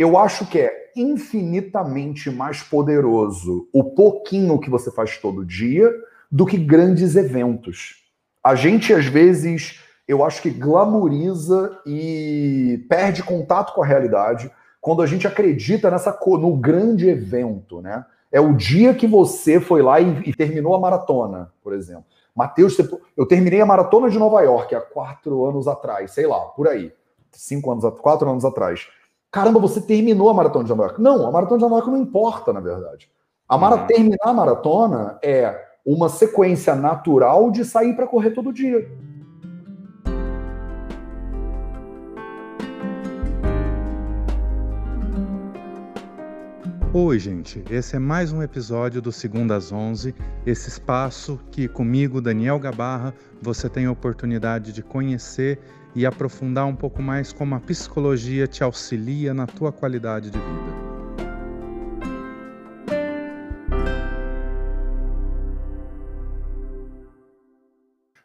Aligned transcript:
eu 0.00 0.16
acho 0.16 0.46
que 0.46 0.58
é 0.58 0.92
infinitamente 0.96 2.30
mais 2.30 2.62
poderoso 2.62 3.68
o 3.70 3.84
pouquinho 3.84 4.58
que 4.58 4.70
você 4.70 4.90
faz 4.90 5.18
todo 5.18 5.44
dia 5.44 5.92
do 6.32 6.46
que 6.46 6.56
grandes 6.56 7.16
eventos. 7.16 7.96
A 8.42 8.54
gente, 8.54 8.94
às 8.94 9.04
vezes, 9.04 9.78
eu 10.08 10.24
acho 10.24 10.40
que 10.40 10.48
glamoriza 10.48 11.78
e 11.84 12.82
perde 12.88 13.22
contato 13.22 13.74
com 13.74 13.82
a 13.82 13.86
realidade 13.86 14.50
quando 14.80 15.02
a 15.02 15.06
gente 15.06 15.26
acredita 15.26 15.90
nessa 15.90 16.18
no 16.26 16.56
grande 16.56 17.06
evento, 17.06 17.82
né? 17.82 18.02
É 18.32 18.40
o 18.40 18.56
dia 18.56 18.94
que 18.94 19.06
você 19.06 19.60
foi 19.60 19.82
lá 19.82 20.00
e, 20.00 20.30
e 20.30 20.32
terminou 20.32 20.74
a 20.74 20.80
maratona, 20.80 21.52
por 21.62 21.74
exemplo. 21.74 22.06
Matheus, 22.34 22.74
eu 23.14 23.26
terminei 23.26 23.60
a 23.60 23.66
maratona 23.66 24.08
de 24.08 24.18
Nova 24.18 24.40
York 24.40 24.74
há 24.74 24.80
quatro 24.80 25.44
anos 25.44 25.68
atrás, 25.68 26.12
sei 26.12 26.26
lá, 26.26 26.40
por 26.40 26.68
aí. 26.68 26.90
Cinco 27.32 27.70
anos, 27.70 27.84
quatro 28.00 28.30
anos 28.30 28.46
atrás. 28.46 28.88
Caramba, 29.32 29.60
você 29.60 29.80
terminou 29.80 30.28
a 30.28 30.34
maratona 30.34 30.64
de 30.64 30.70
Nova 30.70 30.82
York. 30.82 31.00
Não, 31.00 31.24
a 31.24 31.30
maratona 31.30 31.58
de 31.58 31.62
Nova 31.62 31.76
York 31.76 31.88
não 31.88 31.98
importa, 31.98 32.52
na 32.52 32.58
verdade. 32.58 33.08
A 33.48 33.56
mara, 33.56 33.76
uhum. 33.76 33.86
Terminar 33.86 34.18
a 34.24 34.32
maratona 34.32 35.18
é 35.22 35.66
uma 35.86 36.08
sequência 36.08 36.74
natural 36.74 37.48
de 37.52 37.64
sair 37.64 37.94
para 37.94 38.08
correr 38.08 38.32
todo 38.32 38.52
dia. 38.52 38.90
Oi, 46.92 47.20
gente. 47.20 47.62
Esse 47.70 47.94
é 47.94 47.98
mais 48.00 48.32
um 48.32 48.42
episódio 48.42 49.00
do 49.00 49.12
Segunda 49.12 49.54
às 49.54 49.70
11, 49.70 50.12
esse 50.44 50.68
espaço 50.68 51.38
que 51.52 51.68
comigo, 51.68 52.20
Daniel 52.20 52.58
Gabarra, 52.58 53.14
você 53.40 53.68
tem 53.68 53.86
a 53.86 53.92
oportunidade 53.92 54.72
de 54.72 54.82
conhecer 54.82 55.60
e 55.94 56.06
aprofundar 56.06 56.66
um 56.66 56.74
pouco 56.74 57.02
mais 57.02 57.32
como 57.32 57.54
a 57.54 57.60
psicologia 57.60 58.46
te 58.46 58.62
auxilia 58.62 59.34
na 59.34 59.46
tua 59.46 59.72
qualidade 59.72 60.30
de 60.30 60.38
vida. 60.38 60.80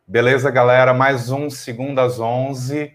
Beleza, 0.07 0.49
galera? 0.49 0.93
Mais 0.93 1.29
um 1.29 1.49
Segunda 1.49 2.03
às 2.03 2.19
11. 2.19 2.93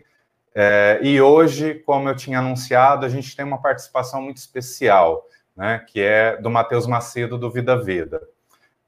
É, 0.55 0.98
e 1.03 1.20
hoje, 1.20 1.75
como 1.87 2.09
eu 2.09 2.16
tinha 2.16 2.39
anunciado, 2.39 3.05
a 3.05 3.09
gente 3.09 3.37
tem 3.37 3.44
uma 3.44 3.61
participação 3.61 4.22
muito 4.22 4.39
especial 4.39 5.27
né, 5.61 5.84
que 5.87 6.00
é 6.00 6.39
do 6.39 6.48
Matheus 6.48 6.87
Macedo, 6.87 7.37
do 7.37 7.50
Vida 7.50 7.77
Veda. 7.77 8.22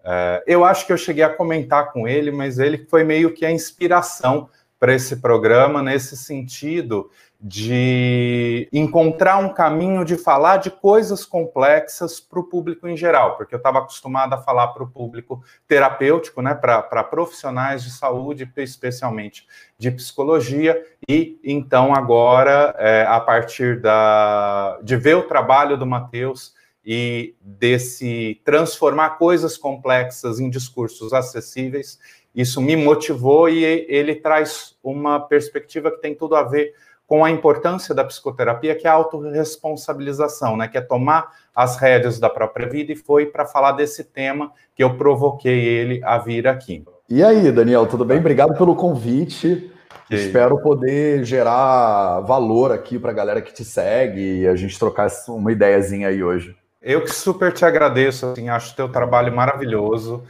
É, 0.03 0.43
eu 0.47 0.65
acho 0.65 0.87
que 0.87 0.93
eu 0.93 0.97
cheguei 0.97 1.23
a 1.23 1.29
comentar 1.29 1.93
com 1.93 2.09
ele, 2.09 2.31
mas 2.31 2.59
ele 2.59 2.87
foi 2.87 3.05
meio 3.05 3.35
que 3.35 3.45
a 3.45 3.51
inspiração 3.51 4.49
para 4.83 4.97
esse 4.97 5.19
programa, 5.19 5.81
nesse 5.81 6.17
sentido 6.17 7.09
de 7.41 8.69
encontrar 8.73 9.39
um 9.39 9.55
caminho 9.55 10.05
de 10.05 10.17
falar 10.17 10.57
de 10.57 10.73
coisas 10.73 11.25
complexas 11.25 12.19
para 12.19 12.41
o 12.41 12.49
público 12.49 12.89
em 12.89 12.97
geral, 12.97 13.37
porque 13.37 13.55
eu 13.55 13.59
estava 13.59 13.79
acostumado 13.79 14.35
a 14.35 14.39
falar 14.39 14.67
para 14.69 14.83
o 14.83 14.91
público 14.91 15.41
terapêutico, 15.69 16.43
né, 16.43 16.53
para 16.53 17.05
profissionais 17.05 17.85
de 17.85 17.93
saúde, 17.93 18.53
especialmente 18.57 19.47
de 19.79 19.89
psicologia, 19.93 20.77
e 21.09 21.39
então 21.45 21.95
agora, 21.95 22.75
é, 22.77 23.07
a 23.07 23.21
partir 23.21 23.81
da, 23.81 24.81
de 24.83 24.97
ver 24.97 25.15
o 25.15 25.29
trabalho 25.29 25.79
do 25.79 25.87
Matheus 25.87 26.55
e 26.85 27.37
desse 27.41 28.41
transformar 28.45 29.11
coisas 29.11 29.57
complexas 29.57 30.41
em 30.41 30.51
discursos 30.51 31.13
acessíveis, 31.13 32.01
isso 32.35 32.61
me 32.61 32.77
motivou 32.77 33.49
e 33.49 33.65
ele 33.65 34.15
traz 34.15 34.77
uma 34.83 35.21
perspectiva 35.21 35.91
que 35.91 36.01
tem 36.01 36.15
tudo 36.15 36.35
a 36.35 36.43
ver 36.43 36.75
com 37.07 37.25
a 37.25 37.31
importância 37.31 37.95
da 37.95 38.05
psicoterapia, 38.05 38.75
que 38.75 38.87
é 38.87 38.91
a 38.91 38.95
autorresponsabilização, 38.95 40.57
né? 40.57 40.67
Que 40.67 40.79
é 40.79 40.81
tomar 40.81 41.31
as 41.55 41.77
rédeas 41.77 42.19
da 42.19 42.31
própria 42.31 42.67
vida 42.67 42.93
e 42.93 42.97
foi 42.97 43.27
para 43.27 43.45
falar 43.45 43.73
desse 43.73 44.03
tema 44.03 44.51
que 44.75 44.83
eu 44.83 44.97
provoquei 44.97 45.63
ele 45.63 46.01
a 46.05 46.17
vir 46.17 46.49
aqui. 46.49 46.85
E 47.11 47.23
aí, 47.23 47.53
Daniel, 47.53 47.87
tudo 47.87 48.05
bem? 48.05 48.19
Obrigado 48.19 48.57
pelo 48.57 48.75
convite. 48.75 49.71
Que... 50.09 50.15
Espero 50.15 50.59
poder 50.63 51.23
gerar 51.25 52.21
valor 52.21 52.73
aqui 52.73 52.99
para 52.99 53.11
a 53.11 53.15
galera 53.15 53.43
que 53.43 53.53
te 53.53 53.65
segue 53.65 54.41
e 54.41 54.49
a 54.49 54.57
gente 54.57 54.79
trocar 54.79 55.09
uma 55.29 55.53
ideiazinha 55.53 56.09
aí 56.09 56.25
hoje. 56.25 56.57
Eu 56.81 57.03
que 57.03 57.15
super 57.15 57.53
te 57.53 57.65
agradeço, 57.65 58.27
assim, 58.27 58.49
acho 58.49 58.75
teu 58.75 58.89
trabalho 58.89 59.35
maravilhoso. 59.35 60.25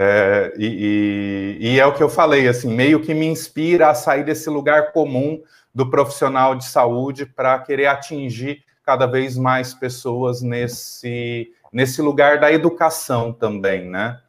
É, 0.00 0.52
e, 0.56 1.58
e, 1.60 1.70
e, 1.70 1.80
é 1.80 1.84
o 1.84 1.92
que 1.92 2.00
eu 2.00 2.08
falei, 2.08 2.46
assim, 2.46 2.72
meio 2.72 3.00
que 3.00 3.12
me 3.12 3.26
inspira 3.26 3.90
a 3.90 3.94
sair 3.94 4.22
desse 4.22 4.48
lugar 4.48 4.92
comum 4.92 5.42
do 5.74 5.90
profissional 5.90 6.54
de 6.54 6.66
saúde 6.66 7.26
para 7.26 7.58
querer 7.58 7.86
atingir 7.86 8.62
cada 8.84 9.06
vez 9.06 9.36
mais 9.36 9.74
pessoas 9.74 10.40
nesse, 10.40 11.52
nesse 11.72 12.00
lugar 12.00 12.38
da 12.38 12.52
educação 12.52 13.32
também, 13.32 13.90
né? 13.90 14.20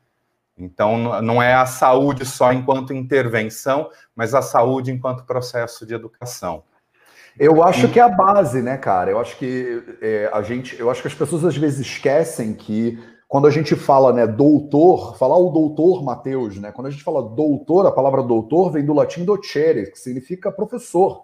Então, 0.58 1.22
não 1.22 1.40
é 1.40 1.54
a 1.54 1.68
saúde 1.68 2.26
só 2.26 2.52
enquanto 2.52 2.92
intervenção, 2.92 3.92
mas 4.16 4.34
a 4.34 4.42
saúde 4.42 4.92
enquanto 4.92 5.24
processo 5.24 5.86
de 5.86 5.94
educação. 5.94 6.64
Eu 7.38 7.64
acho 7.64 7.88
que 7.90 8.00
é 8.00 8.04
a 8.04 8.10
base, 8.10 8.60
né, 8.64 8.76
cara? 8.76 9.12
Eu 9.12 9.20
acho 9.20 9.38
que 9.38 9.84
é, 10.02 10.32
a 10.34 10.42
gente, 10.42 10.80
eu 10.80 10.90
acho 10.90 11.04
que 11.04 11.08
as 11.08 11.14
pessoas 11.14 11.46
às 11.46 11.56
vezes 11.56 11.86
esquecem 11.86 12.56
que 12.56 12.98
quando 13.30 13.46
a 13.46 13.52
gente 13.52 13.76
fala, 13.76 14.12
né, 14.12 14.26
doutor, 14.26 15.16
falar 15.16 15.38
o 15.38 15.52
doutor 15.52 16.04
Mateus, 16.04 16.58
né? 16.58 16.72
Quando 16.72 16.88
a 16.88 16.90
gente 16.90 17.04
fala 17.04 17.22
doutor, 17.22 17.86
a 17.86 17.92
palavra 17.92 18.24
doutor 18.24 18.72
vem 18.72 18.84
do 18.84 18.92
latim 18.92 19.24
docere, 19.24 19.92
que 19.92 20.00
significa 20.00 20.52
professor. 20.52 21.22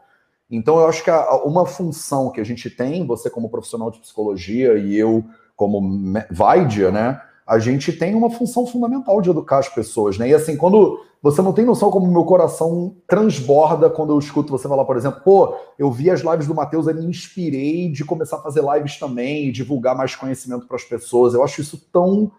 Então 0.48 0.78
eu 0.78 0.88
acho 0.88 1.04
que 1.04 1.10
a, 1.10 1.38
uma 1.38 1.66
função 1.66 2.32
que 2.32 2.40
a 2.40 2.44
gente 2.44 2.70
tem, 2.70 3.08
você 3.08 3.28
como 3.28 3.50
profissional 3.50 3.90
de 3.90 4.00
psicologia 4.00 4.78
e 4.78 4.96
eu 4.96 5.26
como 5.56 5.82
Vaidia, 6.30 6.92
né? 6.92 7.20
A 7.46 7.60
gente 7.60 7.94
tem 7.94 8.16
uma 8.16 8.30
função 8.32 8.66
fundamental 8.66 9.22
de 9.22 9.30
educar 9.30 9.60
as 9.60 9.70
pessoas, 9.70 10.18
né? 10.18 10.30
E 10.30 10.34
assim, 10.34 10.58
quando 10.58 11.00
você 11.22 11.42
não 11.42 11.54
tem 11.54 11.64
noção 11.64 11.92
como 11.92 12.12
meu 12.12 12.24
coração 12.24 12.96
transborda 13.08 13.90
quando 13.90 14.14
eu 14.14 14.20
escuto 14.20 14.52
você 14.52 14.68
falar, 14.68 14.86
por 14.86 14.98
exemplo, 14.98 15.22
pô, 15.24 15.56
eu 15.78 15.92
vi 15.92 16.10
as 16.10 16.22
lives 16.22 16.48
do 16.48 16.56
Matheus 16.56 16.88
e 16.88 16.94
me 16.94 17.06
inspirei 17.06 17.92
de 17.92 18.04
começar 18.04 18.38
a 18.38 18.42
fazer 18.42 18.64
lives 18.64 18.98
também, 18.98 19.52
divulgar 19.52 19.96
mais 19.96 20.16
conhecimento 20.16 20.68
para 20.68 20.76
as 20.76 20.84
pessoas. 20.84 21.34
Eu 21.34 21.44
acho 21.44 21.62
isso 21.62 21.88
tão 21.92 22.32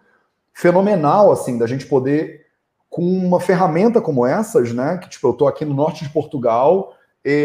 fenomenal, 0.52 1.30
assim, 1.30 1.56
da 1.58 1.66
gente 1.66 1.86
poder, 1.86 2.46
com 2.88 3.02
uma 3.02 3.38
ferramenta 3.38 4.00
como 4.00 4.26
essas, 4.26 4.72
né? 4.72 4.98
Que, 4.98 5.08
tipo, 5.08 5.28
eu 5.28 5.34
tô 5.34 5.46
aqui 5.46 5.64
no 5.64 5.74
norte 5.74 6.04
de 6.04 6.10
Portugal, 6.10 6.94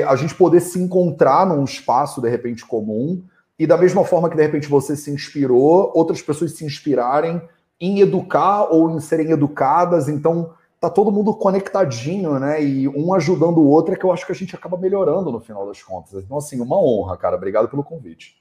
a 0.08 0.16
gente 0.16 0.34
poder 0.36 0.62
se 0.62 0.80
encontrar 0.80 1.46
num 1.46 1.64
espaço, 1.64 2.22
de 2.22 2.30
repente, 2.30 2.66
comum, 2.66 3.24
e 3.62 3.68
da 3.68 3.78
mesma 3.78 4.04
forma 4.04 4.28
que, 4.28 4.36
de 4.36 4.42
repente, 4.42 4.68
você 4.68 4.96
se 4.96 5.12
inspirou, 5.12 5.92
outras 5.94 6.20
pessoas 6.20 6.54
se 6.54 6.66
inspirarem 6.66 7.40
em 7.80 8.00
educar 8.00 8.64
ou 8.74 8.90
em 8.90 9.00
serem 9.00 9.30
educadas. 9.30 10.10
Então, 10.10 10.56
tá 10.80 10.90
todo 10.90 11.12
mundo 11.12 11.32
conectadinho, 11.36 12.40
né? 12.40 12.64
E 12.64 12.88
um 12.88 13.14
ajudando 13.14 13.60
o 13.60 13.68
outro 13.68 13.94
é 13.94 13.96
que 13.96 14.04
eu 14.04 14.12
acho 14.12 14.26
que 14.26 14.32
a 14.32 14.36
gente 14.36 14.56
acaba 14.56 14.80
melhorando 14.80 15.32
no 15.32 15.40
final 15.40 15.68
das 15.68 15.84
contas. 15.84 16.24
Então, 16.24 16.40
assim, 16.40 16.60
uma 16.60 16.76
honra, 16.76 17.16
cara. 17.16 17.36
Obrigado 17.36 17.70
pelo 17.70 17.84
convite. 17.84 18.36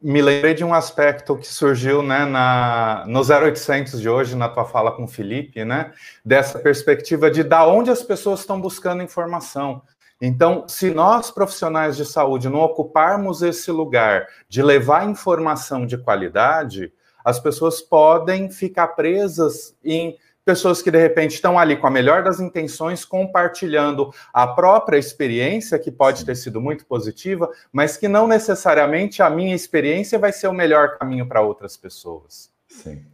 Me 0.00 0.22
lembrei 0.22 0.54
de 0.54 0.62
um 0.62 0.72
aspecto 0.72 1.36
que 1.36 1.48
surgiu 1.48 2.00
né, 2.00 2.24
na, 2.24 3.04
no 3.08 3.22
0800 3.22 4.00
de 4.00 4.08
hoje, 4.08 4.36
na 4.36 4.48
tua 4.48 4.64
fala 4.64 4.92
com 4.92 5.02
o 5.02 5.08
Felipe, 5.08 5.64
né? 5.64 5.92
Dessa 6.24 6.60
perspectiva 6.60 7.28
de 7.32 7.42
da 7.42 7.66
onde 7.66 7.90
as 7.90 8.04
pessoas 8.04 8.38
estão 8.38 8.60
buscando 8.60 9.02
informação. 9.02 9.82
Então, 10.20 10.68
se 10.68 10.90
nós 10.90 11.30
profissionais 11.30 11.96
de 11.96 12.04
saúde 12.04 12.48
não 12.48 12.60
ocuparmos 12.60 13.42
esse 13.42 13.70
lugar 13.70 14.26
de 14.48 14.62
levar 14.62 15.08
informação 15.08 15.86
de 15.86 15.96
qualidade, 15.96 16.92
as 17.24 17.40
pessoas 17.40 17.80
podem 17.80 18.50
ficar 18.50 18.88
presas 18.88 19.74
em 19.82 20.16
pessoas 20.44 20.82
que 20.82 20.90
de 20.90 20.98
repente 20.98 21.34
estão 21.34 21.58
ali 21.58 21.76
com 21.76 21.86
a 21.86 21.90
melhor 21.90 22.22
das 22.22 22.40
intenções, 22.40 23.04
compartilhando 23.04 24.12
a 24.32 24.46
própria 24.46 24.98
experiência, 24.98 25.78
que 25.78 25.90
pode 25.90 26.24
ter 26.24 26.34
sido 26.34 26.60
muito 26.60 26.84
positiva, 26.86 27.48
mas 27.72 27.96
que 27.96 28.08
não 28.08 28.26
necessariamente 28.26 29.22
a 29.22 29.30
minha 29.30 29.54
experiência 29.54 30.18
vai 30.18 30.32
ser 30.32 30.48
o 30.48 30.52
melhor 30.52 30.98
caminho 30.98 31.26
para 31.26 31.40
outras 31.40 31.76
pessoas. 31.76 32.50
Sim. 32.68 33.04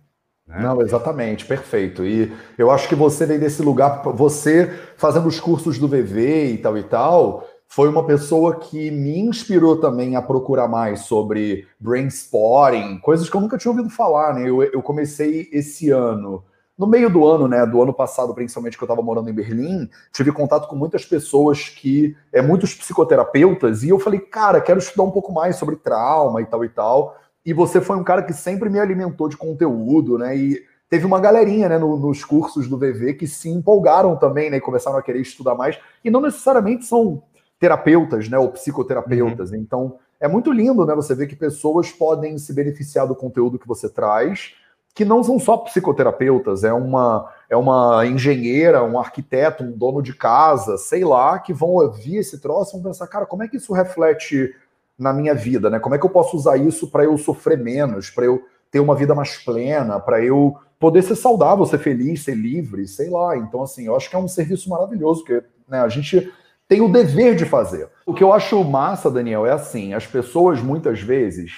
Né? 0.47 0.61
Não, 0.61 0.81
exatamente, 0.81 1.45
perfeito. 1.45 2.05
E 2.05 2.33
eu 2.57 2.71
acho 2.71 2.89
que 2.89 2.95
você 2.95 3.27
vem 3.27 3.39
desse 3.39 3.63
lugar, 3.63 4.03
você 4.15 4.73
fazendo 4.97 5.27
os 5.27 5.41
cursos 5.41 5.79
do 5.79 5.89
VV 5.89 6.53
e 6.53 6.59
tal 6.59 6.79
e 6.79 6.83
tal, 6.85 7.47
foi 7.69 7.89
uma 7.89 8.07
pessoa 8.07 8.57
que 8.57 8.91
me 8.91 9.19
inspirou 9.19 9.81
também 9.81 10.15
a 10.15 10.23
procurar 10.23 10.69
mais 10.69 11.01
sobre 11.01 11.67
brainstorming, 11.81 12.99
coisas 13.01 13.29
que 13.29 13.37
eu 13.37 13.41
nunca 13.41 13.59
tinha 13.59 13.73
ouvido 13.73 13.91
falar, 13.91 14.35
né? 14.35 14.49
Eu, 14.49 14.63
eu 14.63 14.83
comecei 14.83 15.49
esse 15.53 15.91
ano 15.91 16.45
no 16.79 16.87
meio 16.87 17.09
do 17.09 17.27
ano, 17.27 17.49
né, 17.49 17.65
do 17.65 17.81
ano 17.81 17.93
passado, 17.93 18.35
principalmente 18.35 18.77
que 18.77 18.85
eu 18.85 18.87
estava 18.87 19.01
morando 19.03 19.31
em 19.31 19.33
Berlim, 19.33 19.89
tive 20.13 20.31
contato 20.31 20.69
com 20.69 20.77
muitas 20.77 21.07
pessoas 21.07 21.71
que, 21.71 22.15
é, 22.31 22.43
muitos 22.43 22.75
psicoterapeutas, 22.75 23.83
e 23.83 23.89
eu 23.89 23.99
falei, 23.99 24.21
cara, 24.21 24.61
quero 24.61 24.79
estudar 24.79 25.05
um 25.05 25.11
pouco 25.11 25.33
mais 25.33 25.57
sobre 25.57 25.77
trauma 25.77 26.43
e 26.43 26.45
tal 26.45 26.65
e 26.65 26.69
tal. 26.69 27.17
E 27.47 27.53
você 27.53 27.81
foi 27.81 27.97
um 27.97 28.03
cara 28.03 28.25
que 28.25 28.33
sempre 28.33 28.69
me 28.69 28.81
alimentou 28.81 29.29
de 29.29 29.37
conteúdo, 29.37 30.19
né? 30.19 30.37
E 30.37 30.65
teve 30.91 31.07
uma 31.07 31.21
galerinha, 31.21 31.69
né, 31.69 31.79
no, 31.79 31.97
nos 31.97 32.25
cursos 32.25 32.69
do 32.69 32.77
VV 32.77 33.15
que 33.15 33.27
se 33.29 33.49
empolgaram 33.49 34.17
também, 34.17 34.51
né, 34.51 34.57
e 34.57 34.61
começaram 34.61 34.99
a 34.99 35.03
querer 35.03 35.21
estudar 35.21 35.55
mais. 35.55 35.79
E 36.05 36.11
não 36.11 36.21
necessariamente 36.21 36.85
são 36.85 37.23
terapeutas, 37.61 38.29
né, 38.29 38.37
ou 38.37 38.51
psicoterapeutas. 38.51 39.53
Uhum. 39.53 39.57
Então, 39.59 39.99
é 40.19 40.27
muito 40.27 40.51
lindo, 40.51 40.85
né? 40.85 40.95
Você 40.97 41.15
ver 41.15 41.29
que 41.29 41.37
pessoas 41.37 41.93
podem 41.93 42.37
se 42.37 42.53
beneficiar 42.53 43.07
do 43.07 43.15
conteúdo 43.15 43.59
que 43.59 43.69
você 43.69 43.89
traz, 43.89 44.55
que 44.93 45.05
não 45.05 45.23
são 45.23 45.39
só 45.39 45.59
psicoterapeutas, 45.59 46.65
é 46.65 46.73
uma, 46.73 47.31
é 47.51 47.57
uma 47.57 48.07
engenheira, 48.07 48.83
um 48.83 48.99
arquiteto, 48.99 49.63
um 49.63 49.71
dono 49.71 50.03
de 50.03 50.15
casa, 50.15 50.79
sei 50.79 51.05
lá, 51.05 51.39
que 51.39 51.53
vão 51.53 51.71
ouvir 51.71 52.17
esse 52.17 52.41
troço 52.41 52.73
e 52.73 52.81
vão 52.81 52.91
pensar, 52.91 53.07
cara, 53.07 53.27
como 53.27 53.43
é 53.43 53.49
que 53.49 53.59
isso 53.59 53.75
reflete 53.75 54.55
na 54.99 55.13
minha 55.13 55.35
vida, 55.35 55.69
né? 55.69 55.79
Como 55.79 55.95
é 55.95 55.99
que 55.99 56.07
eu 56.07 56.11
posso 56.11 56.37
usar 56.37 56.57
isso 56.57 56.91
para 56.91 57.05
eu 57.05 57.17
sofrer 57.19 57.59
menos, 57.59 58.11
para 58.11 58.25
eu 58.25 58.43
ter 58.71 58.81
uma 58.81 58.95
vida 58.95 59.15
mais 59.15 59.37
plena, 59.37 60.01
para 60.01 60.25
eu 60.25 60.57
poder 60.79 61.03
ser 61.03 61.17
saudável, 61.17 61.65
ser 61.67 61.79
feliz, 61.79 62.25
ser 62.25 62.35
livre, 62.35 62.87
sei 62.87 63.11
lá. 63.11 63.37
Então, 63.37 63.63
assim, 63.63 63.87
eu 63.87 63.97
acho 63.97 64.09
que 64.09 64.17
é 64.17 64.19
um 64.19 64.29
serviço 64.29 64.69
maravilhoso 64.69 65.25
que 65.25 65.43
né, 65.69 65.81
a 65.81 65.89
gente 65.89 66.33
tem 66.69 66.81
o 66.81 66.91
dever 66.91 67.35
de 67.35 67.45
fazer. 67.45 67.89
O 68.05 68.15
que 68.15 68.25
eu 68.25 68.33
acho 68.33 68.63
massa, 68.65 69.11
Daniel, 69.11 69.47
é 69.47 69.53
assim: 69.53 69.95
as 69.95 70.07
pessoas 70.07 70.61
muitas 70.61 71.01
vezes. 71.01 71.53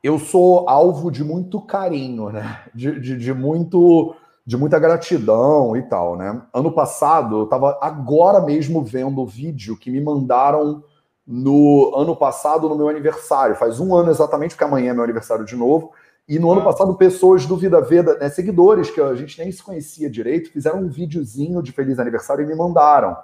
Eu 0.00 0.16
sou 0.16 0.68
alvo 0.68 1.10
de 1.10 1.24
muito 1.24 1.60
carinho, 1.60 2.30
né? 2.30 2.60
De, 2.72 3.00
de, 3.00 3.16
de 3.16 3.34
muito 3.34 4.14
de 4.46 4.56
muita 4.56 4.78
gratidão 4.78 5.76
e 5.76 5.82
tal, 5.82 6.16
né? 6.16 6.40
Ano 6.54 6.72
passado, 6.72 7.40
eu 7.40 7.44
estava 7.44 7.78
agora 7.82 8.40
mesmo 8.40 8.82
vendo 8.82 9.20
o 9.20 9.26
vídeo 9.26 9.76
que 9.76 9.90
me 9.90 10.00
mandaram 10.00 10.82
no 11.28 11.92
ano 11.94 12.16
passado, 12.16 12.70
no 12.70 12.74
meu 12.74 12.88
aniversário. 12.88 13.54
Faz 13.54 13.78
um 13.78 13.94
ano 13.94 14.10
exatamente, 14.10 14.52
porque 14.52 14.64
amanhã 14.64 14.92
é 14.92 14.94
meu 14.94 15.04
aniversário 15.04 15.44
de 15.44 15.54
novo. 15.54 15.92
E 16.26 16.38
no 16.38 16.50
ano 16.50 16.62
ah. 16.62 16.64
passado, 16.64 16.96
pessoas 16.96 17.44
do 17.44 17.56
Vida 17.56 17.80
Veda, 17.82 18.16
né, 18.18 18.30
seguidores 18.30 18.90
que 18.90 19.00
a 19.00 19.14
gente 19.14 19.38
nem 19.38 19.52
se 19.52 19.62
conhecia 19.62 20.08
direito, 20.08 20.50
fizeram 20.50 20.80
um 20.80 20.88
videozinho 20.88 21.62
de 21.62 21.70
feliz 21.70 21.98
aniversário 21.98 22.44
e 22.44 22.46
me 22.46 22.54
mandaram. 22.54 23.14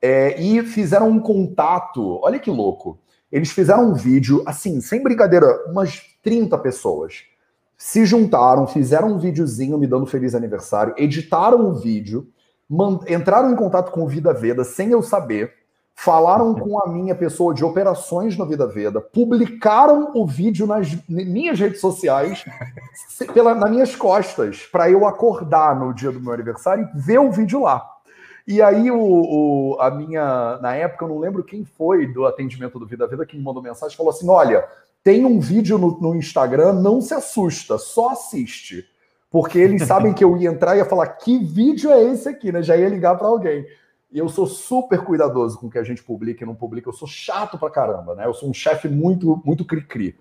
É, 0.00 0.40
e 0.40 0.62
fizeram 0.62 1.08
um 1.08 1.18
contato. 1.18 2.20
Olha 2.22 2.38
que 2.38 2.50
louco. 2.50 2.98
Eles 3.30 3.50
fizeram 3.50 3.90
um 3.90 3.94
vídeo, 3.94 4.42
assim, 4.46 4.80
sem 4.80 5.02
brincadeira, 5.02 5.64
umas 5.66 6.00
30 6.22 6.56
pessoas 6.58 7.24
se 7.82 8.06
juntaram, 8.06 8.64
fizeram 8.64 9.08
um 9.08 9.18
videozinho 9.18 9.76
me 9.76 9.88
dando 9.88 10.06
feliz 10.06 10.36
aniversário, 10.36 10.94
editaram 10.96 11.68
o 11.68 11.74
vídeo, 11.74 12.28
entraram 13.08 13.50
em 13.50 13.56
contato 13.56 13.90
com 13.90 14.04
o 14.04 14.06
Vida 14.06 14.32
Veda 14.32 14.62
sem 14.62 14.90
eu 14.92 15.02
saber, 15.02 15.52
falaram 16.02 16.52
com 16.52 16.80
a 16.82 16.88
minha 16.88 17.14
pessoa 17.14 17.54
de 17.54 17.64
operações 17.64 18.36
no 18.36 18.44
Vida 18.44 18.66
Veda, 18.66 19.00
publicaram 19.00 20.10
o 20.14 20.26
vídeo 20.26 20.66
nas 20.66 20.98
minhas 21.08 21.60
redes 21.60 21.80
sociais, 21.80 22.44
pela, 23.32 23.54
nas 23.54 23.70
minhas 23.70 23.94
costas, 23.94 24.62
para 24.72 24.90
eu 24.90 25.06
acordar 25.06 25.78
no 25.78 25.94
dia 25.94 26.10
do 26.10 26.20
meu 26.20 26.32
aniversário 26.32 26.88
e 26.92 26.98
ver 26.98 27.20
o 27.20 27.30
vídeo 27.30 27.62
lá. 27.62 27.88
E 28.48 28.60
aí, 28.60 28.90
o, 28.90 28.98
o, 28.98 29.76
a 29.80 29.92
minha, 29.92 30.58
na 30.60 30.74
época, 30.74 31.04
eu 31.04 31.08
não 31.08 31.20
lembro 31.20 31.44
quem 31.44 31.64
foi 31.64 32.12
do 32.12 32.26
atendimento 32.26 32.80
do 32.80 32.86
Vida 32.86 33.06
Vida 33.06 33.24
que 33.24 33.36
me 33.36 33.44
mandou 33.44 33.62
mensagem 33.62 33.96
falou 33.96 34.10
assim: 34.10 34.28
olha, 34.28 34.64
tem 35.04 35.24
um 35.24 35.38
vídeo 35.38 35.78
no, 35.78 36.00
no 36.00 36.16
Instagram, 36.16 36.72
não 36.72 37.00
se 37.00 37.14
assusta, 37.14 37.78
só 37.78 38.10
assiste. 38.10 38.84
Porque 39.30 39.56
eles 39.56 39.84
sabem 39.86 40.12
que 40.12 40.24
eu 40.24 40.36
ia 40.36 40.50
entrar 40.50 40.74
e 40.74 40.78
ia 40.78 40.84
falar: 40.84 41.06
que 41.06 41.38
vídeo 41.38 41.92
é 41.92 42.02
esse 42.02 42.28
aqui, 42.28 42.50
né? 42.50 42.60
Já 42.60 42.76
ia 42.76 42.88
ligar 42.88 43.16
para 43.16 43.28
alguém. 43.28 43.64
E 44.12 44.18
eu 44.18 44.28
sou 44.28 44.46
super 44.46 45.02
cuidadoso 45.02 45.58
com 45.58 45.66
o 45.66 45.70
que 45.70 45.78
a 45.78 45.82
gente 45.82 46.02
publica 46.02 46.44
e 46.44 46.46
não 46.46 46.54
publica. 46.54 46.88
Eu 46.88 46.92
sou 46.92 47.08
chato 47.08 47.58
pra 47.58 47.70
caramba, 47.70 48.14
né? 48.14 48.26
Eu 48.26 48.34
sou 48.34 48.48
um 48.48 48.54
chefe 48.54 48.86
muito, 48.86 49.40
muito 49.44 49.64
cri-cri. 49.64 50.18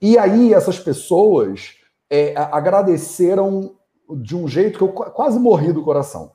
E 0.00 0.16
aí, 0.16 0.54
essas 0.54 0.78
pessoas 0.78 1.74
é, 2.08 2.34
agradeceram 2.36 3.74
de 4.20 4.36
um 4.36 4.46
jeito 4.46 4.78
que 4.78 4.84
eu 4.84 4.92
quase 4.92 5.38
morri 5.38 5.72
do 5.72 5.82
coração. 5.82 6.32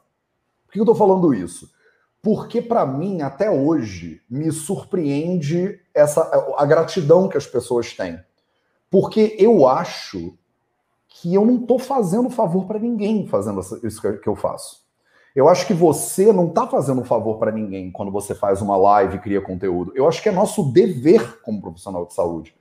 Por 0.65 0.73
que 0.73 0.79
eu 0.79 0.83
estou 0.83 0.95
falando 0.95 1.33
isso? 1.33 1.71
Porque, 2.21 2.61
para 2.61 2.85
mim, 2.85 3.21
até 3.21 3.49
hoje, 3.49 4.21
me 4.29 4.51
surpreende 4.51 5.79
essa 5.93 6.21
a 6.57 6.65
gratidão 6.65 7.29
que 7.29 7.37
as 7.37 7.47
pessoas 7.47 7.93
têm. 7.93 8.19
Porque 8.89 9.37
eu 9.39 9.65
acho 9.65 10.37
que 11.07 11.33
eu 11.33 11.45
não 11.45 11.61
estou 11.61 11.79
fazendo 11.79 12.29
favor 12.29 12.65
para 12.65 12.79
ninguém 12.79 13.25
fazendo 13.25 13.61
isso 13.83 14.01
que 14.01 14.27
eu 14.27 14.35
faço. 14.35 14.78
Eu 15.35 15.47
acho 15.47 15.67
que 15.67 15.73
você 15.73 16.33
não 16.33 16.47
está 16.47 16.67
fazendo 16.67 17.01
um 17.01 17.05
favor 17.05 17.37
para 17.37 17.51
ninguém 17.51 17.91
quando 17.91 18.11
você 18.11 18.33
faz 18.33 18.61
uma 18.61 18.75
live 18.75 19.17
e 19.17 19.19
cria 19.19 19.41
conteúdo. 19.41 19.91
Eu 19.95 20.07
acho 20.07 20.21
que 20.21 20.29
é 20.29 20.31
nosso 20.31 20.71
dever 20.71 21.39
como 21.41 21.61
profissional 21.61 22.05
de 22.05 22.13
saúde, 22.13 22.53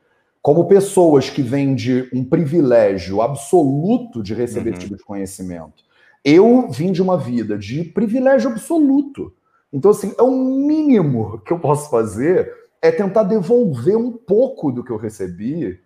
como 0.43 0.67
pessoas 0.67 1.31
que 1.31 1.43
vêm 1.43 1.75
de 1.75 2.09
um 2.13 2.25
privilégio 2.25 3.21
absoluto 3.23 4.23
de 4.23 4.35
receber 4.35 4.71
uhum. 4.71 4.77
esse 4.77 4.85
tipo 4.85 4.97
de 4.97 5.05
conhecimento, 5.05 5.85
eu 6.25 6.69
vim 6.71 6.93
de 6.93 7.03
uma 7.03 7.17
vida 7.17 7.57
de 7.57 7.85
privilégio 7.85 8.51
absoluto. 8.51 9.33
Então, 9.73 9.91
assim, 9.91 10.15
é 10.19 10.23
o 10.23 10.31
mínimo 10.31 11.41
que 11.41 11.53
eu 11.53 11.59
posso 11.59 11.91
fazer 11.91 12.53
é 12.81 12.91
tentar 12.91 13.25
devolver 13.25 13.97
um 13.97 14.13
pouco 14.13 14.71
do 14.71 14.85
que 14.85 14.91
eu 14.91 14.97
recebi 14.97 15.81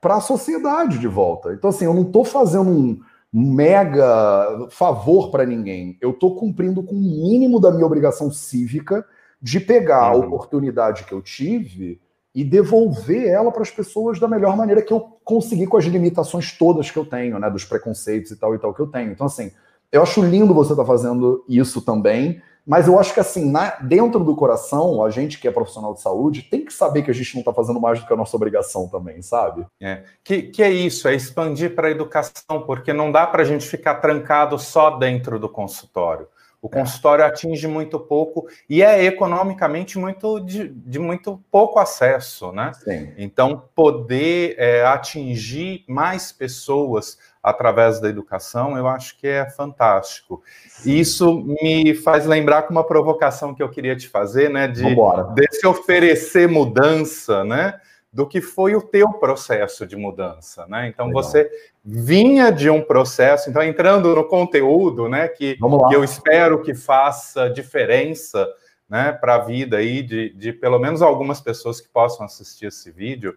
para 0.00 0.16
a 0.16 0.20
sociedade 0.20 0.98
de 0.98 1.08
volta. 1.08 1.52
Então, 1.52 1.70
assim, 1.70 1.84
eu 1.84 1.94
não 1.94 2.02
estou 2.02 2.24
fazendo 2.24 2.70
um 2.70 3.00
mega 3.32 4.68
favor 4.70 5.30
para 5.30 5.44
ninguém. 5.44 5.98
Eu 6.00 6.10
estou 6.10 6.36
cumprindo 6.36 6.82
com 6.82 6.94
o 6.94 6.98
mínimo 6.98 7.60
da 7.60 7.70
minha 7.70 7.86
obrigação 7.86 8.30
cívica 8.30 9.04
de 9.40 9.60
pegar 9.60 10.14
uhum. 10.14 10.22
a 10.22 10.26
oportunidade 10.26 11.04
que 11.04 11.12
eu 11.12 11.20
tive 11.20 12.00
e 12.34 12.44
devolver 12.44 13.28
ela 13.28 13.50
para 13.50 13.62
as 13.62 13.70
pessoas 13.70 14.20
da 14.20 14.28
melhor 14.28 14.56
maneira 14.56 14.82
que 14.82 14.92
eu 14.92 15.00
consegui 15.24 15.66
com 15.66 15.76
as 15.76 15.84
limitações 15.84 16.52
todas 16.52 16.90
que 16.90 16.98
eu 16.98 17.04
tenho, 17.04 17.38
né, 17.38 17.48
dos 17.48 17.64
preconceitos 17.64 18.30
e 18.30 18.36
tal 18.36 18.54
e 18.54 18.58
tal 18.58 18.74
que 18.74 18.80
eu 18.80 18.86
tenho. 18.86 19.10
Então, 19.10 19.26
assim, 19.26 19.50
eu 19.90 20.02
acho 20.02 20.22
lindo 20.22 20.52
você 20.52 20.72
estar 20.72 20.82
tá 20.82 20.86
fazendo 20.86 21.44
isso 21.48 21.80
também, 21.80 22.42
mas 22.66 22.88
eu 22.88 22.98
acho 22.98 23.14
que 23.14 23.20
assim, 23.20 23.48
na, 23.48 23.76
dentro 23.76 24.24
do 24.24 24.34
coração, 24.34 25.04
a 25.04 25.08
gente 25.08 25.38
que 25.38 25.46
é 25.46 25.50
profissional 25.52 25.94
de 25.94 26.00
saúde 26.00 26.42
tem 26.42 26.64
que 26.64 26.72
saber 26.72 27.02
que 27.02 27.10
a 27.10 27.14
gente 27.14 27.34
não 27.34 27.40
está 27.40 27.52
fazendo 27.52 27.80
mais 27.80 28.00
do 28.00 28.06
que 28.06 28.12
a 28.12 28.16
nossa 28.16 28.36
obrigação 28.36 28.88
também, 28.88 29.22
sabe? 29.22 29.64
É. 29.80 30.02
Que, 30.24 30.42
que 30.42 30.62
é 30.62 30.70
isso, 30.70 31.06
é 31.06 31.14
expandir 31.14 31.74
para 31.74 31.86
a 31.86 31.90
educação, 31.90 32.62
porque 32.66 32.92
não 32.92 33.12
dá 33.12 33.26
para 33.26 33.42
a 33.42 33.44
gente 33.44 33.66
ficar 33.66 33.96
trancado 33.96 34.58
só 34.58 34.90
dentro 34.90 35.38
do 35.38 35.48
consultório. 35.48 36.26
O 36.60 36.68
consultório 36.68 37.22
é. 37.22 37.26
atinge 37.26 37.68
muito 37.68 38.00
pouco 38.00 38.48
e 38.68 38.82
é 38.82 39.04
economicamente 39.04 39.98
muito 39.98 40.40
de, 40.40 40.68
de 40.68 40.98
muito 40.98 41.40
pouco 41.48 41.78
acesso, 41.78 42.50
né? 42.50 42.72
Sim. 42.82 43.12
Então, 43.16 43.62
poder 43.72 44.56
é, 44.58 44.84
atingir 44.84 45.84
mais 45.86 46.32
pessoas 46.32 47.18
através 47.46 48.00
da 48.00 48.08
educação, 48.08 48.76
eu 48.76 48.88
acho 48.88 49.16
que 49.16 49.28
é 49.28 49.48
fantástico. 49.48 50.42
Isso 50.84 51.44
me 51.62 51.94
faz 51.94 52.26
lembrar 52.26 52.62
com 52.62 52.72
uma 52.72 52.82
provocação 52.82 53.54
que 53.54 53.62
eu 53.62 53.68
queria 53.68 53.94
te 53.94 54.08
fazer, 54.08 54.50
né? 54.50 54.66
De, 54.66 54.82
de 54.82 55.46
se 55.52 55.64
oferecer 55.64 56.48
mudança, 56.48 57.44
né? 57.44 57.80
Do 58.12 58.26
que 58.26 58.40
foi 58.40 58.74
o 58.74 58.82
teu 58.82 59.12
processo 59.12 59.86
de 59.86 59.94
mudança, 59.94 60.66
né? 60.66 60.88
Então 60.88 61.06
Legal. 61.06 61.22
você 61.22 61.48
vinha 61.84 62.50
de 62.50 62.68
um 62.68 62.82
processo, 62.82 63.48
então 63.48 63.62
entrando 63.62 64.12
no 64.12 64.24
conteúdo, 64.24 65.08
né? 65.08 65.28
Que, 65.28 65.54
que 65.54 65.94
eu 65.94 66.02
espero 66.02 66.62
que 66.62 66.74
faça 66.74 67.48
diferença 67.48 68.44
né, 68.88 69.12
para 69.12 69.36
a 69.36 69.38
vida 69.38 69.76
aí 69.76 70.02
de, 70.02 70.30
de 70.30 70.52
pelo 70.52 70.80
menos 70.80 71.00
algumas 71.00 71.40
pessoas 71.40 71.80
que 71.80 71.88
possam 71.88 72.26
assistir 72.26 72.66
esse 72.66 72.90
vídeo. 72.90 73.36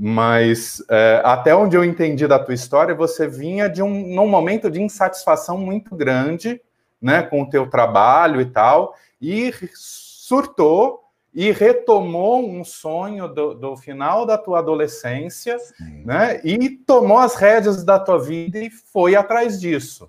Mas 0.00 0.80
é, 0.88 1.20
até 1.24 1.56
onde 1.56 1.76
eu 1.76 1.84
entendi 1.84 2.24
da 2.28 2.38
tua 2.38 2.54
história, 2.54 2.94
você 2.94 3.26
vinha 3.26 3.68
de 3.68 3.82
um 3.82 4.14
num 4.14 4.28
momento 4.28 4.70
de 4.70 4.80
insatisfação 4.80 5.58
muito 5.58 5.96
grande, 5.96 6.60
né, 7.02 7.22
com 7.22 7.42
o 7.42 7.50
teu 7.50 7.68
trabalho 7.68 8.40
e 8.40 8.46
tal, 8.46 8.94
e 9.20 9.52
surtou 9.74 11.00
e 11.34 11.50
retomou 11.50 12.48
um 12.48 12.62
sonho 12.62 13.26
do, 13.26 13.54
do 13.54 13.76
final 13.76 14.24
da 14.24 14.38
tua 14.38 14.60
adolescência, 14.60 15.58
Sim. 15.58 16.04
né, 16.04 16.40
e 16.44 16.70
tomou 16.70 17.18
as 17.18 17.34
rédeas 17.34 17.82
da 17.82 17.98
tua 17.98 18.20
vida 18.20 18.58
e 18.58 18.70
foi 18.70 19.16
atrás 19.16 19.60
disso. 19.60 20.08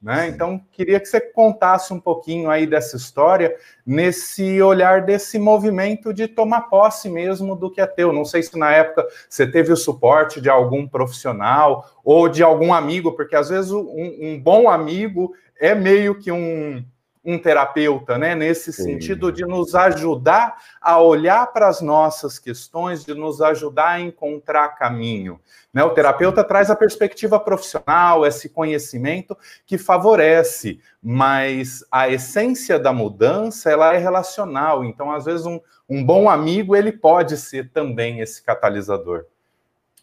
Né? 0.00 0.28
Então, 0.28 0.58
queria 0.72 0.98
que 0.98 1.04
você 1.04 1.20
contasse 1.20 1.92
um 1.92 2.00
pouquinho 2.00 2.48
aí 2.48 2.66
dessa 2.66 2.96
história, 2.96 3.54
nesse 3.84 4.62
olhar 4.62 5.02
desse 5.02 5.38
movimento 5.38 6.14
de 6.14 6.26
tomar 6.26 6.62
posse 6.62 7.10
mesmo 7.10 7.54
do 7.54 7.70
que 7.70 7.82
é 7.82 7.86
teu. 7.86 8.10
Não 8.10 8.24
sei 8.24 8.42
se 8.42 8.58
na 8.58 8.72
época 8.72 9.06
você 9.28 9.46
teve 9.46 9.70
o 9.70 9.76
suporte 9.76 10.40
de 10.40 10.48
algum 10.48 10.88
profissional 10.88 11.84
ou 12.02 12.30
de 12.30 12.42
algum 12.42 12.72
amigo, 12.72 13.12
porque 13.12 13.36
às 13.36 13.50
vezes 13.50 13.70
um, 13.72 14.16
um 14.22 14.40
bom 14.40 14.70
amigo 14.70 15.34
é 15.60 15.74
meio 15.74 16.18
que 16.18 16.32
um, 16.32 16.82
um 17.24 17.38
terapeuta, 17.38 18.16
né? 18.16 18.34
Nesse 18.34 18.72
Sim. 18.72 18.84
sentido 18.84 19.30
de 19.30 19.44
nos 19.44 19.74
ajudar 19.74 20.56
a 20.80 20.98
olhar 21.00 21.46
para 21.52 21.68
as 21.68 21.80
nossas 21.80 22.38
questões, 22.38 23.04
de 23.04 23.14
nos 23.14 23.42
ajudar 23.42 23.90
a 23.90 24.00
encontrar 24.00 24.70
caminho. 24.70 25.38
Né? 25.72 25.84
O 25.84 25.90
terapeuta 25.90 26.42
traz 26.42 26.70
a 26.70 26.76
perspectiva 26.76 27.38
profissional, 27.38 28.26
esse 28.26 28.48
conhecimento 28.48 29.36
que 29.66 29.76
favorece, 29.76 30.80
mas 31.02 31.84
a 31.90 32.08
essência 32.08 32.78
da 32.78 32.92
mudança 32.92 33.70
ela 33.70 33.94
é 33.94 33.98
relacional. 33.98 34.84
Então, 34.84 35.12
às 35.12 35.26
vezes, 35.26 35.44
um, 35.44 35.60
um 35.88 36.04
bom 36.04 36.28
amigo 36.28 36.74
ele 36.74 36.90
pode 36.90 37.36
ser 37.36 37.70
também 37.70 38.20
esse 38.20 38.42
catalisador. 38.42 39.26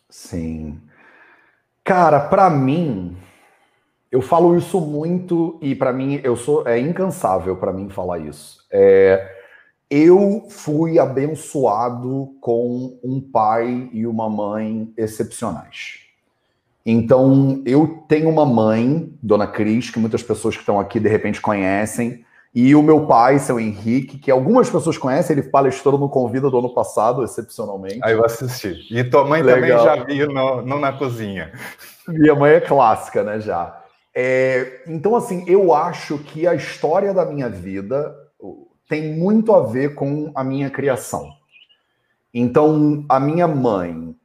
Sim. 0.10 0.80
Cara, 1.84 2.20
para 2.20 2.50
mim, 2.50 3.18
eu 4.12 4.22
falo 4.22 4.58
isso 4.58 4.80
muito 4.80 5.58
e 5.62 5.76
para 5.76 5.92
mim 5.92 6.20
eu 6.24 6.36
sou 6.36 6.68
é 6.68 6.80
incansável 6.80 7.56
para 7.58 7.74
mim 7.74 7.90
falar 7.90 8.20
isso. 8.20 8.66
É, 8.72 9.36
Eu 9.90 10.46
fui 10.50 11.00
abençoado 11.00 12.36
com 12.42 13.00
um 13.02 13.22
pai 13.22 13.90
e 13.94 14.06
uma 14.06 14.30
mãe 14.30 14.92
excepcionais. 14.98 16.00
Então, 16.86 17.62
eu 17.66 18.04
tenho 18.08 18.30
uma 18.30 18.46
mãe, 18.46 19.14
Dona 19.22 19.48
Cris, 19.48 19.90
que 19.90 20.00
muitas 20.00 20.24
pessoas 20.24 20.56
que 20.56 20.62
estão 20.62 20.80
aqui 20.80 21.00
de 21.00 21.10
repente 21.10 21.42
conhecem, 21.42 22.26
e 22.56 22.74
o 22.76 22.82
meu 22.82 23.06
pai, 23.06 23.40
seu 23.40 23.60
Henrique, 23.60 24.18
que 24.18 24.32
algumas 24.32 24.70
pessoas 24.70 24.98
conhecem, 24.98 25.38
ele 25.38 25.50
palestrou 25.50 25.98
no 25.98 26.10
Convida 26.10 26.50
do 26.50 26.58
ano 26.58 26.74
passado, 26.74 27.24
excepcionalmente. 27.24 28.00
Aí 28.02 28.14
eu 28.14 28.26
assisti. 28.26 28.88
E 28.90 29.04
tua 29.04 29.26
mãe 29.26 29.42
Legal. 29.42 29.84
também 29.84 29.98
já 29.98 30.04
viu 30.04 30.28
no, 30.34 30.62
no, 30.62 30.80
na 30.80 30.94
cozinha. 30.94 31.52
Minha 32.08 32.36
mãe 32.36 32.54
é 32.54 32.62
clássica, 32.62 33.22
né, 33.24 33.40
já. 33.40 33.84
É, 34.20 34.82
então, 34.88 35.16
assim, 35.16 35.46
eu 35.48 35.72
acho 35.72 36.18
que 36.18 36.48
a 36.48 36.56
história 36.56 37.14
da 37.14 37.24
minha 37.24 37.48
vida 37.48 38.18
tem 38.90 39.14
muito 39.14 39.54
a 39.54 39.62
ver 39.62 39.94
com 39.94 40.32
a 40.34 40.44
minha 40.44 40.72
criação. 40.72 41.30
Então, 42.34 43.06
a 43.08 43.20
minha 43.20 43.48
mãe, 43.48 44.16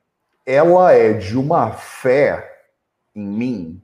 ela 0.46 0.94
é 0.94 1.12
de 1.12 1.36
uma 1.36 1.72
fé 1.72 2.42
em 3.14 3.22
mim 3.22 3.82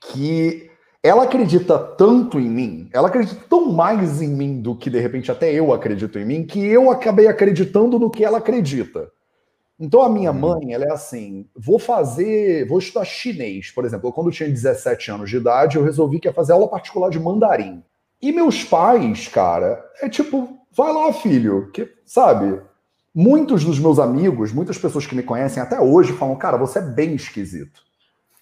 que 0.00 0.72
ela 1.04 1.22
acredita 1.22 1.78
tanto 1.78 2.40
em 2.40 2.50
mim, 2.50 2.90
ela 2.92 3.06
acredita 3.06 3.40
tão 3.48 3.70
mais 3.70 4.20
em 4.20 4.30
mim 4.30 4.60
do 4.60 4.74
que 4.74 4.90
de 4.90 4.98
repente 4.98 5.30
até 5.30 5.52
eu 5.52 5.72
acredito 5.72 6.18
em 6.18 6.24
mim, 6.24 6.44
que 6.44 6.66
eu 6.66 6.90
acabei 6.90 7.28
acreditando 7.28 7.96
no 7.96 8.10
que 8.10 8.24
ela 8.24 8.38
acredita. 8.38 9.08
Então 9.78 10.02
a 10.02 10.08
minha 10.08 10.32
uhum. 10.32 10.38
mãe, 10.38 10.72
ela 10.72 10.84
é 10.84 10.90
assim, 10.90 11.46
vou 11.56 11.78
fazer, 11.78 12.66
vou 12.66 12.78
estudar 12.78 13.04
chinês, 13.04 13.70
por 13.70 13.84
exemplo. 13.84 14.12
Quando 14.12 14.28
eu 14.28 14.32
tinha 14.32 14.48
17 14.48 15.10
anos 15.10 15.30
de 15.30 15.36
idade, 15.36 15.76
eu 15.76 15.84
resolvi 15.84 16.18
que 16.18 16.26
ia 16.26 16.32
fazer 16.32 16.52
aula 16.52 16.66
particular 16.66 17.10
de 17.10 17.20
mandarim. 17.20 17.82
E 18.20 18.32
meus 18.32 18.64
pais, 18.64 19.28
cara, 19.28 19.80
é 20.02 20.08
tipo, 20.08 20.58
vai 20.76 20.92
lá, 20.92 21.12
filho, 21.12 21.70
que 21.70 21.88
sabe? 22.04 22.60
Muitos 23.14 23.64
dos 23.64 23.78
meus 23.78 24.00
amigos, 24.00 24.52
muitas 24.52 24.76
pessoas 24.76 25.06
que 25.06 25.14
me 25.14 25.22
conhecem 25.22 25.62
até 25.62 25.80
hoje 25.80 26.12
falam, 26.12 26.34
cara, 26.34 26.56
você 26.56 26.80
é 26.80 26.82
bem 26.82 27.14
esquisito. 27.14 27.82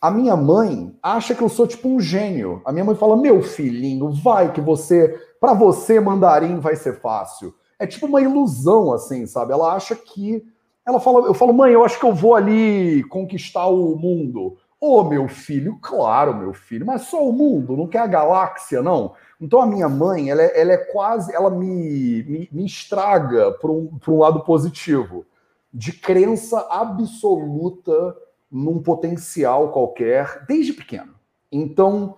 A 0.00 0.10
minha 0.10 0.36
mãe 0.36 0.96
acha 1.02 1.34
que 1.34 1.42
eu 1.42 1.48
sou 1.48 1.66
tipo 1.66 1.88
um 1.88 2.00
gênio. 2.00 2.62
A 2.64 2.72
minha 2.72 2.84
mãe 2.84 2.94
fala: 2.94 3.16
"Meu 3.16 3.42
filhinho, 3.42 4.10
vai 4.12 4.52
que 4.52 4.60
você, 4.60 5.08
para 5.40 5.54
você 5.54 5.98
mandarim 5.98 6.60
vai 6.60 6.76
ser 6.76 7.00
fácil". 7.00 7.54
É 7.78 7.86
tipo 7.86 8.06
uma 8.06 8.20
ilusão 8.20 8.92
assim, 8.92 9.26
sabe? 9.26 9.52
Ela 9.52 9.74
acha 9.74 9.96
que 9.96 10.44
ela 10.86 11.00
fala, 11.00 11.26
eu 11.26 11.34
falo: 11.34 11.52
"Mãe, 11.52 11.72
eu 11.72 11.84
acho 11.84 11.98
que 11.98 12.06
eu 12.06 12.14
vou 12.14 12.34
ali 12.34 13.02
conquistar 13.04 13.66
o 13.66 13.96
mundo". 13.96 14.56
Ô, 14.80 15.00
oh, 15.00 15.04
meu 15.04 15.26
filho, 15.26 15.78
claro, 15.80 16.34
meu 16.34 16.52
filho, 16.52 16.84
mas 16.84 17.02
só 17.02 17.26
o 17.26 17.32
mundo, 17.32 17.76
não 17.76 17.86
quer 17.86 18.00
a 18.00 18.06
galáxia, 18.06 18.82
não. 18.82 19.14
Então 19.40 19.60
a 19.60 19.66
minha 19.66 19.88
mãe, 19.88 20.30
ela 20.30 20.42
é, 20.42 20.60
ela 20.60 20.72
é 20.72 20.76
quase, 20.76 21.34
ela 21.34 21.50
me, 21.50 22.22
me, 22.24 22.48
me 22.52 22.66
estraga 22.66 23.52
para 23.52 23.70
um, 23.70 23.98
um 24.06 24.18
lado 24.18 24.40
positivo, 24.44 25.24
de 25.72 25.92
crença 25.92 26.60
absoluta 26.70 28.16
num 28.50 28.82
potencial 28.82 29.72
qualquer 29.72 30.44
desde 30.46 30.72
pequeno. 30.72 31.14
Então, 31.50 32.16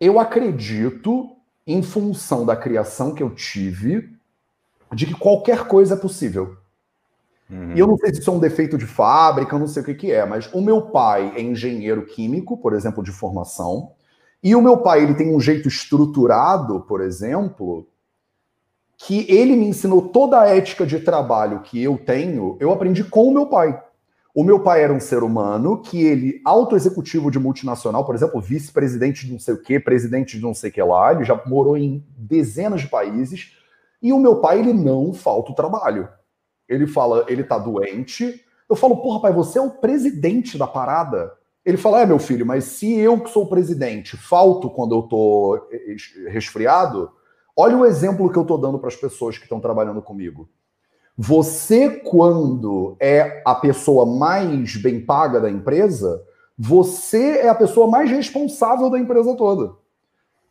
eu 0.00 0.18
acredito, 0.18 1.36
em 1.66 1.82
função 1.82 2.44
da 2.44 2.56
criação 2.56 3.14
que 3.14 3.22
eu 3.22 3.30
tive, 3.34 4.12
de 4.92 5.06
que 5.06 5.14
qualquer 5.14 5.66
coisa 5.66 5.94
é 5.94 5.98
possível. 5.98 6.56
Uhum. 7.52 7.76
E 7.76 7.78
eu 7.78 7.86
não 7.86 7.98
sei 7.98 8.14
se 8.14 8.20
isso 8.20 8.30
é 8.30 8.32
um 8.32 8.38
defeito 8.38 8.78
de 8.78 8.86
fábrica, 8.86 9.54
eu 9.54 9.58
não 9.58 9.66
sei 9.66 9.82
o 9.82 9.84
que, 9.84 9.94
que 9.94 10.10
é, 10.10 10.24
mas 10.24 10.48
o 10.54 10.62
meu 10.62 10.80
pai 10.80 11.34
é 11.36 11.42
engenheiro 11.42 12.06
químico, 12.06 12.56
por 12.56 12.72
exemplo, 12.72 13.04
de 13.04 13.12
formação, 13.12 13.90
e 14.42 14.56
o 14.56 14.62
meu 14.62 14.78
pai 14.78 15.02
ele 15.02 15.14
tem 15.14 15.34
um 15.34 15.38
jeito 15.38 15.68
estruturado, 15.68 16.80
por 16.80 17.02
exemplo, 17.02 17.86
que 18.96 19.26
ele 19.28 19.54
me 19.54 19.66
ensinou 19.66 20.08
toda 20.08 20.40
a 20.40 20.46
ética 20.46 20.86
de 20.86 20.98
trabalho 21.00 21.60
que 21.60 21.82
eu 21.82 21.98
tenho, 21.98 22.56
eu 22.58 22.72
aprendi 22.72 23.04
com 23.04 23.28
o 23.28 23.34
meu 23.34 23.46
pai. 23.46 23.80
O 24.34 24.42
meu 24.42 24.60
pai 24.60 24.82
era 24.82 24.92
um 24.92 25.00
ser 25.00 25.22
humano 25.22 25.82
que 25.82 26.02
ele, 26.02 26.40
auto-executivo 26.42 27.30
de 27.30 27.38
multinacional, 27.38 28.02
por 28.02 28.14
exemplo, 28.14 28.40
vice-presidente 28.40 29.26
de 29.26 29.32
não 29.32 29.38
sei 29.38 29.52
o 29.52 29.60
quê, 29.60 29.78
presidente 29.78 30.38
de 30.38 30.42
não 30.42 30.54
sei 30.54 30.70
o 30.70 30.72
que 30.72 30.82
lá, 30.82 31.12
ele 31.12 31.24
já 31.24 31.38
morou 31.44 31.76
em 31.76 32.02
dezenas 32.16 32.80
de 32.80 32.88
países. 32.88 33.52
E 34.00 34.10
o 34.10 34.18
meu 34.18 34.36
pai, 34.36 34.60
ele 34.60 34.72
não 34.72 35.12
falta 35.12 35.52
o 35.52 35.54
trabalho. 35.54 36.08
Ele 36.72 36.86
fala, 36.86 37.26
ele 37.28 37.44
tá 37.44 37.58
doente. 37.58 38.42
Eu 38.68 38.74
falo, 38.74 38.96
porra, 38.96 39.20
pai, 39.20 39.32
você 39.32 39.58
é 39.58 39.62
o 39.62 39.70
presidente 39.70 40.56
da 40.56 40.66
parada. 40.66 41.32
Ele 41.64 41.76
fala, 41.76 42.00
é, 42.00 42.06
meu 42.06 42.18
filho, 42.18 42.46
mas 42.46 42.64
se 42.64 42.98
eu 42.98 43.20
que 43.20 43.30
sou 43.30 43.44
o 43.44 43.48
presidente 43.48 44.16
falto 44.16 44.70
quando 44.70 44.94
eu 44.94 45.02
tô 45.02 45.68
eh, 45.70 45.96
resfriado, 46.30 47.10
olha 47.56 47.76
o 47.76 47.84
exemplo 47.84 48.30
que 48.32 48.38
eu 48.38 48.44
tô 48.44 48.56
dando 48.56 48.78
para 48.78 48.88
as 48.88 48.96
pessoas 48.96 49.36
que 49.36 49.44
estão 49.44 49.60
trabalhando 49.60 50.00
comigo. 50.00 50.48
Você, 51.16 51.90
quando 51.90 52.96
é 52.98 53.42
a 53.44 53.54
pessoa 53.54 54.06
mais 54.06 54.76
bem 54.76 55.04
paga 55.04 55.40
da 55.40 55.50
empresa, 55.50 56.22
você 56.58 57.40
é 57.40 57.48
a 57.48 57.54
pessoa 57.54 57.86
mais 57.86 58.10
responsável 58.10 58.88
da 58.88 58.98
empresa 58.98 59.36
toda. 59.36 59.74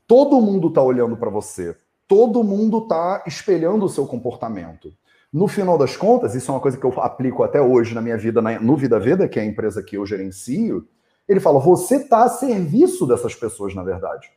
Todo 0.07 0.39
mundo 0.39 0.67
está 0.67 0.81
olhando 0.81 1.17
para 1.17 1.29
você. 1.29 1.75
Todo 2.07 2.43
mundo 2.43 2.79
está 2.79 3.23
espelhando 3.25 3.85
o 3.85 3.89
seu 3.89 4.05
comportamento. 4.05 4.93
No 5.31 5.47
final 5.47 5.77
das 5.77 5.95
contas, 5.95 6.35
isso 6.35 6.51
é 6.51 6.53
uma 6.53 6.59
coisa 6.59 6.77
que 6.77 6.85
eu 6.85 6.93
aplico 7.01 7.41
até 7.43 7.61
hoje 7.61 7.95
na 7.95 8.01
minha 8.01 8.17
vida, 8.17 8.41
no 8.41 8.75
Vida 8.75 8.99
Veda, 8.99 9.27
que 9.29 9.39
é 9.39 9.43
a 9.43 9.45
empresa 9.45 9.81
que 9.81 9.95
eu 9.95 10.05
gerencio. 10.05 10.87
Ele 11.27 11.39
fala: 11.39 11.59
você 11.59 11.95
está 11.95 12.23
a 12.23 12.29
serviço 12.29 13.07
dessas 13.07 13.33
pessoas, 13.33 13.73
na 13.73 13.83
verdade. 13.83 14.29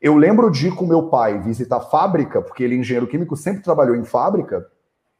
Eu 0.00 0.14
lembro 0.14 0.50
de 0.50 0.68
ir 0.68 0.74
com 0.74 0.86
meu 0.86 1.08
pai 1.08 1.40
visitar 1.40 1.80
fábrica, 1.80 2.42
porque 2.42 2.62
ele, 2.62 2.76
engenheiro 2.76 3.06
químico, 3.06 3.34
sempre 3.34 3.62
trabalhou 3.62 3.96
em 3.96 4.04
fábrica. 4.04 4.70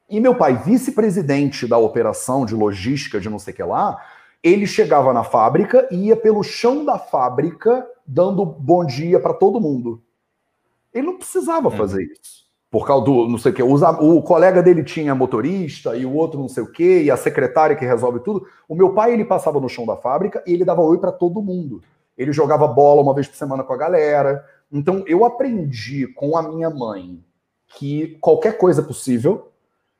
E 0.09 0.21
meu 0.21 0.35
pai, 0.35 0.57
vice-presidente 0.63 1.67
da 1.67 1.79
operação 1.79 2.45
de 2.45 2.55
logística 2.55 3.19
de 3.19 3.29
não 3.29 3.39
sei 3.39 3.55
o 3.55 3.57
que 3.57 3.63
lá, 3.63 3.99
ele 4.43 4.67
chegava 4.67 5.13
na 5.13 5.25
fábrica 5.25 5.89
e 5.91 6.09
ia 6.09 6.17
pelo 6.17 6.43
chão 6.43 6.85
da 6.85 6.99
fábrica 6.99 7.87
dando 8.07 8.45
bom 8.45 8.85
dia 8.85 9.19
para 9.19 9.35
todo 9.35 9.61
mundo. 9.61 10.03
Ele 10.95 11.07
não 11.07 11.19
precisava 11.19 11.69
é. 11.69 11.77
fazer 11.77 12.05
isso. 12.05 12.46
Por 12.71 12.87
causa 12.87 13.05
do 13.05 13.29
não 13.29 13.39
sei 13.39 13.53
o 13.53 13.55
que. 13.55 13.63
O, 13.63 14.23
colega 14.23 14.63
dele 14.63 14.83
tinha 14.83 15.15
motorista 15.15 15.97
e 15.97 16.05
o 16.05 16.13
outro 16.13 16.41
não 16.41 16.49
sei 16.49 16.63
o 16.63 16.71
que, 16.71 17.03
e 17.03 17.11
a 17.11 17.17
secretária 17.17 17.77
que 17.77 17.85
resolve 17.85 18.21
tudo. 18.21 18.47
O 18.69 18.75
meu 18.75 18.93
pai, 18.93 19.13
ele 19.13 19.25
passava 19.25 19.61
no 19.61 19.69
chão 19.69 19.87
da 19.87 19.97
fábrica 19.97 20.43
e 20.47 20.53
ele 20.53 20.65
dava 20.65 20.83
oi 20.83 20.99
para 20.99 21.13
todo 21.13 21.43
mundo. 21.43 21.81
Ele 22.19 22.33
jogava 22.33 22.67
bola 22.67 23.03
uma 23.03 23.15
vez 23.15 23.29
por 23.29 23.37
semana 23.37 23.63
com 23.63 23.73
a 23.73 23.77
galera. 23.77 24.45
Então 24.73 25.05
eu 25.07 25.25
aprendi 25.25 26.07
com 26.09 26.37
a 26.37 26.43
minha 26.43 26.69
mãe 26.69 27.23
que 27.79 28.19
qualquer 28.21 28.59
coisa 28.59 28.81
é 28.81 28.85
possível, 28.85 29.53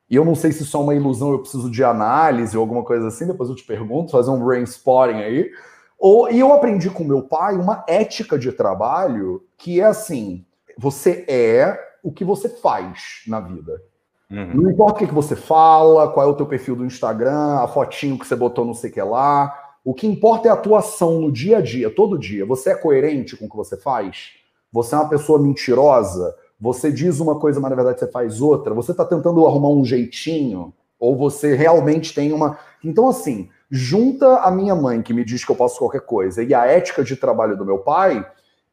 e 0.09 0.15
eu 0.15 0.25
não 0.25 0.35
sei 0.35 0.53
se 0.53 0.63
isso 0.63 0.77
é 0.77 0.81
uma 0.81 0.95
ilusão, 0.95 1.33
eu 1.33 1.41
preciso 1.41 1.71
de 1.71 1.83
análise 1.83 2.57
ou 2.57 2.61
alguma 2.61 2.85
coisa 2.85 3.09
assim, 3.09 3.27
depois 3.27 3.51
eu 3.51 3.57
te 3.57 3.65
pergunto, 3.65 4.13
fazer 4.13 4.31
um 4.31 4.45
brainstorming 4.45 5.23
aí. 5.23 5.51
Ou, 5.99 6.31
e 6.31 6.39
eu 6.39 6.53
aprendi 6.53 6.91
com 6.91 7.05
meu 7.05 7.23
pai 7.23 7.57
uma 7.57 7.85
ética 7.89 8.39
de 8.39 8.53
trabalho 8.53 9.45
que 9.57 9.81
é 9.81 9.85
assim: 9.85 10.45
você 10.79 11.25
é 11.29 11.79
o 12.03 12.13
que 12.13 12.25
você 12.25 12.49
faz 12.49 13.23
na 13.27 13.41
vida. 13.41 13.83
Uhum. 14.31 14.63
Não 14.63 14.71
importa 14.71 15.05
o 15.05 15.09
que 15.09 15.15
você 15.15 15.37
fala, 15.37 16.11
qual 16.11 16.27
é 16.27 16.31
o 16.31 16.35
teu 16.35 16.47
perfil 16.47 16.77
do 16.77 16.85
Instagram, 16.85 17.61
a 17.61 17.69
fotinho 17.69 18.19
que 18.19 18.27
você 18.27 18.35
botou 18.35 18.65
não 18.65 18.75
sei 18.75 18.91
o 18.91 18.93
que 18.93 19.03
lá. 19.03 19.55
O 19.85 19.95
que 19.95 20.07
importa 20.07 20.49
é 20.49 20.51
a 20.51 20.55
atuação 20.55 21.21
no 21.21 21.31
dia 21.31 21.59
a 21.59 21.61
dia, 21.61 21.89
todo 21.89 22.19
dia. 22.19 22.45
Você 22.45 22.71
é 22.71 22.75
coerente 22.75 23.37
com 23.37 23.47
o 23.47 23.49
que 23.49 23.57
você 23.57 23.77
faz? 23.77 24.33
Você 24.73 24.95
é 24.95 24.99
uma 24.99 25.09
pessoa 25.09 25.41
mentirosa? 25.41 26.35
Você 26.61 26.91
diz 26.91 27.21
uma 27.21 27.39
coisa, 27.39 27.61
mas 27.61 27.71
na 27.71 27.77
verdade 27.77 28.01
você 28.01 28.11
faz 28.11 28.41
outra. 28.41 28.75
Você 28.75 28.91
está 28.91 29.05
tentando 29.05 29.47
arrumar 29.47 29.69
um 29.69 29.85
jeitinho? 29.85 30.75
Ou 30.99 31.17
você 31.17 31.55
realmente 31.55 32.15
tem 32.15 32.33
uma. 32.33 32.59
Então, 32.83 33.09
assim, 33.09 33.49
junta 33.71 34.39
a 34.39 34.51
minha 34.51 34.75
mãe, 34.75 35.03
que 35.03 35.13
me 35.13 35.25
diz 35.25 35.45
que 35.45 35.53
eu 35.53 35.57
posso 35.57 35.79
qualquer 35.79 36.01
coisa, 36.01 36.43
e 36.43 36.55
a 36.55 36.67
ética 36.67 37.05
de 37.05 37.17
trabalho 37.17 37.57
do 37.57 37.65
meu 37.65 37.79
pai, 37.79 38.27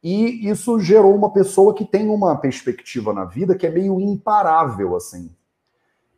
e 0.04 0.50
isso 0.50 0.78
gerou 0.78 1.16
uma 1.16 1.30
pessoa 1.30 1.72
que 1.72 1.82
tem 1.82 2.10
uma 2.10 2.36
perspectiva 2.36 3.14
na 3.14 3.24
vida 3.24 3.54
que 3.54 3.66
é 3.66 3.70
meio 3.70 3.98
imparável, 3.98 4.94
assim. 4.94 5.34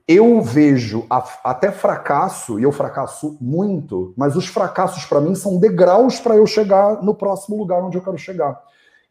Eu 0.08 0.42
vejo 0.42 1.06
a, 1.08 1.24
até 1.44 1.70
fracasso, 1.70 2.58
e 2.58 2.64
eu 2.64 2.72
fracasso 2.72 3.38
muito, 3.40 4.12
mas 4.16 4.34
os 4.34 4.48
fracassos 4.48 5.04
para 5.04 5.20
mim 5.20 5.36
são 5.36 5.60
degraus 5.60 6.18
para 6.18 6.34
eu 6.34 6.44
chegar 6.48 7.00
no 7.00 7.14
próximo 7.14 7.56
lugar 7.56 7.80
onde 7.80 7.96
eu 7.96 8.02
quero 8.02 8.18
chegar. 8.18 8.60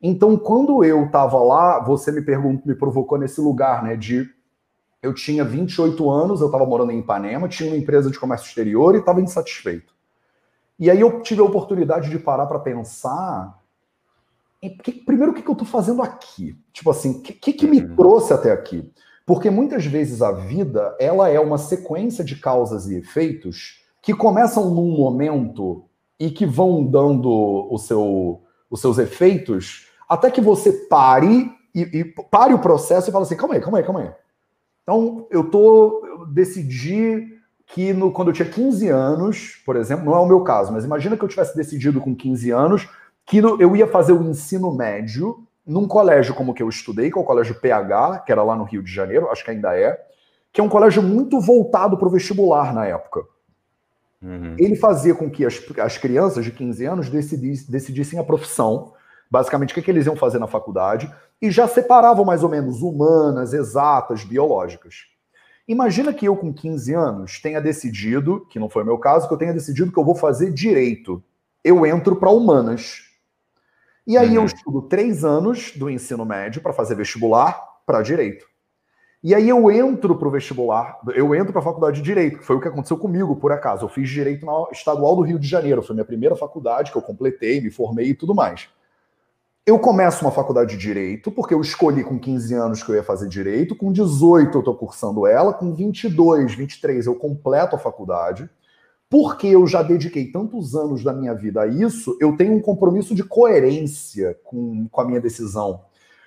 Então, 0.01 0.37
quando 0.37 0.83
eu 0.83 1.05
estava 1.05 1.41
lá, 1.41 1.79
você 1.79 2.11
me 2.11 2.21
perguntou, 2.21 2.63
me 2.65 2.75
provocou 2.75 3.17
nesse 3.17 3.39
lugar, 3.39 3.81
né? 3.81 3.95
De 3.95 4.29
eu 5.01 5.13
tinha 5.13 5.45
28 5.45 6.09
anos, 6.09 6.41
eu 6.41 6.47
estava 6.47 6.65
morando 6.65 6.91
em 6.91 6.99
Ipanema, 6.99 7.47
tinha 7.47 7.69
uma 7.69 7.77
empresa 7.77 8.11
de 8.11 8.19
comércio 8.19 8.47
exterior 8.47 8.93
e 8.93 8.99
estava 8.99 9.21
insatisfeito. 9.21 9.93
E 10.77 10.91
aí 10.91 10.99
eu 10.99 11.21
tive 11.21 11.39
a 11.39 11.45
oportunidade 11.45 12.09
de 12.09 12.19
parar 12.19 12.45
para 12.45 12.59
pensar. 12.59 13.63
Que, 14.69 14.91
primeiro, 14.91 15.31
o 15.31 15.35
que, 15.35 15.41
que 15.41 15.49
eu 15.49 15.53
estou 15.53 15.67
fazendo 15.67 16.01
aqui? 16.01 16.57
Tipo 16.71 16.91
assim, 16.91 17.11
o 17.11 17.21
que, 17.21 17.53
que 17.53 17.67
me 17.67 17.81
uhum. 17.81 17.95
trouxe 17.95 18.33
até 18.33 18.51
aqui? 18.51 18.89
Porque 19.25 19.49
muitas 19.49 19.85
vezes 19.85 20.21
a 20.21 20.31
vida 20.31 20.95
ela 20.99 21.29
é 21.29 21.39
uma 21.39 21.57
sequência 21.57 22.23
de 22.23 22.35
causas 22.35 22.87
e 22.87 22.95
efeitos 22.95 23.83
que 24.01 24.13
começam 24.13 24.69
num 24.69 24.95
momento 24.95 25.85
e 26.19 26.29
que 26.29 26.45
vão 26.45 26.85
dando 26.85 27.29
o 27.29 27.77
seu, 27.77 28.43
os 28.69 28.79
seus 28.79 28.97
efeitos, 28.97 29.87
até 30.07 30.29
que 30.29 30.41
você 30.41 30.71
pare 30.71 31.51
e, 31.73 31.81
e, 31.81 32.05
pare 32.29 32.53
o 32.53 32.59
processo 32.59 33.09
e 33.09 33.11
fale 33.11 33.23
assim: 33.23 33.35
calma 33.35 33.55
aí, 33.55 33.61
calma 33.61 33.79
aí, 33.79 33.83
calma 33.83 33.99
aí. 34.01 34.11
Então, 34.83 35.27
eu 35.31 35.49
tô 35.49 36.05
eu 36.05 36.25
decidi 36.27 37.35
que 37.67 37.91
no, 37.93 38.11
quando 38.11 38.29
eu 38.29 38.33
tinha 38.33 38.47
15 38.47 38.87
anos, 38.89 39.61
por 39.65 39.75
exemplo, 39.75 40.05
não 40.05 40.15
é 40.15 40.19
o 40.19 40.27
meu 40.27 40.41
caso, 40.41 40.71
mas 40.71 40.85
imagina 40.85 41.17
que 41.17 41.23
eu 41.23 41.27
tivesse 41.27 41.55
decidido 41.55 41.99
com 41.99 42.15
15 42.15 42.51
anos 42.51 42.87
que 43.25 43.37
eu 43.37 43.75
ia 43.75 43.87
fazer 43.87 44.13
o 44.13 44.23
ensino 44.23 44.71
médio 44.73 45.45
num 45.65 45.87
colégio 45.87 46.35
como 46.35 46.53
que 46.53 46.61
eu 46.61 46.69
estudei, 46.69 47.09
que 47.09 47.17
é 47.17 47.21
o 47.21 47.25
Colégio 47.25 47.59
PH, 47.59 48.19
que 48.19 48.31
era 48.31 48.43
lá 48.43 48.55
no 48.55 48.63
Rio 48.63 48.83
de 48.83 48.91
Janeiro, 48.91 49.29
acho 49.29 49.43
que 49.43 49.49
ainda 49.49 49.75
é, 49.75 49.99
que 50.53 50.61
é 50.61 50.63
um 50.63 50.69
colégio 50.69 51.01
muito 51.01 51.41
voltado 51.41 51.97
para 51.97 52.07
o 52.07 52.11
vestibular 52.11 52.73
na 52.73 52.85
época. 52.85 53.21
Uhum. 54.21 54.55
Ele 54.57 54.75
fazia 54.75 55.13
com 55.13 55.29
que 55.29 55.45
as, 55.45 55.61
as 55.79 55.97
crianças 55.97 56.45
de 56.45 56.51
15 56.51 56.85
anos 56.85 57.09
decidissem, 57.09 57.69
decidissem 57.69 58.19
a 58.19 58.23
profissão, 58.23 58.93
basicamente 59.29 59.71
o 59.71 59.73
que, 59.73 59.81
que 59.81 59.91
eles 59.91 60.05
iam 60.05 60.15
fazer 60.15 60.39
na 60.39 60.47
faculdade, 60.47 61.11
e 61.41 61.49
já 61.49 61.67
separavam 61.67 62.23
mais 62.23 62.43
ou 62.43 62.49
menos 62.49 62.81
humanas, 62.81 63.53
exatas, 63.53 64.23
biológicas. 64.23 65.07
Imagina 65.67 66.13
que 66.13 66.27
eu, 66.27 66.35
com 66.35 66.53
15 66.53 66.93
anos, 66.93 67.39
tenha 67.39 67.59
decidido, 67.59 68.45
que 68.49 68.59
não 68.59 68.69
foi 68.69 68.83
o 68.83 68.85
meu 68.85 68.99
caso, 68.99 69.27
que 69.27 69.33
eu 69.33 69.37
tenha 69.37 69.53
decidido 69.53 69.91
que 69.91 69.97
eu 69.97 70.05
vou 70.05 70.15
fazer 70.15 70.51
direito. 70.51 71.23
Eu 71.63 71.85
entro 71.85 72.15
para 72.15 72.29
humanas. 72.29 73.04
E 74.05 74.17
aí 74.17 74.29
uhum. 74.29 74.35
eu 74.35 74.45
estudo 74.45 74.81
três 74.83 75.25
anos 75.25 75.71
do 75.75 75.89
ensino 75.89 76.25
médio 76.25 76.61
para 76.61 76.73
fazer 76.73 76.95
vestibular 76.95 77.59
para 77.85 78.01
direito. 78.01 78.45
E 79.25 79.33
aí 79.33 79.49
eu 79.49 79.71
entro 79.71 80.15
para 80.15 80.27
o 80.27 80.29
vestibular, 80.29 80.99
eu 81.15 81.33
entro 81.33 81.51
para 81.51 81.59
a 81.59 81.63
faculdade 81.63 81.97
de 81.97 82.03
Direito, 82.03 82.37
que 82.37 82.45
foi 82.45 82.55
o 82.55 82.61
que 82.61 82.67
aconteceu 82.67 82.95
comigo, 82.95 83.35
por 83.35 83.51
acaso. 83.51 83.83
Eu 83.83 83.89
fiz 83.89 84.07
Direito 84.07 84.45
na 84.45 84.67
Estadual 84.71 85.15
do 85.15 85.23
Rio 85.23 85.39
de 85.39 85.47
Janeiro, 85.47 85.81
foi 85.81 85.95
minha 85.95 86.05
primeira 86.05 86.35
faculdade 86.35 86.91
que 86.91 86.97
eu 86.99 87.01
completei, 87.01 87.59
me 87.59 87.71
formei 87.71 88.09
e 88.09 88.13
tudo 88.13 88.35
mais. 88.35 88.69
Eu 89.65 89.79
começo 89.79 90.23
uma 90.23 90.29
faculdade 90.29 90.75
de 90.75 90.77
Direito, 90.77 91.31
porque 91.31 91.55
eu 91.55 91.61
escolhi 91.61 92.03
com 92.03 92.19
15 92.19 92.53
anos 92.53 92.83
que 92.83 92.91
eu 92.91 92.93
ia 92.93 93.01
fazer 93.01 93.27
Direito, 93.27 93.75
com 93.75 93.91
18 93.91 94.55
eu 94.55 94.59
estou 94.59 94.75
cursando 94.75 95.25
ela, 95.25 95.51
com 95.51 95.73
22, 95.73 96.53
23 96.53 97.07
eu 97.07 97.15
completo 97.15 97.75
a 97.75 97.79
faculdade. 97.79 98.47
Porque 99.09 99.47
eu 99.47 99.67
já 99.67 99.83
dediquei 99.83 100.31
tantos 100.31 100.75
anos 100.75 101.03
da 101.03 101.13
minha 101.13 101.33
vida 101.33 101.61
a 101.61 101.67
isso, 101.67 102.17
eu 102.19 102.35
tenho 102.35 102.53
um 102.53 102.61
compromisso 102.61 103.13
de 103.13 103.23
coerência 103.23 104.37
com, 104.43 104.87
com 104.89 105.01
a 105.01 105.05
minha 105.05 105.21
decisão. 105.21 105.81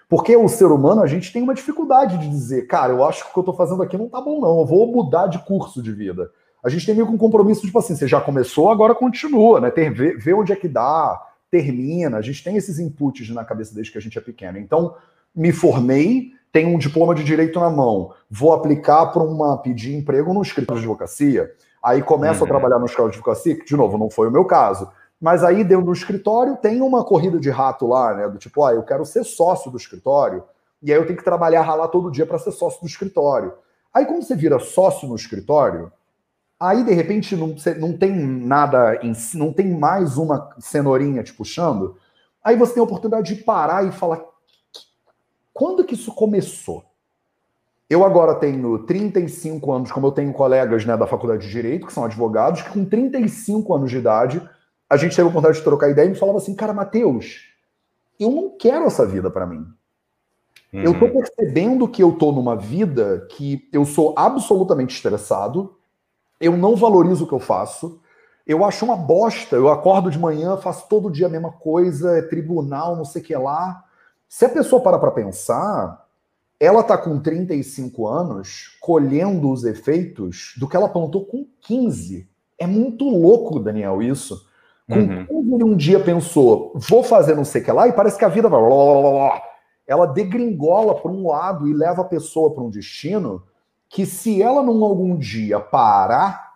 Porque 0.09 0.35
o 0.37 0.49
ser 0.49 0.67
humano, 0.67 1.03
a 1.03 1.07
gente 1.07 1.33
tem 1.33 1.43
uma 1.43 1.55
dificuldade 1.55 2.17
de 2.17 2.29
dizer, 2.29 2.67
cara, 2.67 2.93
eu 2.93 3.05
acho 3.05 3.25
que 3.25 3.31
o 3.31 3.33
que 3.33 3.39
eu 3.39 3.43
estou 3.43 3.57
fazendo 3.57 3.83
aqui 3.83 3.99
não 3.99 4.09
tá 4.09 4.21
bom, 4.21 4.41
não, 4.41 4.61
eu 4.61 4.65
vou 4.65 4.91
mudar 4.91 5.27
de 5.27 5.39
curso 5.41 5.83
de 5.83 5.93
vida. 5.93 6.31
A 6.63 6.69
gente 6.69 6.87
tem 6.87 6.95
meio 6.95 7.07
que 7.07 7.13
um 7.13 7.19
compromisso, 7.19 7.63
tipo 7.63 7.79
assim, 7.79 7.95
você 7.95 8.09
já 8.09 8.21
começou, 8.21 8.71
agora 8.71 8.95
continua, 8.95 9.61
né? 9.61 9.71
Ter, 9.71 9.93
ver, 9.93 10.17
ver 10.19 10.35
onde 10.35 10.53
é 10.53 10.57
que 10.57 10.67
dá, 10.67 11.21
termina. 11.51 12.17
A 12.17 12.23
gente 12.23 12.43
tem 12.43 12.57
esses 12.57 12.79
inputs 12.79 13.29
na 13.31 13.45
cabeça 13.45 13.75
desde 13.75 13.93
que 13.93 13.99
a 13.99 14.01
gente 14.01 14.17
é 14.19 14.21
pequeno. 14.21 14.59
Então, 14.59 14.95
me 15.35 15.53
formei, 15.53 16.33
tenho 16.51 16.71
um 16.71 16.79
diploma 16.79 17.15
de 17.15 17.23
direito 17.23 17.61
na 17.61 17.71
mão, 17.71 18.13
vou 18.31 18.53
aplicar 18.53 19.07
para 19.07 19.23
uma 19.23 19.59
pedir 19.59 19.95
emprego 19.95 20.33
no 20.33 20.43
escritório 20.43 20.81
de 20.81 20.87
advocacia. 20.87 21.53
Aí 21.83 22.03
começo 22.03 22.41
uhum. 22.41 22.47
a 22.47 22.49
trabalhar 22.49 22.79
no 22.79 22.87
escritório 22.87 23.13
de 23.13 23.19
advocacia, 23.19 23.57
que, 23.57 23.65
de 23.65 23.77
novo, 23.77 23.97
não 23.97 24.11
foi 24.11 24.29
o 24.29 24.31
meu 24.31 24.45
caso. 24.45 24.89
Mas 25.21 25.43
aí 25.43 25.65
dentro 25.65 25.87
do 25.87 25.93
escritório 25.93 26.57
tem 26.57 26.81
uma 26.81 27.05
corrida 27.05 27.41
de 27.41 27.51
rato 27.51 27.87
lá, 27.87 28.15
né? 28.15 28.29
Do 28.29 28.39
tipo, 28.39 28.65
ah, 28.65 28.73
eu 28.73 28.83
quero 28.83 29.05
ser 29.05 29.25
sócio 29.25 29.71
do 29.71 29.77
escritório, 29.77 30.45
e 30.83 30.93
aí 30.93 30.99
eu 30.99 31.07
tenho 31.07 31.19
que 31.19 31.25
trabalhar 31.25 31.63
ralar 31.63 31.89
todo 31.89 32.11
dia 32.11 32.25
para 32.25 32.39
ser 32.39 32.53
sócio 32.53 32.81
do 32.81 32.87
escritório. 32.87 33.53
Aí 33.93 34.07
quando 34.07 34.23
você 34.23 34.37
vira 34.37 34.59
sócio 34.61 35.09
no 35.09 35.17
escritório, 35.17 35.93
aí 36.59 36.85
de 36.85 36.93
repente 36.93 37.35
não, 37.35 37.55
não 37.79 37.97
tem 37.97 38.15
nada, 38.15 38.99
em, 39.03 39.13
não 39.35 39.53
tem 39.53 39.77
mais 39.77 40.17
uma 40.17 40.51
cenourinha 40.61 41.23
te 41.23 41.33
puxando, 41.33 41.97
aí 42.43 42.55
você 42.55 42.75
tem 42.75 42.81
a 42.81 42.85
oportunidade 42.85 43.35
de 43.35 43.43
parar 43.43 43.85
e 43.85 43.91
falar: 43.91 44.23
quando 45.53 45.85
que 45.85 45.95
isso 45.95 46.15
começou? 46.15 46.85
Eu 47.89 48.05
agora 48.05 48.35
tenho 48.35 48.81
35 48.81 49.73
anos, 49.73 49.93
como 49.93 50.07
eu 50.07 50.13
tenho 50.13 50.33
colegas 50.33 50.85
né, 50.85 50.97
da 50.97 51.07
faculdade 51.07 51.47
de 51.47 51.51
Direito, 51.51 51.87
que 51.87 51.93
são 51.93 52.05
advogados, 52.05 52.63
que 52.63 52.71
com 52.71 52.85
35 52.85 53.75
anos 53.75 53.91
de 53.91 53.97
idade 53.97 54.49
a 54.91 54.97
gente 54.97 55.17
teve 55.17 55.23
a 55.23 55.31
oportunidade 55.31 55.59
de 55.59 55.65
trocar 55.65 55.91
ideia 55.91 56.07
e 56.07 56.11
me 56.11 56.15
falava 56.15 56.39
assim, 56.39 56.55
cara, 56.55 56.73
Matheus, 56.73 57.47
eu 58.19 58.31
não 58.31 58.51
quero 58.59 58.87
essa 58.87 59.07
vida 59.07 59.31
para 59.31 59.47
mim. 59.47 59.67
Uhum. 60.73 60.83
Eu 60.83 60.99
tô 60.99 61.07
uhum. 61.07 61.13
percebendo 61.13 61.89
que 61.89 62.03
eu 62.03 62.13
tô 62.13 62.33
numa 62.33 62.57
vida 62.57 63.27
que 63.31 63.69
eu 63.73 63.85
sou 63.85 64.15
absolutamente 64.17 64.95
estressado, 64.95 65.77
eu 66.41 66.57
não 66.57 66.77
valorizo 66.77 67.25
o 67.25 67.27
que 67.27 67.35
eu 67.35 67.41
faço, 67.41 68.01
eu 68.47 68.65
acho 68.65 68.85
uma 68.85 68.97
bosta, 68.97 69.57
eu 69.57 69.69
acordo 69.69 70.11
de 70.11 70.19
manhã, 70.19 70.57
faço 70.57 70.89
todo 70.89 71.11
dia 71.11 71.27
a 71.27 71.31
mesma 71.31 71.53
coisa, 71.53 72.17
é 72.17 72.23
tribunal, 72.23 72.97
não 72.97 73.05
sei 73.05 73.21
o 73.21 73.25
que 73.25 73.37
lá. 73.37 73.85
Se 74.27 74.45
a 74.45 74.49
pessoa 74.49 74.83
para 74.83 74.99
para 74.99 75.11
pensar, 75.11 76.07
ela 76.61 76.83
tá 76.83 76.99
com 76.99 77.21
35 77.21 78.07
anos 78.07 78.77
colhendo 78.81 79.51
os 79.51 79.65
efeitos 79.65 80.55
do 80.57 80.69
que 80.69 80.77
ela 80.77 80.89
plantou 80.89 81.25
com 81.25 81.47
15. 81.61 82.29
É 82.59 82.67
muito 82.67 83.05
louco, 83.09 83.61
Daniel, 83.61 84.03
isso. 84.03 84.47
Com 84.89 84.99
uhum. 84.99 85.55
ele 85.55 85.65
um 85.65 85.77
dia 85.77 86.01
pensou, 86.01 86.73
vou 86.75 87.05
fazer 87.05 87.37
não 87.37 87.45
sei 87.45 87.61
o 87.61 87.65
que 87.65 87.71
lá, 87.71 87.87
e 87.87 87.93
parece 87.93 88.19
que 88.19 88.25
a 88.25 88.29
vida 88.29 88.49
vai. 88.49 88.61
Ela 89.87 90.07
degringola 90.07 90.95
para 90.95 91.11
um 91.11 91.29
lado 91.29 91.69
e 91.69 91.75
leva 91.75 92.03
a 92.03 92.07
pessoa 92.07 92.53
para 92.53 92.65
um 92.65 92.71
destino 92.71 93.43
que, 93.89 94.05
se 94.05 94.43
ela 94.43 94.63
não 94.63 94.83
algum 94.83 95.17
dia 95.17 95.61
parar, 95.61 96.55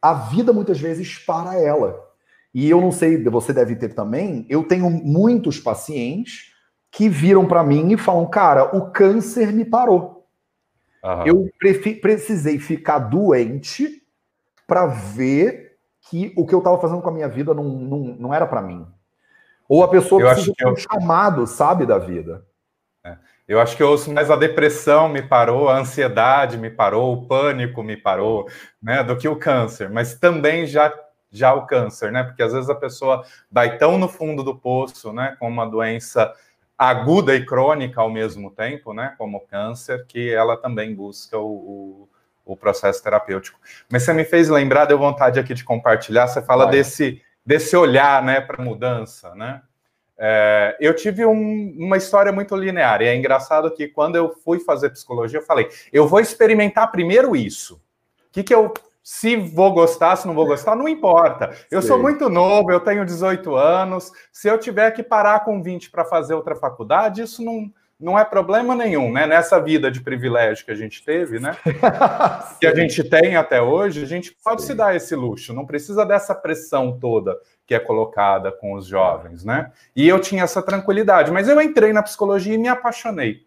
a 0.00 0.14
vida 0.14 0.52
muitas 0.52 0.80
vezes 0.80 1.18
para 1.18 1.58
ela. 1.60 2.04
E 2.52 2.68
eu 2.68 2.80
não 2.80 2.90
sei, 2.90 3.22
você 3.24 3.52
deve 3.52 3.76
ter 3.76 3.94
também, 3.94 4.46
eu 4.48 4.64
tenho 4.64 4.90
muitos 4.90 5.60
pacientes 5.60 6.55
que 6.96 7.10
viram 7.10 7.46
para 7.46 7.62
mim 7.62 7.92
e 7.92 7.98
falam: 7.98 8.24
cara, 8.24 8.74
o 8.74 8.90
câncer 8.90 9.52
me 9.52 9.66
parou. 9.66 10.26
Eu 11.24 11.48
precisei 12.00 12.58
ficar 12.58 12.98
doente 12.98 14.02
para 14.66 14.86
ver 14.86 15.76
que 16.00 16.32
o 16.36 16.44
que 16.44 16.52
eu 16.52 16.58
estava 16.58 16.80
fazendo 16.80 17.02
com 17.02 17.08
a 17.10 17.12
minha 17.12 17.28
vida 17.28 17.54
não, 17.54 17.64
não, 17.64 17.98
não 18.18 18.34
era 18.34 18.46
para 18.46 18.62
mim. 18.62 18.84
Ou 19.68 19.84
a 19.84 19.88
pessoa 19.88 20.20
eu 20.22 20.28
precisa 20.28 20.52
ter 20.56 20.64
eu... 20.64 20.72
um 20.72 20.76
chamado, 20.76 21.46
sabe, 21.46 21.86
da 21.86 21.98
vida. 21.98 22.44
É. 23.04 23.16
Eu 23.46 23.60
acho 23.60 23.76
que 23.76 23.82
eu 23.82 23.90
ouço 23.90 24.12
mais 24.12 24.30
a 24.30 24.36
depressão 24.36 25.08
me 25.08 25.22
parou, 25.22 25.68
a 25.68 25.78
ansiedade 25.78 26.56
me 26.56 26.70
parou, 26.70 27.12
o 27.12 27.26
pânico 27.28 27.82
me 27.84 27.96
parou, 27.96 28.48
né, 28.82 29.04
do 29.04 29.16
que 29.16 29.28
o 29.28 29.36
câncer. 29.36 29.90
Mas 29.90 30.18
também 30.18 30.66
já 30.66 30.92
já 31.30 31.52
o 31.52 31.66
câncer, 31.66 32.10
né? 32.10 32.22
Porque 32.22 32.42
às 32.42 32.52
vezes 32.52 32.70
a 32.70 32.74
pessoa 32.74 33.22
vai 33.50 33.76
tão 33.76 33.98
no 33.98 34.08
fundo 34.08 34.42
do 34.42 34.56
poço, 34.56 35.12
né, 35.12 35.36
com 35.38 35.46
uma 35.48 35.66
doença 35.66 36.32
aguda 36.78 37.34
e 37.34 37.44
crônica 37.44 38.00
ao 38.00 38.10
mesmo 38.10 38.50
tempo, 38.50 38.92
né, 38.92 39.14
como 39.16 39.38
o 39.38 39.40
câncer, 39.40 40.04
que 40.06 40.30
ela 40.30 40.56
também 40.56 40.94
busca 40.94 41.38
o, 41.38 41.44
o 41.44 42.08
o 42.46 42.56
processo 42.56 43.02
terapêutico. 43.02 43.58
Mas 43.90 44.04
você 44.04 44.12
me 44.12 44.24
fez 44.24 44.48
lembrar, 44.48 44.84
deu 44.84 44.96
vontade 44.96 45.40
aqui 45.40 45.52
de 45.52 45.64
compartilhar, 45.64 46.28
você 46.28 46.40
fala 46.40 46.66
desse, 46.66 47.20
desse 47.44 47.76
olhar 47.76 48.22
né, 48.22 48.40
para 48.40 48.62
mudança, 48.62 49.34
né? 49.34 49.60
É, 50.18 50.76
eu 50.80 50.94
tive 50.94 51.26
um, 51.26 51.74
uma 51.76 51.98
história 51.98 52.32
muito 52.32 52.56
linear, 52.56 53.02
e 53.02 53.06
é 53.06 53.14
engraçado 53.14 53.70
que 53.74 53.88
quando 53.88 54.16
eu 54.16 54.32
fui 54.32 54.60
fazer 54.60 54.88
psicologia, 54.90 55.40
eu 55.40 55.44
falei, 55.44 55.68
eu 55.92 56.06
vou 56.06 56.20
experimentar 56.20 56.90
primeiro 56.90 57.36
isso. 57.36 57.74
O 57.74 58.32
que, 58.32 58.42
que 58.44 58.54
eu. 58.54 58.72
Se 59.08 59.36
vou 59.36 59.72
gostar, 59.72 60.16
se 60.16 60.26
não 60.26 60.34
vou 60.34 60.48
gostar, 60.48 60.74
não 60.74 60.88
importa. 60.88 61.56
Eu 61.70 61.80
Sim. 61.80 61.86
sou 61.86 62.02
muito 62.02 62.28
novo, 62.28 62.72
eu 62.72 62.80
tenho 62.80 63.06
18 63.06 63.54
anos. 63.54 64.10
Se 64.32 64.48
eu 64.48 64.58
tiver 64.58 64.90
que 64.90 65.00
parar 65.00 65.44
com 65.44 65.62
20 65.62 65.92
para 65.92 66.04
fazer 66.04 66.34
outra 66.34 66.56
faculdade, 66.56 67.22
isso 67.22 67.40
não, 67.40 67.70
não 68.00 68.18
é 68.18 68.24
problema 68.24 68.74
nenhum, 68.74 69.12
né? 69.12 69.24
Nessa 69.24 69.60
vida 69.60 69.92
de 69.92 70.00
privilégio 70.00 70.64
que 70.64 70.72
a 70.72 70.74
gente 70.74 71.04
teve, 71.04 71.38
né? 71.38 71.56
que 72.58 72.66
a 72.66 72.74
gente 72.74 73.04
tem 73.04 73.36
até 73.36 73.62
hoje, 73.62 74.02
a 74.02 74.06
gente 74.06 74.36
pode 74.42 74.62
Sim. 74.62 74.66
se 74.66 74.74
dar 74.74 74.96
esse 74.96 75.14
luxo, 75.14 75.54
não 75.54 75.64
precisa 75.64 76.04
dessa 76.04 76.34
pressão 76.34 76.98
toda 76.98 77.38
que 77.64 77.76
é 77.76 77.78
colocada 77.78 78.50
com 78.50 78.74
os 78.74 78.86
jovens, 78.86 79.44
né? 79.44 79.70
E 79.94 80.08
eu 80.08 80.18
tinha 80.18 80.42
essa 80.42 80.60
tranquilidade, 80.60 81.30
mas 81.30 81.48
eu 81.48 81.60
entrei 81.60 81.92
na 81.92 82.02
psicologia 82.02 82.54
e 82.54 82.58
me 82.58 82.66
apaixonei. 82.66 83.46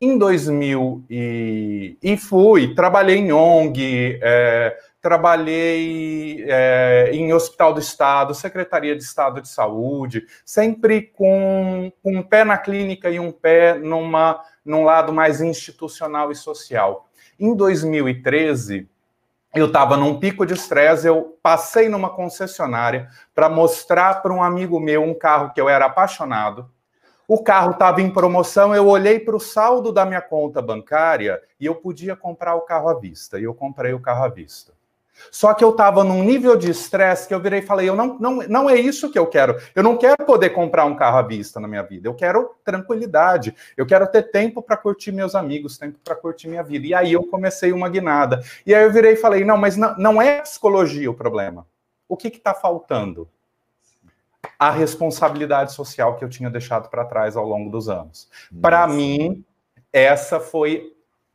Em 0.00 0.16
2000 0.16 1.04
e, 1.08 1.96
e 2.02 2.16
fui, 2.16 2.74
trabalhei 2.74 3.18
em 3.18 3.32
ONG, 3.32 4.18
é, 4.20 4.76
trabalhei 5.02 6.44
é, 6.48 7.10
em 7.12 7.34
Hospital 7.34 7.74
do 7.74 7.80
Estado, 7.80 8.34
Secretaria 8.34 8.94
de 8.94 9.02
Estado 9.02 9.42
de 9.42 9.48
Saúde, 9.48 10.24
sempre 10.44 11.02
com, 11.02 11.92
com 12.00 12.16
um 12.16 12.22
pé 12.22 12.44
na 12.44 12.56
clínica 12.56 13.10
e 13.10 13.18
um 13.18 13.32
pé 13.32 13.74
numa, 13.74 14.40
num 14.64 14.84
lado 14.84 15.12
mais 15.12 15.40
institucional 15.40 16.30
e 16.30 16.36
social. 16.36 17.08
Em 17.38 17.54
2013, 17.54 18.88
eu 19.52 19.66
estava 19.66 19.96
num 19.96 20.20
pico 20.20 20.46
de 20.46 20.54
estresse, 20.54 21.06
eu 21.06 21.36
passei 21.42 21.88
numa 21.88 22.08
concessionária 22.08 23.08
para 23.34 23.48
mostrar 23.48 24.22
para 24.22 24.32
um 24.32 24.42
amigo 24.42 24.78
meu 24.78 25.02
um 25.02 25.12
carro 25.12 25.52
que 25.52 25.60
eu 25.60 25.68
era 25.68 25.86
apaixonado. 25.86 26.70
O 27.26 27.42
carro 27.42 27.72
estava 27.72 28.00
em 28.00 28.10
promoção, 28.10 28.74
eu 28.74 28.86
olhei 28.86 29.18
para 29.18 29.34
o 29.34 29.40
saldo 29.40 29.92
da 29.92 30.04
minha 30.04 30.22
conta 30.22 30.62
bancária 30.62 31.40
e 31.58 31.66
eu 31.66 31.74
podia 31.74 32.14
comprar 32.14 32.54
o 32.54 32.62
carro 32.62 32.88
à 32.88 32.94
vista. 32.94 33.38
E 33.40 33.44
eu 33.44 33.54
comprei 33.54 33.92
o 33.92 34.00
carro 34.00 34.24
à 34.24 34.28
vista. 34.28 34.72
Só 35.30 35.54
que 35.54 35.62
eu 35.62 35.70
estava 35.70 36.02
num 36.02 36.22
nível 36.22 36.56
de 36.56 36.70
estresse 36.70 37.28
que 37.28 37.34
eu 37.34 37.40
virei 37.40 37.60
e 37.60 37.66
falei: 37.66 37.88
eu 37.88 37.94
não, 37.94 38.18
não, 38.18 38.36
não 38.48 38.70
é 38.70 38.74
isso 38.74 39.10
que 39.10 39.18
eu 39.18 39.26
quero. 39.26 39.56
Eu 39.74 39.82
não 39.82 39.96
quero 39.96 40.24
poder 40.24 40.50
comprar 40.50 40.84
um 40.84 40.96
carro 40.96 41.18
à 41.18 41.22
vista 41.22 41.60
na 41.60 41.68
minha 41.68 41.82
vida. 41.82 42.08
Eu 42.08 42.14
quero 42.14 42.54
tranquilidade. 42.64 43.54
Eu 43.76 43.86
quero 43.86 44.06
ter 44.06 44.30
tempo 44.30 44.62
para 44.62 44.76
curtir 44.76 45.12
meus 45.12 45.34
amigos, 45.34 45.78
tempo 45.78 45.98
para 46.02 46.16
curtir 46.16 46.48
minha 46.48 46.62
vida. 46.62 46.86
E 46.86 46.94
aí 46.94 47.12
eu 47.12 47.24
comecei 47.24 47.72
uma 47.72 47.88
guinada. 47.88 48.42
E 48.66 48.74
aí 48.74 48.84
eu 48.84 48.92
virei 48.92 49.12
e 49.12 49.16
falei: 49.16 49.44
não, 49.44 49.56
mas 49.56 49.76
não, 49.76 49.96
não 49.96 50.22
é 50.22 50.40
psicologia 50.42 51.10
o 51.10 51.14
problema. 51.14 51.66
O 52.08 52.16
que 52.16 52.28
está 52.28 52.54
faltando? 52.54 53.28
A 54.58 54.70
responsabilidade 54.70 55.72
social 55.72 56.16
que 56.16 56.24
eu 56.24 56.28
tinha 56.28 56.50
deixado 56.50 56.88
para 56.88 57.04
trás 57.04 57.36
ao 57.36 57.46
longo 57.46 57.70
dos 57.70 57.88
anos. 57.88 58.28
Para 58.60 58.86
mim, 58.86 59.44
essa 59.92 60.40
foi 60.40 60.92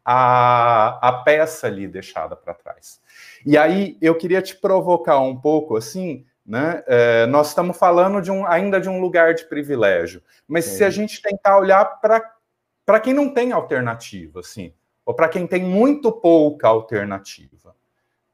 a, 0.09 0.99
a 1.05 1.11
peça 1.11 1.67
ali 1.67 1.85
deixada 1.85 2.33
para 2.33 2.53
trás. 2.53 3.01
E 3.45 3.57
aí 3.57 3.97
eu 4.01 4.15
queria 4.15 4.41
te 4.41 4.55
provocar 4.55 5.19
um 5.19 5.35
pouco 5.35 5.75
assim, 5.75 6.25
né? 6.45 6.81
É, 6.87 7.25
nós 7.25 7.49
estamos 7.49 7.77
falando 7.77 8.21
de 8.21 8.31
um, 8.31 8.47
ainda 8.47 8.79
de 8.79 8.87
um 8.87 9.01
lugar 9.01 9.33
de 9.33 9.43
privilégio, 9.43 10.23
mas 10.47 10.63
Sim. 10.63 10.77
se 10.77 10.83
a 10.85 10.89
gente 10.89 11.21
tentar 11.21 11.57
olhar 11.57 11.83
para 11.99 12.99
quem 13.01 13.13
não 13.13 13.33
tem 13.33 13.51
alternativa, 13.51 14.39
assim, 14.39 14.73
ou 15.05 15.13
para 15.13 15.27
quem 15.27 15.45
tem 15.45 15.61
muito 15.61 16.09
pouca 16.09 16.69
alternativa, 16.69 17.75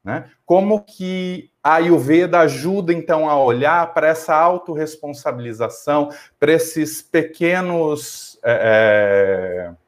né? 0.04 0.30
Como 0.46 0.80
que 0.80 1.50
a 1.60 1.76
Ayurveda 1.76 2.38
ajuda 2.38 2.92
então 2.92 3.28
a 3.28 3.36
olhar 3.36 3.92
para 3.92 4.06
essa 4.06 4.32
autorresponsabilização, 4.36 6.10
para 6.38 6.52
esses 6.52 7.02
pequenos 7.02 8.38
é, 8.44 9.72
é 9.72 9.83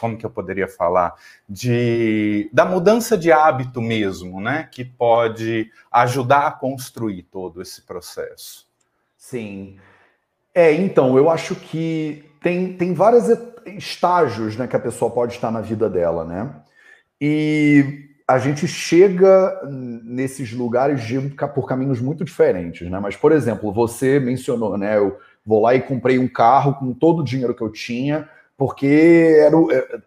como 0.00 0.16
que 0.16 0.24
eu 0.24 0.30
poderia 0.30 0.66
falar? 0.66 1.14
De, 1.48 2.48
da 2.52 2.64
mudança 2.64 3.18
de 3.18 3.30
hábito 3.30 3.80
mesmo, 3.82 4.40
né? 4.40 4.68
Que 4.70 4.84
pode 4.84 5.70
ajudar 5.92 6.46
a 6.46 6.52
construir 6.52 7.24
todo 7.24 7.60
esse 7.60 7.82
processo. 7.82 8.66
Sim. 9.16 9.76
É, 10.54 10.72
então, 10.72 11.16
eu 11.16 11.28
acho 11.28 11.54
que 11.54 12.24
tem, 12.42 12.72
tem 12.72 12.94
vários 12.94 13.26
estágios 13.66 14.56
né, 14.56 14.66
que 14.66 14.74
a 14.74 14.80
pessoa 14.80 15.10
pode 15.10 15.34
estar 15.34 15.50
na 15.50 15.60
vida 15.60 15.88
dela, 15.88 16.24
né? 16.24 16.50
E 17.20 18.08
a 18.26 18.38
gente 18.38 18.66
chega 18.66 19.60
nesses 19.68 20.52
lugares 20.52 21.02
de, 21.02 21.20
por 21.54 21.66
caminhos 21.66 22.00
muito 22.00 22.24
diferentes, 22.24 22.88
né? 22.88 22.98
Mas, 22.98 23.16
por 23.16 23.32
exemplo, 23.32 23.72
você 23.72 24.18
mencionou, 24.18 24.78
né? 24.78 24.96
Eu 24.96 25.18
vou 25.44 25.60
lá 25.62 25.74
e 25.74 25.82
comprei 25.82 26.18
um 26.18 26.28
carro 26.28 26.74
com 26.74 26.94
todo 26.94 27.20
o 27.20 27.24
dinheiro 27.24 27.54
que 27.54 27.62
eu 27.62 27.70
tinha, 27.70 28.28
porque 28.60 29.38
era, 29.40 29.56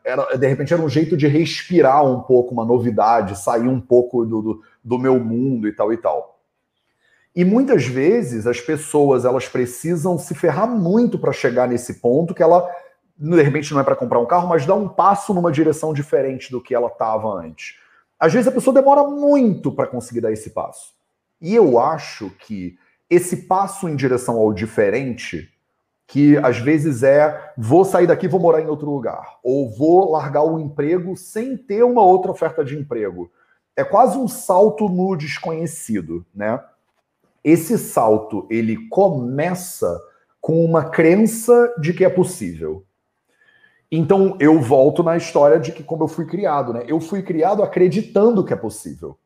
era, 0.05 0.37
de 0.37 0.47
repente 0.47 0.71
era 0.71 0.83
um 0.83 0.87
jeito 0.87 1.17
de 1.17 1.25
respirar 1.25 2.05
um 2.05 2.21
pouco 2.21 2.53
uma 2.53 2.63
novidade, 2.63 3.35
sair 3.35 3.67
um 3.67 3.81
pouco 3.81 4.23
do, 4.23 4.41
do, 4.43 4.61
do 4.83 4.99
meu 4.99 5.19
mundo 5.19 5.67
e 5.67 5.75
tal 5.75 5.91
e 5.91 5.97
tal. 5.97 6.39
E 7.35 7.43
muitas 7.43 7.87
vezes 7.87 8.45
as 8.45 8.61
pessoas 8.61 9.25
elas 9.25 9.47
precisam 9.47 10.19
se 10.19 10.35
ferrar 10.35 10.69
muito 10.69 11.17
para 11.17 11.33
chegar 11.33 11.67
nesse 11.67 11.95
ponto 11.95 12.35
que 12.35 12.43
ela 12.43 12.69
de 13.17 13.41
repente 13.41 13.73
não 13.73 13.81
é 13.81 13.83
para 13.83 13.95
comprar 13.95 14.19
um 14.19 14.27
carro, 14.27 14.49
mas 14.49 14.67
dá 14.67 14.75
um 14.75 14.87
passo 14.87 15.33
numa 15.33 15.51
direção 15.51 15.91
diferente 15.91 16.51
do 16.51 16.61
que 16.61 16.75
ela 16.75 16.89
estava 16.89 17.27
antes. 17.29 17.79
Às 18.19 18.33
vezes 18.33 18.47
a 18.47 18.51
pessoa 18.51 18.71
demora 18.71 19.03
muito 19.03 19.71
para 19.71 19.87
conseguir 19.87 20.21
dar 20.21 20.31
esse 20.31 20.51
passo. 20.51 20.93
E 21.41 21.55
eu 21.55 21.79
acho 21.79 22.29
que 22.37 22.77
esse 23.09 23.47
passo 23.47 23.89
em 23.89 23.95
direção 23.95 24.37
ao 24.37 24.53
diferente 24.53 25.49
que 26.07 26.37
às 26.37 26.57
vezes 26.57 27.03
é 27.03 27.53
vou 27.57 27.85
sair 27.85 28.07
daqui, 28.07 28.27
vou 28.27 28.39
morar 28.39 28.61
em 28.61 28.67
outro 28.67 28.89
lugar, 28.91 29.39
ou 29.43 29.69
vou 29.69 30.11
largar 30.11 30.43
o 30.43 30.59
emprego 30.59 31.15
sem 31.15 31.57
ter 31.57 31.83
uma 31.83 32.03
outra 32.03 32.31
oferta 32.31 32.63
de 32.63 32.77
emprego. 32.77 33.31
É 33.75 33.83
quase 33.83 34.17
um 34.17 34.27
salto 34.27 34.87
no 34.87 35.15
desconhecido, 35.15 36.25
né? 36.33 36.59
Esse 37.43 37.77
salto, 37.77 38.47
ele 38.49 38.87
começa 38.89 39.99
com 40.39 40.63
uma 40.63 40.85
crença 40.89 41.73
de 41.79 41.93
que 41.93 42.05
é 42.05 42.09
possível. 42.09 42.85
Então 43.91 44.35
eu 44.39 44.59
volto 44.59 45.03
na 45.03 45.15
história 45.15 45.59
de 45.59 45.71
que 45.71 45.83
como 45.83 46.03
eu 46.03 46.07
fui 46.07 46.25
criado, 46.25 46.73
né? 46.73 46.83
Eu 46.87 46.99
fui 46.99 47.21
criado 47.21 47.63
acreditando 47.63 48.43
que 48.43 48.53
é 48.53 48.55
possível. 48.55 49.17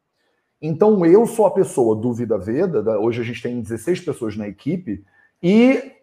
Então 0.61 1.05
eu 1.05 1.25
sou 1.25 1.45
a 1.45 1.51
pessoa 1.51 1.95
do 1.95 2.13
Vida 2.13 2.37
Veda, 2.37 2.99
hoje 2.99 3.21
a 3.21 3.23
gente 3.23 3.41
tem 3.41 3.61
16 3.61 4.01
pessoas 4.01 4.35
na 4.35 4.47
equipe, 4.47 5.03
e 5.41 5.96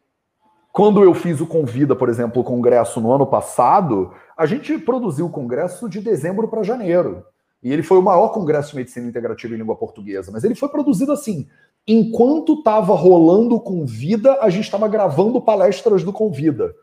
quando 0.74 1.04
eu 1.04 1.14
fiz 1.14 1.40
o 1.40 1.46
Convida, 1.46 1.94
por 1.94 2.08
exemplo, 2.08 2.42
o 2.42 2.44
congresso 2.44 3.00
no 3.00 3.12
ano 3.12 3.24
passado, 3.24 4.10
a 4.36 4.44
gente 4.44 4.76
produziu 4.76 5.26
o 5.26 5.30
congresso 5.30 5.88
de 5.88 6.00
dezembro 6.00 6.48
para 6.48 6.64
janeiro. 6.64 7.24
E 7.62 7.72
ele 7.72 7.84
foi 7.84 7.96
o 7.96 8.02
maior 8.02 8.30
congresso 8.30 8.70
de 8.70 8.78
medicina 8.78 9.06
integrativa 9.06 9.54
em 9.54 9.58
língua 9.58 9.76
portuguesa. 9.76 10.32
Mas 10.32 10.42
ele 10.42 10.56
foi 10.56 10.68
produzido 10.68 11.12
assim. 11.12 11.46
Enquanto 11.86 12.54
estava 12.54 12.92
rolando 12.92 13.54
o 13.54 13.60
Convida, 13.60 14.36
a 14.40 14.50
gente 14.50 14.64
estava 14.64 14.88
gravando 14.88 15.40
palestras 15.40 16.02
do 16.02 16.12
Convida. 16.12 16.74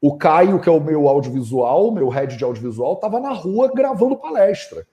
O 0.00 0.16
Caio, 0.16 0.58
que 0.58 0.68
é 0.70 0.72
o 0.72 0.80
meu 0.80 1.06
audiovisual, 1.06 1.92
meu 1.92 2.08
head 2.08 2.38
de 2.38 2.44
audiovisual, 2.44 2.94
estava 2.94 3.20
na 3.20 3.34
rua 3.34 3.70
gravando 3.74 4.16
palestra. 4.16 4.86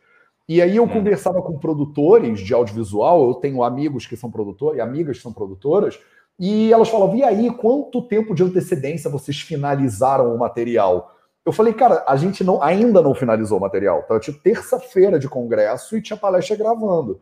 E 0.46 0.62
aí 0.62 0.76
eu 0.76 0.84
hum. 0.84 0.90
conversava 0.90 1.42
com 1.42 1.58
produtores 1.58 2.42
de 2.42 2.54
audiovisual, 2.54 3.30
eu 3.30 3.36
tenho 3.36 3.64
amigos 3.64 4.06
que 4.06 4.18
são 4.18 4.30
produtores 4.30 4.78
e 4.78 4.82
amigas 4.82 5.16
que 5.16 5.24
são 5.24 5.32
produtoras, 5.32 5.98
e 6.44 6.74
elas 6.74 6.90
falavam, 6.90 7.16
e 7.18 7.24
aí, 7.24 7.52
quanto 7.52 8.02
tempo 8.02 8.34
de 8.34 8.42
antecedência 8.42 9.12
vocês 9.12 9.40
finalizaram 9.40 10.34
o 10.34 10.40
material? 10.40 11.16
Eu 11.46 11.52
falei, 11.52 11.72
cara, 11.72 12.04
a 12.08 12.16
gente 12.16 12.44
não, 12.44 12.64
ainda 12.64 13.00
não 13.00 13.14
finalizou 13.14 13.60
o 13.60 13.62
material. 13.62 14.02
Então, 14.04 14.20
tinha 14.20 14.36
terça-feira 14.36 15.20
de 15.20 15.30
congresso 15.30 15.96
e 15.96 16.02
tinha 16.02 16.18
palestra 16.18 16.56
gravando. 16.56 17.22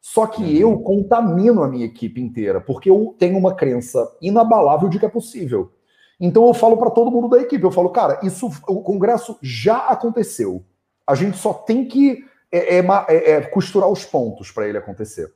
Só 0.00 0.26
que 0.26 0.42
uhum. 0.42 0.72
eu 0.72 0.78
contamino 0.80 1.62
a 1.62 1.68
minha 1.68 1.86
equipe 1.86 2.20
inteira, 2.20 2.60
porque 2.60 2.90
eu 2.90 3.14
tenho 3.16 3.38
uma 3.38 3.54
crença 3.54 4.10
inabalável 4.20 4.88
de 4.88 4.98
que 4.98 5.06
é 5.06 5.08
possível. 5.08 5.70
Então 6.18 6.44
eu 6.44 6.52
falo 6.52 6.76
para 6.76 6.90
todo 6.90 7.12
mundo 7.12 7.28
da 7.28 7.40
equipe, 7.40 7.62
eu 7.62 7.70
falo, 7.70 7.90
cara, 7.90 8.18
isso, 8.24 8.50
o 8.66 8.82
congresso 8.82 9.38
já 9.40 9.86
aconteceu. 9.86 10.64
A 11.06 11.14
gente 11.14 11.38
só 11.38 11.52
tem 11.52 11.84
que 11.84 12.24
é, 12.50 12.78
é, 12.78 12.86
é, 13.08 13.30
é 13.30 13.40
costurar 13.42 13.88
os 13.88 14.04
pontos 14.04 14.50
para 14.50 14.66
ele 14.68 14.78
acontecer. 14.78 15.32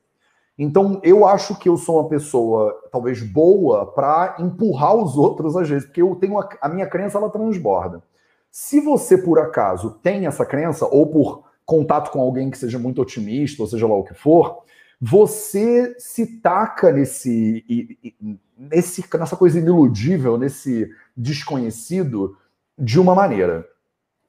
Então, 0.63 1.01
eu 1.03 1.27
acho 1.27 1.57
que 1.59 1.69
eu 1.69 1.77
sou 1.77 1.99
uma 1.99 2.09
pessoa, 2.09 2.73
talvez, 2.93 3.21
boa 3.21 3.85
para 3.85 4.37
empurrar 4.39 4.95
os 4.95 5.17
outros 5.19 5.57
às 5.57 5.69
vezes, 5.69 5.87
porque 5.87 6.01
eu 6.01 6.15
tenho 6.15 6.39
a, 6.39 6.49
a, 6.61 6.69
minha 6.69 6.87
crença, 6.87 7.19
ela 7.19 7.29
transborda. 7.29 8.01
Se 8.49 8.81
você, 8.81 9.19
por 9.19 9.41
acaso, 9.41 9.99
tem 10.03 10.25
essa 10.25 10.47
crença, 10.47 10.87
ou 10.87 11.09
por 11.09 11.43
contato 11.67 12.13
com 12.13 12.21
alguém 12.21 12.49
que 12.49 12.57
seja 12.57 12.79
muito 12.79 13.03
otimista, 13.03 13.61
ou 13.61 13.69
seja 13.69 13.89
lá 13.89 13.97
o 13.97 14.05
que 14.05 14.15
for, 14.15 14.63
você 15.01 15.97
se 15.99 16.39
taca 16.41 16.93
nesse, 16.93 18.15
nesse 18.57 19.05
nessa 19.19 19.37
coisa 19.37 19.59
iniludível, 19.59 20.39
nesse 20.39 20.89
desconhecido, 21.17 22.37
de 22.79 23.01
uma 23.01 23.17
maneira. 23.17 23.67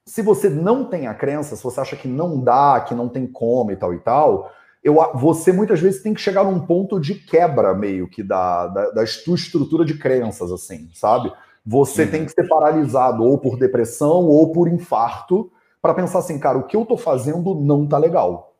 Se 0.04 0.24
você 0.24 0.50
não 0.50 0.86
tem 0.86 1.06
a 1.06 1.13
crença, 1.13 1.56
se 1.56 1.63
você 1.63 1.80
acha 1.80 1.96
que 1.96 2.08
não 2.08 2.39
dá, 2.39 2.84
que 2.88 2.96
não 2.96 3.08
tem 3.08 3.28
como 3.28 3.72
e 3.72 3.76
tal 3.76 3.93
e 3.93 4.00
tal, 4.00 4.52
eu, 4.84 4.96
você 5.15 5.52
muitas 5.52 5.80
vezes 5.80 6.02
tem 6.02 6.13
que 6.13 6.22
chegar 6.22 6.43
num 6.43 6.60
ponto 6.60 7.00
de 7.00 7.15
quebra 7.15 7.74
meio 7.74 8.08
que 8.08 8.22
da, 8.22 8.67
da, 8.67 8.91
da 8.91 9.04
tua 9.24 9.36
estrutura 9.36 9.86
de 9.86 9.98
crenças, 9.98 10.52
assim, 10.52 10.89
sabe? 10.93 11.32
Você 11.65 12.04
uhum. 12.04 12.12
tem 12.12 12.26
que 12.26 12.32
ser 12.32 12.48
paralisado 12.48 13.24
ou 13.24 13.38
por 13.38 13.58
depressão 13.58 14.26
ou 14.28 14.52
por 14.52 14.67
infarto 14.67 15.50
para 15.82 15.93
pensar 15.93 16.19
assim, 16.19 16.38
cara, 16.38 16.58
o 16.58 16.63
que 16.63 16.76
eu 16.76 16.86
tô 16.86 16.98
fazendo 16.98 17.56
não 17.56 17.88
tá 17.88 17.98
legal. 17.98 18.54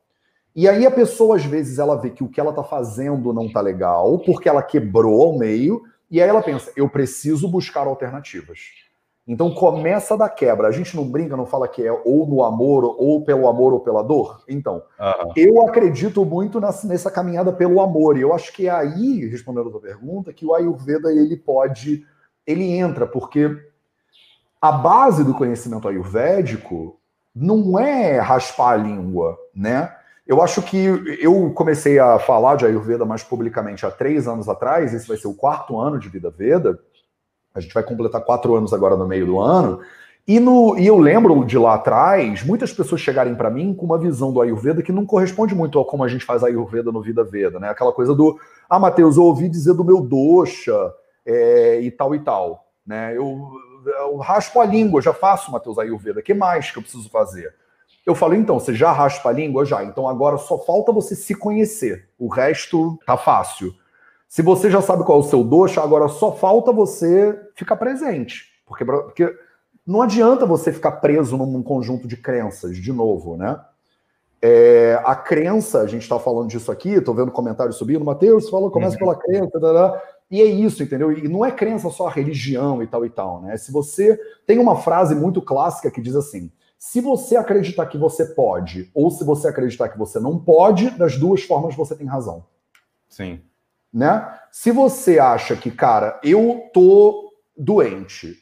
E 0.56 0.68
aí 0.68 0.86
a 0.86 0.90
pessoa, 0.90 1.36
às 1.36 1.44
vezes, 1.44 1.78
ela 1.78 1.96
vê 1.96 2.10
que 2.10 2.22
o 2.22 2.28
que 2.28 2.40
ela 2.40 2.52
tá 2.52 2.62
fazendo 2.62 3.32
não 3.32 3.50
tá 3.50 3.60
legal, 3.60 4.18
porque 4.20 4.48
ela 4.48 4.62
quebrou 4.62 5.22
ao 5.22 5.38
meio, 5.38 5.82
e 6.10 6.22
aí 6.22 6.28
ela 6.28 6.42
pensa, 6.42 6.70
eu 6.76 6.88
preciso 6.88 7.48
buscar 7.48 7.86
alternativas. 7.86 8.60
Então 9.26 9.54
começa 9.54 10.16
da 10.16 10.28
quebra. 10.28 10.68
A 10.68 10.72
gente 10.72 10.94
não 10.94 11.08
brinca, 11.08 11.36
não 11.36 11.46
fala 11.46 11.66
que 11.66 11.82
é 11.82 11.90
ou 11.90 12.26
no 12.26 12.44
amor, 12.44 12.84
ou 12.98 13.24
pelo 13.24 13.48
amor 13.48 13.72
ou 13.72 13.80
pela 13.80 14.02
dor. 14.02 14.42
Então, 14.46 14.82
uhum. 15.00 15.32
eu 15.34 15.66
acredito 15.66 16.24
muito 16.24 16.60
nessa, 16.60 17.10
caminhada 17.10 17.52
pelo 17.52 17.80
amor. 17.80 18.18
E 18.18 18.20
eu 18.20 18.34
acho 18.34 18.52
que 18.52 18.68
é 18.68 18.70
aí, 18.70 19.26
respondendo 19.26 19.68
a 19.68 19.72
tua 19.72 19.80
pergunta, 19.80 20.32
que 20.32 20.44
o 20.44 20.54
Ayurveda 20.54 21.10
ele 21.10 21.36
pode, 21.36 22.04
ele 22.46 22.70
entra, 22.70 23.06
porque 23.06 23.50
a 24.60 24.72
base 24.72 25.24
do 25.24 25.34
conhecimento 25.34 25.88
ayurvédico 25.88 26.98
não 27.34 27.78
é 27.78 28.18
raspar 28.18 28.72
a 28.72 28.76
língua, 28.76 29.36
né? 29.54 29.94
Eu 30.26 30.42
acho 30.42 30.62
que 30.62 30.86
eu 31.20 31.52
comecei 31.52 31.98
a 31.98 32.18
falar 32.18 32.56
de 32.56 32.64
Ayurveda 32.64 33.04
mais 33.04 33.22
publicamente 33.22 33.84
há 33.84 33.90
três 33.90 34.26
anos 34.26 34.48
atrás, 34.48 34.94
esse 34.94 35.06
vai 35.06 35.18
ser 35.18 35.28
o 35.28 35.34
quarto 35.34 35.78
ano 35.78 35.98
de 35.98 36.08
Vida 36.08 36.30
Veda. 36.30 36.78
A 37.54 37.60
gente 37.60 37.72
vai 37.72 37.82
completar 37.82 38.24
quatro 38.24 38.54
anos 38.54 38.72
agora 38.72 38.96
no 38.96 39.06
meio 39.06 39.26
do 39.26 39.40
ano. 39.40 39.80
E, 40.26 40.40
no, 40.40 40.76
e 40.78 40.86
eu 40.86 40.98
lembro 40.98 41.44
de 41.44 41.58
lá 41.58 41.74
atrás, 41.74 42.42
muitas 42.42 42.72
pessoas 42.72 43.00
chegarem 43.00 43.34
para 43.34 43.50
mim 43.50 43.74
com 43.74 43.84
uma 43.84 43.98
visão 43.98 44.32
do 44.32 44.40
Ayurveda 44.40 44.82
que 44.82 44.90
não 44.90 45.04
corresponde 45.04 45.54
muito 45.54 45.78
ao 45.78 45.84
como 45.84 46.02
a 46.02 46.08
gente 46.08 46.24
faz 46.24 46.42
Ayurveda 46.42 46.90
no 46.90 47.02
Vida 47.02 47.22
Veda, 47.22 47.60
né? 47.60 47.68
Aquela 47.68 47.92
coisa 47.92 48.14
do, 48.14 48.38
ah, 48.68 48.78
Matheus, 48.78 49.18
eu 49.18 49.24
ouvi 49.24 49.48
dizer 49.48 49.74
do 49.74 49.84
meu 49.84 50.00
dosha 50.00 50.74
é, 51.26 51.80
e 51.80 51.90
tal 51.90 52.14
e 52.14 52.20
tal, 52.20 52.66
né? 52.86 53.14
Eu, 53.14 53.50
eu 53.84 54.16
raspo 54.16 54.60
a 54.60 54.64
língua, 54.64 55.02
já 55.02 55.12
faço, 55.12 55.52
Matheus, 55.52 55.78
Ayurveda, 55.78 56.20
o 56.20 56.22
que 56.22 56.32
mais 56.32 56.70
que 56.70 56.78
eu 56.78 56.82
preciso 56.82 57.10
fazer? 57.10 57.54
Eu 58.06 58.14
falo, 58.14 58.34
então, 58.34 58.58
você 58.58 58.74
já 58.74 58.92
raspa 58.92 59.30
a 59.30 59.32
língua? 59.32 59.64
Já. 59.64 59.82
Então 59.82 60.06
agora 60.08 60.36
só 60.36 60.58
falta 60.58 60.92
você 60.92 61.14
se 61.14 61.34
conhecer. 61.34 62.08
O 62.18 62.28
resto 62.28 62.98
tá 63.06 63.16
fácil. 63.16 63.74
Se 64.34 64.42
você 64.42 64.68
já 64.68 64.82
sabe 64.82 65.04
qual 65.04 65.18
é 65.18 65.20
o 65.20 65.24
seu 65.24 65.44
doxa, 65.44 65.80
agora 65.80 66.08
só 66.08 66.32
falta 66.32 66.72
você 66.72 67.40
ficar 67.54 67.76
presente. 67.76 68.46
Porque, 68.66 68.84
porque 68.84 69.32
não 69.86 70.02
adianta 70.02 70.44
você 70.44 70.72
ficar 70.72 70.90
preso 70.90 71.36
num 71.36 71.62
conjunto 71.62 72.08
de 72.08 72.16
crenças, 72.16 72.76
de 72.76 72.92
novo, 72.92 73.36
né? 73.36 73.60
É, 74.42 75.00
a 75.04 75.14
crença, 75.14 75.82
a 75.82 75.86
gente 75.86 76.02
está 76.02 76.18
falando 76.18 76.48
disso 76.48 76.72
aqui, 76.72 76.94
estou 76.94 77.14
vendo 77.14 77.30
comentários 77.30 77.76
subindo, 77.76 78.04
Mateus 78.04 78.50
falou, 78.50 78.72
começa 78.72 78.94
uhum. 78.94 78.98
pela 78.98 79.14
crença, 79.14 79.52
tá, 79.52 79.60
tá, 79.60 79.90
tá. 79.90 80.02
e 80.28 80.42
é 80.42 80.46
isso, 80.46 80.82
entendeu? 80.82 81.12
E 81.12 81.28
não 81.28 81.44
é 81.44 81.52
crença 81.52 81.88
só 81.88 82.08
a 82.08 82.10
religião 82.10 82.82
e 82.82 82.88
tal 82.88 83.06
e 83.06 83.10
tal, 83.10 83.40
né? 83.40 83.56
Se 83.56 83.70
você 83.70 84.18
tem 84.44 84.58
uma 84.58 84.74
frase 84.74 85.14
muito 85.14 85.40
clássica 85.40 85.92
que 85.92 86.02
diz 86.02 86.16
assim: 86.16 86.50
se 86.76 87.00
você 87.00 87.36
acreditar 87.36 87.86
que 87.86 87.96
você 87.96 88.24
pode, 88.24 88.90
ou 88.92 89.12
se 89.12 89.22
você 89.22 89.46
acreditar 89.46 89.90
que 89.90 89.96
você 89.96 90.18
não 90.18 90.36
pode, 90.40 90.90
das 90.90 91.16
duas 91.16 91.44
formas 91.44 91.76
você 91.76 91.94
tem 91.94 92.08
razão. 92.08 92.44
Sim. 93.08 93.40
Né? 93.94 94.28
Se 94.50 94.72
você 94.72 95.20
acha 95.20 95.54
que, 95.54 95.70
cara, 95.70 96.18
eu 96.24 96.68
tô 96.74 97.32
doente 97.56 98.36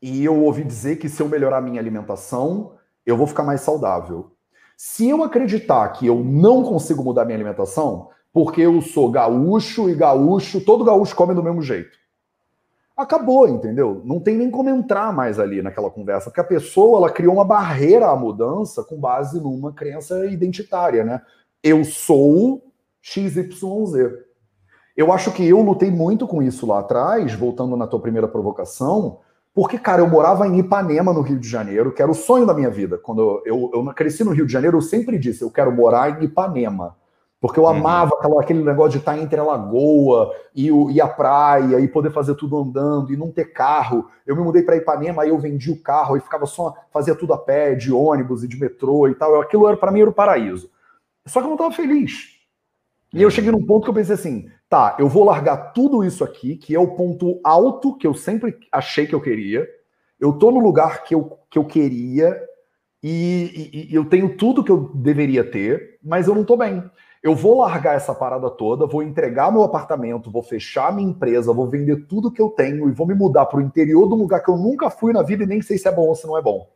e 0.00 0.24
eu 0.24 0.44
ouvi 0.44 0.62
dizer 0.62 0.96
que 0.96 1.08
se 1.08 1.20
eu 1.20 1.28
melhorar 1.28 1.60
minha 1.60 1.80
alimentação, 1.80 2.76
eu 3.04 3.16
vou 3.16 3.26
ficar 3.26 3.42
mais 3.42 3.62
saudável. 3.62 4.30
Se 4.76 5.08
eu 5.08 5.24
acreditar 5.24 5.88
que 5.88 6.06
eu 6.06 6.22
não 6.22 6.62
consigo 6.62 7.02
mudar 7.02 7.24
minha 7.24 7.36
alimentação, 7.36 8.10
porque 8.32 8.60
eu 8.60 8.80
sou 8.80 9.10
gaúcho 9.10 9.90
e 9.90 9.94
gaúcho, 9.94 10.64
todo 10.64 10.84
gaúcho 10.84 11.16
come 11.16 11.34
do 11.34 11.42
mesmo 11.42 11.60
jeito 11.60 11.98
acabou, 12.96 13.48
entendeu? 13.48 14.00
Não 14.04 14.20
tem 14.20 14.36
nem 14.36 14.50
como 14.50 14.70
entrar 14.70 15.12
mais 15.12 15.38
ali 15.38 15.60
naquela 15.60 15.90
conversa, 15.90 16.30
porque 16.30 16.40
a 16.40 16.44
pessoa 16.44 16.98
ela 16.98 17.10
criou 17.10 17.34
uma 17.34 17.44
barreira 17.44 18.06
à 18.06 18.16
mudança 18.16 18.84
com 18.84 18.98
base 18.98 19.40
numa 19.40 19.72
crença 19.72 20.26
identitária, 20.26 21.02
né? 21.02 21.20
Eu 21.62 21.84
sou 21.84 22.62
XYZ. 23.02 23.50
Eu 24.96 25.12
acho 25.12 25.32
que 25.32 25.46
eu 25.46 25.60
lutei 25.60 25.90
muito 25.90 26.26
com 26.26 26.42
isso 26.42 26.66
lá 26.66 26.80
atrás, 26.80 27.34
voltando 27.34 27.76
na 27.76 27.86
tua 27.86 28.00
primeira 28.00 28.28
provocação, 28.28 29.18
porque, 29.54 29.78
cara, 29.78 30.02
eu 30.02 30.08
morava 30.08 30.46
em 30.46 30.58
Ipanema, 30.58 31.12
no 31.12 31.20
Rio 31.20 31.38
de 31.38 31.48
Janeiro, 31.48 31.92
que 31.92 32.02
era 32.02 32.10
o 32.10 32.14
sonho 32.14 32.44
da 32.44 32.52
minha 32.52 32.70
vida. 32.70 32.98
Quando 32.98 33.42
eu, 33.44 33.70
eu, 33.72 33.86
eu 33.86 33.94
cresci 33.94 34.24
no 34.24 34.32
Rio 34.32 34.46
de 34.46 34.52
Janeiro, 34.52 34.78
eu 34.78 34.82
sempre 34.82 35.16
disse, 35.16 35.42
eu 35.42 35.50
quero 35.50 35.70
morar 35.70 36.20
em 36.20 36.24
Ipanema. 36.24 36.96
Porque 37.40 37.60
eu 37.60 37.64
uhum. 37.64 37.70
amava 37.70 38.16
aquela, 38.16 38.40
aquele 38.40 38.64
negócio 38.64 38.92
de 38.92 38.98
estar 38.98 39.18
entre 39.18 39.38
a 39.38 39.44
lagoa 39.44 40.32
e, 40.54 40.72
o, 40.72 40.90
e 40.90 41.00
a 41.00 41.06
praia 41.06 41.78
e 41.78 41.86
poder 41.86 42.10
fazer 42.10 42.34
tudo 42.36 42.58
andando 42.58 43.12
e 43.12 43.16
não 43.16 43.30
ter 43.30 43.52
carro. 43.52 44.08
Eu 44.26 44.34
me 44.34 44.42
mudei 44.42 44.62
para 44.62 44.76
Ipanema, 44.76 45.22
aí 45.22 45.28
eu 45.28 45.38
vendi 45.38 45.70
o 45.70 45.80
carro 45.80 46.16
e 46.16 46.20
ficava 46.20 46.46
só, 46.46 46.74
fazia 46.90 47.14
tudo 47.14 47.34
a 47.34 47.38
pé, 47.38 47.74
de 47.74 47.92
ônibus 47.92 48.42
e 48.42 48.48
de 48.48 48.58
metrô 48.58 49.08
e 49.08 49.14
tal. 49.14 49.40
Aquilo 49.40 49.68
era 49.68 49.76
para 49.76 49.92
mim 49.92 50.00
era 50.00 50.10
o 50.10 50.14
paraíso. 50.14 50.70
Só 51.26 51.40
que 51.40 51.44
eu 51.44 51.50
não 51.50 51.56
estava 51.56 51.74
feliz. 51.74 52.30
E 53.12 53.22
eu 53.22 53.30
cheguei 53.30 53.52
num 53.52 53.64
ponto 53.64 53.84
que 53.84 53.90
eu 53.90 53.94
pensei 53.94 54.14
assim: 54.14 54.48
tá, 54.74 54.96
eu 54.98 55.08
vou 55.08 55.24
largar 55.24 55.72
tudo 55.72 56.02
isso 56.02 56.24
aqui, 56.24 56.56
que 56.56 56.74
é 56.74 56.78
o 56.78 56.96
ponto 56.96 57.40
alto 57.44 57.96
que 57.96 58.06
eu 58.06 58.14
sempre 58.14 58.56
achei 58.72 59.06
que 59.06 59.14
eu 59.14 59.20
queria. 59.20 59.68
Eu 60.18 60.32
tô 60.32 60.50
no 60.50 60.60
lugar 60.60 61.04
que 61.04 61.14
eu, 61.14 61.38
que 61.50 61.58
eu 61.58 61.64
queria 61.64 62.40
e, 63.02 63.70
e, 63.72 63.92
e 63.92 63.94
eu 63.94 64.04
tenho 64.04 64.36
tudo 64.36 64.64
que 64.64 64.72
eu 64.72 64.90
deveria 64.94 65.44
ter, 65.44 65.98
mas 66.02 66.26
eu 66.26 66.34
não 66.34 66.44
tô 66.44 66.56
bem 66.56 66.82
eu 67.24 67.34
vou 67.34 67.56
largar 67.56 67.96
essa 67.96 68.14
parada 68.14 68.50
toda, 68.50 68.86
vou 68.86 69.02
entregar 69.02 69.50
meu 69.50 69.62
apartamento, 69.62 70.30
vou 70.30 70.42
fechar 70.42 70.94
minha 70.94 71.08
empresa, 71.08 71.54
vou 71.54 71.66
vender 71.66 72.04
tudo 72.06 72.30
que 72.30 72.40
eu 72.40 72.50
tenho 72.50 72.86
e 72.86 72.92
vou 72.92 73.06
me 73.06 73.14
mudar 73.14 73.46
para 73.46 73.58
o 73.58 73.62
interior 73.62 74.06
do 74.06 74.14
lugar 74.14 74.42
que 74.44 74.50
eu 74.50 74.58
nunca 74.58 74.90
fui 74.90 75.10
na 75.10 75.22
vida 75.22 75.42
e 75.42 75.46
nem 75.46 75.62
sei 75.62 75.78
se 75.78 75.88
é 75.88 75.90
bom 75.90 76.08
ou 76.08 76.14
se 76.14 76.26
não 76.26 76.36
é 76.36 76.42
bom. 76.42 76.68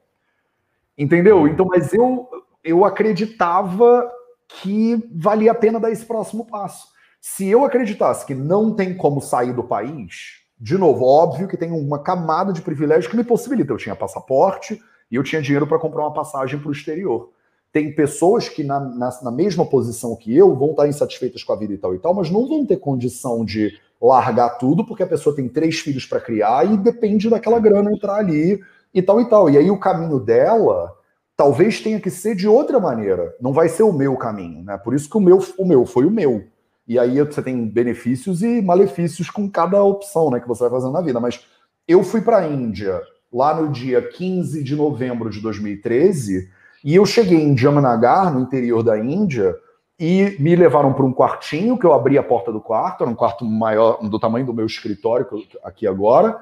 Entendeu? 0.97 1.47
Então, 1.47 1.67
mas 1.67 1.93
eu, 1.93 2.27
eu 2.65 2.83
acreditava 2.83 4.11
que 4.49 5.07
valia 5.15 5.53
a 5.53 5.55
pena 5.55 5.79
dar 5.79 5.91
esse 5.91 6.07
próximo 6.07 6.47
passo. 6.47 6.89
Se 7.21 7.49
eu 7.49 7.65
acreditasse 7.65 8.25
que 8.25 8.35
não 8.35 8.75
tem 8.75 8.97
como 8.97 9.21
sair 9.21 9.53
do 9.53 9.65
país, 9.65 10.39
de 10.61 10.77
novo, 10.77 11.05
óbvio 11.05 11.49
que 11.49 11.57
tem 11.57 11.71
uma 11.71 11.99
camada 11.99 12.53
de 12.53 12.63
privilégio 12.63 13.11
que 13.11 13.17
me 13.17 13.25
possibilita. 13.25 13.73
Eu 13.73 13.77
tinha 13.77 13.95
passaporte 13.95 14.81
e 15.11 15.17
eu 15.17 15.23
tinha 15.23 15.43
dinheiro 15.43 15.67
para 15.67 15.79
comprar 15.79 16.03
uma 16.03 16.13
passagem 16.13 16.59
para 16.59 16.69
o 16.69 16.73
exterior. 16.73 17.31
Tem 17.73 17.95
pessoas 17.95 18.49
que, 18.49 18.65
na, 18.65 18.81
na, 18.81 19.11
na, 19.23 19.31
mesma 19.31 19.65
posição 19.65 20.17
que 20.17 20.35
eu, 20.35 20.57
vão 20.57 20.71
estar 20.71 20.89
insatisfeitas 20.89 21.45
com 21.45 21.53
a 21.53 21.57
vida 21.57 21.75
e 21.75 21.79
tal 21.79 21.95
e 21.95 21.99
tal, 21.99 22.15
mas 22.15 22.31
não 22.31 22.49
vão 22.49 22.65
ter 22.65 22.79
condição 22.79 23.45
de 23.45 23.79
largar 24.01 24.51
tudo, 24.59 24.87
porque 24.87 25.03
a 25.03 25.07
pessoa 25.07 25.37
tem 25.37 25.49
três 25.49 25.79
filhos 25.81 26.07
para 26.07 26.21
criar 26.21 26.65
e 26.65 26.77
depende 26.77 27.29
daquela 27.29 27.59
grana 27.59 27.93
entrar 27.93 28.17
ali 28.17 28.61
e 28.95 29.03
tal 29.03 29.21
e 29.21 29.29
tal. 29.29 29.51
E 29.51 29.59
aí 29.59 29.71
o 29.71 29.79
caminho 29.79 30.19
dela 30.19 30.95
talvez 31.37 31.81
tenha 31.81 32.01
que 32.01 32.11
ser 32.11 32.35
de 32.35 32.49
outra 32.49 32.81
maneira. 32.81 33.35
Não 33.41 33.53
vai 33.53 33.69
ser 33.69 33.83
o 33.83 33.93
meu 33.93 34.17
caminho, 34.17 34.65
né? 34.65 34.79
Por 34.79 34.95
isso 34.95 35.09
que 35.09 35.17
o 35.17 35.21
meu, 35.21 35.39
o 35.59 35.65
meu 35.65 35.85
foi 35.85 36.07
o 36.07 36.11
meu. 36.11 36.45
E 36.89 36.99
aí 36.99 37.21
você 37.21 37.43
tem 37.43 37.69
benefícios 37.69 38.43
e 38.43 38.63
malefícios 38.63 39.29
com 39.29 39.49
cada 39.49 39.83
opção, 39.83 40.31
né, 40.31 40.41
que 40.41 40.49
você 40.49 40.63
vai 40.63 40.71
fazendo 40.71 40.93
na 40.93 41.03
vida. 41.03 41.21
Mas 41.21 41.45
eu 41.87 42.03
fui 42.03 42.23
para 42.23 42.39
a 42.39 42.49
Índia 42.49 43.01
lá 43.31 43.55
no 43.55 43.71
dia 43.71 44.01
15 44.01 44.65
de 44.65 44.75
novembro 44.75 45.29
de 45.29 45.41
2013 45.41 46.51
e 46.83 46.95
eu 46.95 47.05
cheguei 47.05 47.39
em 47.39 47.57
Jamnagar, 47.57 48.33
no 48.33 48.41
interior 48.41 48.83
da 48.83 48.99
Índia, 48.99 49.55
e 49.99 50.37
me 50.39 50.55
levaram 50.55 50.93
para 50.93 51.05
um 51.05 51.13
quartinho, 51.13 51.77
que 51.77 51.85
eu 51.85 51.93
abri 51.93 52.17
a 52.17 52.23
porta 52.23 52.53
do 52.53 52.61
quarto, 52.61 53.03
era 53.03 53.11
um 53.11 53.17
quarto 53.17 53.45
maior, 53.45 53.99
do 54.09 54.19
tamanho 54.19 54.47
do 54.47 54.55
meu 54.55 54.65
escritório 54.65 55.27
aqui 55.65 55.87
agora, 55.87 56.41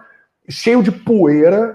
cheio 0.48 0.82
de 0.82 0.92
poeira. 0.92 1.74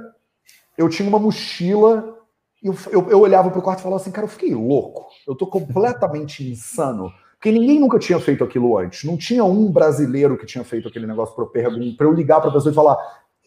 Eu 0.77 0.87
tinha 0.87 1.09
uma 1.09 1.19
mochila, 1.19 2.17
eu, 2.61 2.75
eu, 2.91 3.09
eu 3.09 3.19
olhava 3.19 3.49
para 3.49 3.59
o 3.59 3.61
quarto 3.61 3.79
e 3.79 3.83
falava 3.83 3.99
assim, 3.99 4.11
cara, 4.11 4.25
eu 4.25 4.31
fiquei 4.31 4.53
louco, 4.53 5.07
eu 5.27 5.35
tô 5.35 5.47
completamente 5.47 6.47
insano. 6.47 7.11
Porque 7.41 7.51
ninguém 7.51 7.79
nunca 7.79 7.97
tinha 7.97 8.19
feito 8.19 8.43
aquilo 8.43 8.77
antes. 8.77 9.03
Não 9.03 9.17
tinha 9.17 9.43
um 9.43 9.71
brasileiro 9.71 10.37
que 10.37 10.45
tinha 10.45 10.63
feito 10.63 10.87
aquele 10.87 11.07
negócio 11.07 11.33
para 11.33 11.61
eu, 11.61 11.71
eu 11.99 12.13
ligar 12.13 12.39
para 12.39 12.51
a 12.51 12.53
pessoa 12.53 12.71
e 12.71 12.75
falar: 12.75 12.95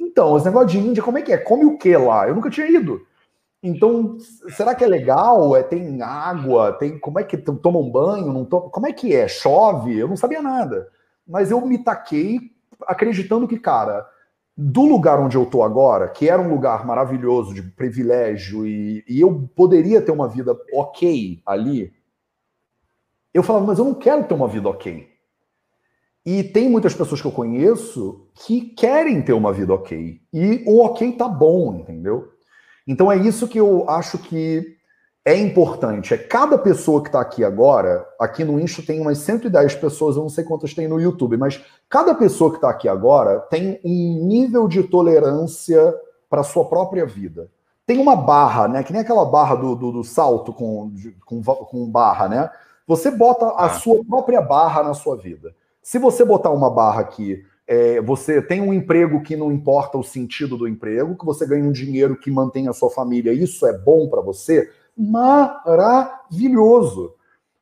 então, 0.01 0.37
esse 0.37 0.47
negócio 0.47 0.67
de 0.67 0.79
Índia, 0.79 1.01
como 1.01 1.17
é 1.17 1.23
que 1.23 1.33
é? 1.33 1.39
Come 1.39 1.65
o 1.65 1.79
que 1.79 1.97
lá? 1.97 2.27
Eu 2.27 2.35
nunca 2.35 2.51
tinha 2.51 2.67
ido. 2.67 3.07
Então, 3.63 4.19
será 4.49 4.75
que 4.75 4.83
é 4.83 4.89
legal? 4.89 5.55
É, 5.55 5.63
tem 5.63 6.03
água? 6.03 6.73
Tem 6.73 6.99
como 6.99 7.21
é 7.21 7.23
que 7.23 7.37
toma 7.37 7.79
um 7.79 7.89
banho? 7.89 8.33
Não 8.33 8.45
como 8.45 8.89
é 8.89 8.93
que 8.93 9.15
é? 9.15 9.29
Chove? 9.29 9.97
Eu 9.97 10.09
não 10.09 10.17
sabia 10.17 10.43
nada. 10.43 10.89
Mas 11.25 11.53
eu 11.53 11.65
me 11.65 11.79
taquei 11.79 12.41
acreditando 12.89 13.47
que, 13.47 13.61
cara, 13.61 14.05
do 14.57 14.85
lugar 14.85 15.21
onde 15.21 15.37
eu 15.37 15.47
tô 15.47 15.63
agora, 15.63 16.09
que 16.09 16.29
era 16.29 16.43
um 16.43 16.51
lugar 16.51 16.85
maravilhoso 16.85 17.55
de 17.55 17.63
privilégio 17.63 18.67
e, 18.67 19.05
e 19.09 19.21
eu 19.21 19.49
poderia 19.55 20.03
ter 20.03 20.11
uma 20.11 20.29
vida 20.29 20.59
ok 20.73 21.41
ali, 21.47 21.93
eu 23.35 23.43
falava, 23.43 23.67
mas 23.67 23.79
eu 23.79 23.85
não 23.85 23.95
quero 23.95 24.25
ter 24.25 24.35
uma 24.35 24.49
vida 24.49 24.69
ok. 24.69 25.09
E 26.25 26.43
tem 26.43 26.71
muitas 26.71 26.95
pessoas 26.95 27.21
que 27.21 27.27
eu 27.27 27.33
conheço 27.33 28.29
que 28.35 28.61
querem 28.61 29.21
ter 29.21 29.35
uma 29.35 29.53
vida 29.53 29.75
ok. 29.75 30.21
E 30.33 30.65
o 30.67 30.83
ok 30.83 31.13
tá 31.13 31.29
bom, 31.29 31.75
entendeu? 31.75 32.31
Então 32.87 33.13
é 33.13 33.17
isso 33.17 33.47
que 33.47 33.59
eu 33.59 33.89
acho 33.91 34.17
que 34.19 34.75
é 35.25 35.37
importante. 35.37 36.15
É 36.15 36.19
cada 36.19 36.57
pessoa 36.57 37.03
que 37.03 37.09
está 37.09 37.21
aqui 37.21 37.43
agora, 37.43 38.07
aqui 38.19 38.45
no 38.45 38.61
Insta 38.61 38.83
tem 38.83 39.01
umas 39.01 39.19
110 39.19 39.75
pessoas, 39.77 40.17
eu 40.17 40.23
não 40.23 40.29
sei 40.29 40.45
quantas 40.45 40.73
tem 40.73 40.87
no 40.87 41.01
YouTube, 41.01 41.37
mas 41.37 41.63
cada 41.89 42.15
pessoa 42.15 42.51
que 42.51 42.57
está 42.57 42.71
aqui 42.71 42.89
agora 42.89 43.41
tem 43.41 43.81
um 43.85 44.27
nível 44.27 44.69
de 44.69 44.83
tolerância 44.83 45.95
para 46.31 46.43
sua 46.43 46.65
própria 46.67 47.05
vida. 47.05 47.51
Tem 47.87 47.99
uma 47.99 48.17
barra, 48.17 48.67
né? 48.67 48.83
Que 48.83 48.93
nem 48.93 49.03
aquela 49.03 49.27
barra 49.27 49.57
do, 49.57 49.75
do, 49.75 49.93
do 49.93 50.05
salto 50.05 50.53
com, 50.53 50.93
com, 51.25 51.43
com 51.43 51.91
barra, 51.91 52.29
né? 52.29 52.51
Você 52.87 53.11
bota 53.11 53.47
a 53.47 53.67
ah. 53.67 53.71
sua 53.71 54.05
própria 54.05 54.41
barra 54.41 54.83
na 54.83 54.95
sua 54.95 55.17
vida. 55.17 55.55
Se 55.83 55.99
você 55.99 56.25
botar 56.25 56.51
uma 56.51 56.71
barra 56.71 57.01
aqui 57.01 57.45
é, 57.67 57.99
você 58.01 58.43
tem 58.43 58.61
um 58.61 58.75
emprego 58.75 59.23
que 59.23 59.35
não 59.37 59.51
importa 59.51 59.97
o 59.97 60.05
sentido 60.05 60.59
do 60.59 60.69
emprego, 60.69 61.17
que 61.17 61.25
você 61.25 61.47
ganha 61.47 61.65
um 61.65 61.73
dinheiro 61.73 62.15
que 62.17 62.31
mantém 62.31 62.69
a 62.69 62.75
sua 62.75 62.91
família, 62.91 63.33
isso 63.33 63.67
é 63.67 63.73
bom 63.77 64.09
para 64.09 64.21
você? 64.21 64.71
Maravilhoso. 64.97 66.05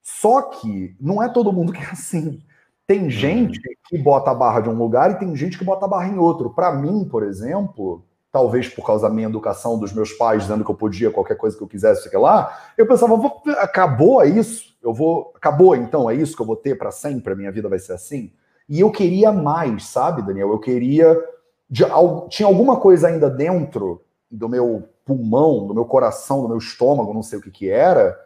Só 0.03 0.43
que 0.43 0.97
não 1.01 1.23
é 1.23 1.29
todo 1.29 1.53
mundo 1.53 1.73
que 1.75 1.81
é 1.83 1.91
assim. 1.91 2.43
Tem 2.87 3.05
uhum. 3.05 3.11
gente 3.11 3.61
que 3.89 3.97
bota 3.97 4.33
a 4.33 4.35
barra 4.35 4.61
de 4.61 4.69
um 4.69 4.77
lugar 4.77 5.13
e 5.13 5.19
tem 5.19 5.35
gente 5.37 5.57
que 5.57 5.65
bota 5.65 5.85
a 5.87 5.89
barra 5.89 6.09
em 6.09 6.19
outro. 6.19 6.51
Para 6.51 6.73
mim, 6.73 7.05
por 7.05 7.23
exemplo, 7.23 8.05
talvez 8.33 8.67
por 8.67 8.85
causa 8.85 9.07
da 9.07 9.15
minha 9.15 9.29
educação 9.29 9.79
dos 9.79 9.93
meus 9.93 10.11
pais, 10.15 10.43
dizendo 10.43 10.65
que 10.65 10.71
eu 10.71 10.75
podia 10.75 11.11
qualquer 11.11 11.37
coisa 11.37 11.55
que 11.55 11.63
eu 11.63 11.69
quisesse, 11.69 12.09
sei 12.09 12.19
lá, 12.19 12.59
eu 12.79 12.87
pensava, 12.87 13.15
acabou 13.59 14.23
é 14.23 14.27
isso? 14.27 14.75
Eu 14.83 14.95
vou, 14.95 15.33
acabou 15.37 15.77
então, 15.77 16.11
é 16.11 16.15
isso 16.15 16.35
que 16.35 16.41
eu 16.41 16.47
vou 16.47 16.57
ter 16.57 16.77
para 16.77 16.91
sempre, 16.91 17.35
a 17.35 17.37
minha 17.37 17.53
vida 17.53 17.69
vai 17.69 17.79
ser 17.79 17.93
assim? 17.93 18.33
E 18.69 18.81
eu 18.81 18.91
queria 18.91 19.31
mais, 19.31 19.87
sabe, 19.87 20.23
Daniel? 20.23 20.51
Eu 20.51 20.59
queria. 20.59 21.23
De, 21.69 21.85
tinha 22.31 22.47
alguma 22.47 22.81
coisa 22.81 23.09
ainda 23.09 23.29
dentro 23.29 24.03
do 24.31 24.49
meu 24.49 24.89
pulmão, 25.05 25.67
do 25.67 25.75
meu 25.75 25.85
coração, 25.85 26.43
do 26.43 26.49
meu 26.49 26.59
estômago, 26.59 27.13
não 27.13 27.23
sei 27.23 27.39
o 27.39 27.43
que 27.43 27.51
que 27.51 27.69
era, 27.69 28.19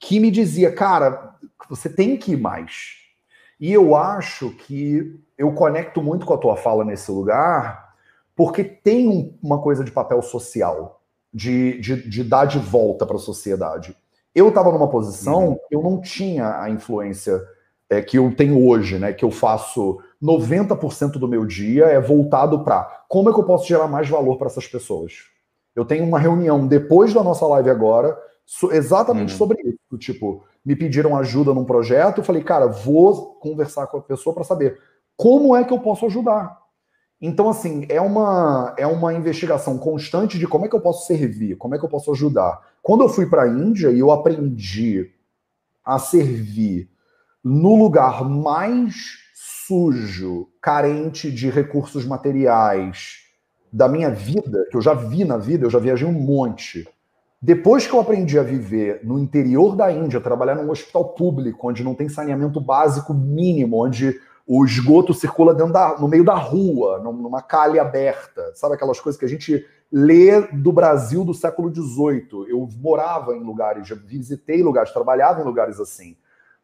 que 0.00 0.18
me 0.18 0.30
dizia, 0.30 0.72
cara, 0.72 1.34
você 1.68 1.88
tem 1.88 2.16
que 2.16 2.32
ir 2.32 2.36
mais. 2.40 2.96
E 3.60 3.72
eu 3.72 3.94
acho 3.94 4.50
que 4.50 5.20
eu 5.36 5.52
conecto 5.52 6.02
muito 6.02 6.26
com 6.26 6.34
a 6.34 6.38
tua 6.38 6.56
fala 6.56 6.84
nesse 6.84 7.10
lugar, 7.10 7.87
porque 8.38 8.62
tem 8.62 9.36
uma 9.42 9.60
coisa 9.60 9.82
de 9.82 9.90
papel 9.90 10.22
social. 10.22 11.02
de, 11.34 11.78
de, 11.80 12.08
de 12.08 12.24
dar 12.24 12.46
de 12.46 12.58
volta 12.58 13.04
para 13.04 13.16
a 13.16 13.20
sociedade. 13.20 13.94
Eu 14.34 14.48
estava 14.48 14.72
numa 14.72 14.88
posição, 14.88 15.48
uhum. 15.48 15.58
eu 15.70 15.82
não 15.82 16.00
tinha 16.00 16.60
a 16.60 16.70
influência 16.70 17.38
é, 17.90 18.00
que 18.00 18.16
eu 18.16 18.34
tenho 18.34 18.66
hoje, 18.66 18.98
né? 18.98 19.12
Que 19.12 19.24
eu 19.24 19.30
faço 19.30 19.98
90% 20.22 21.12
do 21.12 21.28
meu 21.28 21.44
dia 21.44 21.86
é 21.86 22.00
voltado 22.00 22.64
para 22.64 23.04
como 23.08 23.28
é 23.28 23.32
que 23.32 23.38
eu 23.38 23.44
posso 23.44 23.66
gerar 23.66 23.88
mais 23.88 24.08
valor 24.08 24.38
para 24.38 24.46
essas 24.46 24.66
pessoas. 24.66 25.24
Eu 25.74 25.84
tenho 25.84 26.04
uma 26.04 26.18
reunião 26.18 26.66
depois 26.66 27.12
da 27.12 27.22
nossa 27.22 27.46
live 27.46 27.70
agora, 27.70 28.16
exatamente 28.72 29.32
uhum. 29.32 29.38
sobre 29.38 29.60
isso. 29.62 29.98
Tipo, 29.98 30.44
me 30.64 30.74
pediram 30.76 31.16
ajuda 31.16 31.52
num 31.52 31.64
projeto, 31.64 32.18
eu 32.18 32.24
falei, 32.24 32.42
cara, 32.42 32.66
vou 32.66 33.34
conversar 33.34 33.86
com 33.88 33.98
a 33.98 34.02
pessoa 34.02 34.34
para 34.34 34.44
saber 34.44 34.78
como 35.16 35.54
é 35.54 35.64
que 35.64 35.72
eu 35.72 35.78
posso 35.78 36.06
ajudar. 36.06 36.57
Então, 37.20 37.48
assim, 37.48 37.84
é 37.88 38.00
uma, 38.00 38.74
é 38.78 38.86
uma 38.86 39.12
investigação 39.12 39.76
constante 39.76 40.38
de 40.38 40.46
como 40.46 40.66
é 40.66 40.68
que 40.68 40.76
eu 40.76 40.80
posso 40.80 41.06
servir, 41.06 41.56
como 41.56 41.74
é 41.74 41.78
que 41.78 41.84
eu 41.84 41.88
posso 41.88 42.12
ajudar. 42.12 42.60
Quando 42.80 43.02
eu 43.02 43.08
fui 43.08 43.26
para 43.26 43.42
a 43.42 43.48
Índia 43.48 43.90
e 43.90 43.98
eu 43.98 44.10
aprendi 44.10 45.10
a 45.84 45.98
servir 45.98 46.88
no 47.42 47.74
lugar 47.76 48.24
mais 48.24 48.94
sujo, 49.34 50.48
carente 50.62 51.30
de 51.30 51.50
recursos 51.50 52.06
materiais 52.06 53.18
da 53.72 53.88
minha 53.88 54.10
vida, 54.10 54.66
que 54.70 54.76
eu 54.76 54.80
já 54.80 54.94
vi 54.94 55.24
na 55.24 55.36
vida, 55.36 55.66
eu 55.66 55.70
já 55.70 55.78
viajei 55.78 56.06
um 56.06 56.12
monte. 56.12 56.88
Depois 57.40 57.86
que 57.86 57.92
eu 57.92 58.00
aprendi 58.00 58.38
a 58.38 58.42
viver 58.42 59.00
no 59.04 59.18
interior 59.18 59.76
da 59.76 59.92
Índia, 59.92 60.20
trabalhar 60.20 60.54
num 60.54 60.70
hospital 60.70 61.10
público, 61.10 61.68
onde 61.68 61.84
não 61.84 61.94
tem 61.94 62.08
saneamento 62.08 62.60
básico 62.60 63.12
mínimo, 63.12 63.84
onde 63.84 64.20
o 64.50 64.64
esgoto 64.64 65.12
circula 65.12 65.52
da, 65.52 65.98
no 65.98 66.08
meio 66.08 66.24
da 66.24 66.34
rua, 66.34 66.98
numa 67.00 67.42
calha 67.42 67.82
aberta, 67.82 68.50
sabe 68.54 68.74
aquelas 68.74 68.98
coisas 68.98 69.18
que 69.18 69.26
a 69.26 69.28
gente 69.28 69.62
lê 69.92 70.40
do 70.40 70.72
Brasil 70.72 71.22
do 71.22 71.34
século 71.34 71.70
XVIII. 71.70 72.48
Eu 72.48 72.66
morava 72.80 73.36
em 73.36 73.44
lugares, 73.44 73.86
já 73.86 73.94
visitei 73.94 74.62
lugares, 74.62 74.90
trabalhava 74.90 75.42
em 75.42 75.44
lugares 75.44 75.78
assim. 75.78 76.16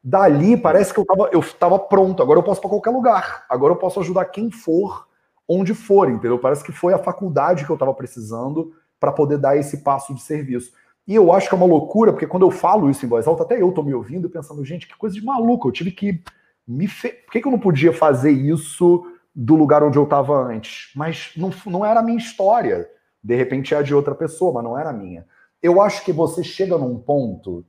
Dali 0.02 0.56
parece 0.56 0.94
que 0.94 0.98
eu 0.98 1.02
estava 1.02 1.28
eu 1.30 1.42
tava 1.58 1.78
pronto, 1.78 2.22
agora 2.22 2.38
eu 2.38 2.42
posso 2.42 2.58
para 2.58 2.70
qualquer 2.70 2.90
lugar, 2.90 3.44
agora 3.50 3.74
eu 3.74 3.78
posso 3.78 4.00
ajudar 4.00 4.24
quem 4.26 4.50
for, 4.50 5.06
onde 5.46 5.74
for, 5.74 6.08
entendeu? 6.08 6.38
Parece 6.38 6.64
que 6.64 6.72
foi 6.72 6.94
a 6.94 6.98
faculdade 6.98 7.66
que 7.66 7.70
eu 7.70 7.74
estava 7.74 7.92
precisando 7.92 8.72
para 8.98 9.12
poder 9.12 9.36
dar 9.36 9.58
esse 9.58 9.82
passo 9.82 10.14
de 10.14 10.22
serviço. 10.22 10.72
E 11.06 11.14
eu 11.14 11.30
acho 11.34 11.50
que 11.50 11.54
é 11.54 11.58
uma 11.58 11.66
loucura, 11.66 12.12
porque 12.12 12.26
quando 12.26 12.46
eu 12.46 12.50
falo 12.50 12.88
isso 12.88 13.04
em 13.04 13.08
voz 13.10 13.26
alta, 13.26 13.42
até 13.42 13.60
eu 13.60 13.68
estou 13.68 13.84
me 13.84 13.92
ouvindo 13.92 14.30
pensando, 14.30 14.64
gente, 14.64 14.88
que 14.88 14.96
coisa 14.96 15.14
de 15.14 15.22
maluco, 15.22 15.68
eu 15.68 15.72
tive 15.72 15.90
que 15.90 16.22
me 16.66 16.88
fe... 16.88 17.08
por 17.08 17.32
que, 17.32 17.40
que 17.40 17.46
eu 17.46 17.52
não 17.52 17.58
podia 17.58 17.92
fazer 17.92 18.30
isso 18.30 19.04
do 19.34 19.54
lugar 19.54 19.82
onde 19.82 19.98
eu 19.98 20.04
estava 20.04 20.34
antes? 20.46 20.90
Mas 20.94 21.32
não, 21.36 21.52
não 21.66 21.84
era 21.84 22.00
a 22.00 22.02
minha 22.02 22.18
história. 22.18 22.88
De 23.22 23.34
repente 23.34 23.74
é 23.74 23.78
a 23.78 23.82
de 23.82 23.94
outra 23.94 24.14
pessoa, 24.14 24.52
mas 24.52 24.64
não 24.64 24.78
era 24.78 24.90
a 24.90 24.92
minha. 24.92 25.26
Eu 25.62 25.80
acho 25.80 26.04
que 26.04 26.12
você 26.12 26.44
chega 26.44 26.76
num 26.76 26.98
ponto 26.98 27.64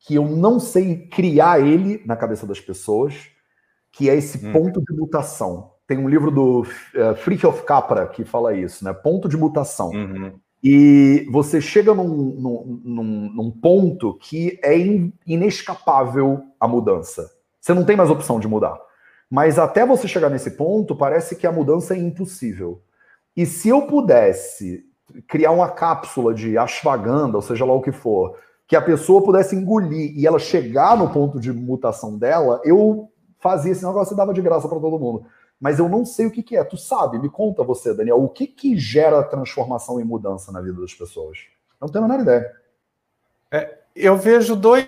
que 0.00 0.14
eu 0.14 0.26
não 0.26 0.58
sei 0.58 1.06
criar 1.08 1.60
ele 1.60 2.02
na 2.06 2.16
cabeça 2.16 2.46
das 2.46 2.60
pessoas, 2.60 3.14
que 3.92 4.08
é 4.08 4.16
esse 4.16 4.44
hum. 4.44 4.52
ponto 4.52 4.82
de 4.82 4.96
mutação. 4.96 5.72
Tem 5.86 5.98
um 5.98 6.08
livro 6.08 6.30
do 6.30 6.60
uh, 6.62 7.14
Fritjof 7.16 7.64
Capra 7.64 8.06
que 8.06 8.24
fala 8.24 8.54
isso, 8.54 8.84
né? 8.84 8.92
Ponto 8.92 9.28
de 9.28 9.36
mutação. 9.36 9.90
Uhum. 9.90 10.32
E 10.62 11.26
você 11.30 11.60
chega 11.60 11.94
num, 11.94 12.06
num, 12.06 12.80
num, 12.84 13.32
num 13.34 13.50
ponto 13.50 14.14
que 14.14 14.58
é 14.62 14.78
in, 14.78 15.12
inescapável 15.26 16.42
a 16.60 16.68
mudança. 16.68 17.30
Você 17.60 17.74
não 17.74 17.84
tem 17.84 17.96
mais 17.96 18.10
opção 18.10 18.40
de 18.40 18.48
mudar. 18.48 18.78
Mas 19.30 19.58
até 19.58 19.86
você 19.86 20.08
chegar 20.08 20.28
nesse 20.28 20.52
ponto, 20.52 20.96
parece 20.96 21.36
que 21.36 21.46
a 21.46 21.52
mudança 21.52 21.94
é 21.94 21.98
impossível. 21.98 22.82
E 23.36 23.46
se 23.46 23.68
eu 23.68 23.86
pudesse 23.86 24.84
criar 25.28 25.52
uma 25.52 25.68
cápsula 25.68 26.34
de 26.34 26.56
ashwagandha, 26.58 27.36
ou 27.36 27.42
seja 27.42 27.64
lá 27.64 27.72
o 27.72 27.82
que 27.82 27.92
for, 27.92 28.36
que 28.66 28.76
a 28.76 28.82
pessoa 28.82 29.22
pudesse 29.22 29.54
engolir 29.56 30.16
e 30.16 30.26
ela 30.26 30.38
chegar 30.38 30.96
no 30.96 31.10
ponto 31.10 31.40
de 31.40 31.52
mutação 31.52 32.16
dela, 32.16 32.60
eu 32.64 33.10
fazia 33.38 33.72
esse 33.72 33.84
negócio 33.84 34.14
e 34.14 34.16
dava 34.16 34.32
de 34.32 34.42
graça 34.42 34.68
para 34.68 34.78
todo 34.78 34.98
mundo. 34.98 35.26
Mas 35.60 35.78
eu 35.78 35.88
não 35.88 36.04
sei 36.04 36.26
o 36.26 36.30
que, 36.30 36.42
que, 36.42 36.56
é. 36.56 36.64
Tu 36.64 36.76
sabe? 36.76 37.18
Me 37.18 37.28
conta 37.28 37.62
você, 37.62 37.92
Daniel, 37.92 38.22
o 38.22 38.28
que, 38.28 38.46
que 38.46 38.76
gera 38.76 39.22
transformação 39.22 40.00
e 40.00 40.04
mudança 40.04 40.50
na 40.50 40.60
vida 40.60 40.80
das 40.80 40.94
pessoas? 40.94 41.38
Eu 41.80 41.86
não 41.86 41.88
tenho 41.88 42.04
a 42.04 42.08
menor 42.08 42.22
ideia. 42.22 42.52
É, 43.50 43.79
eu 44.04 44.16
vejo 44.16 44.56
dois 44.56 44.86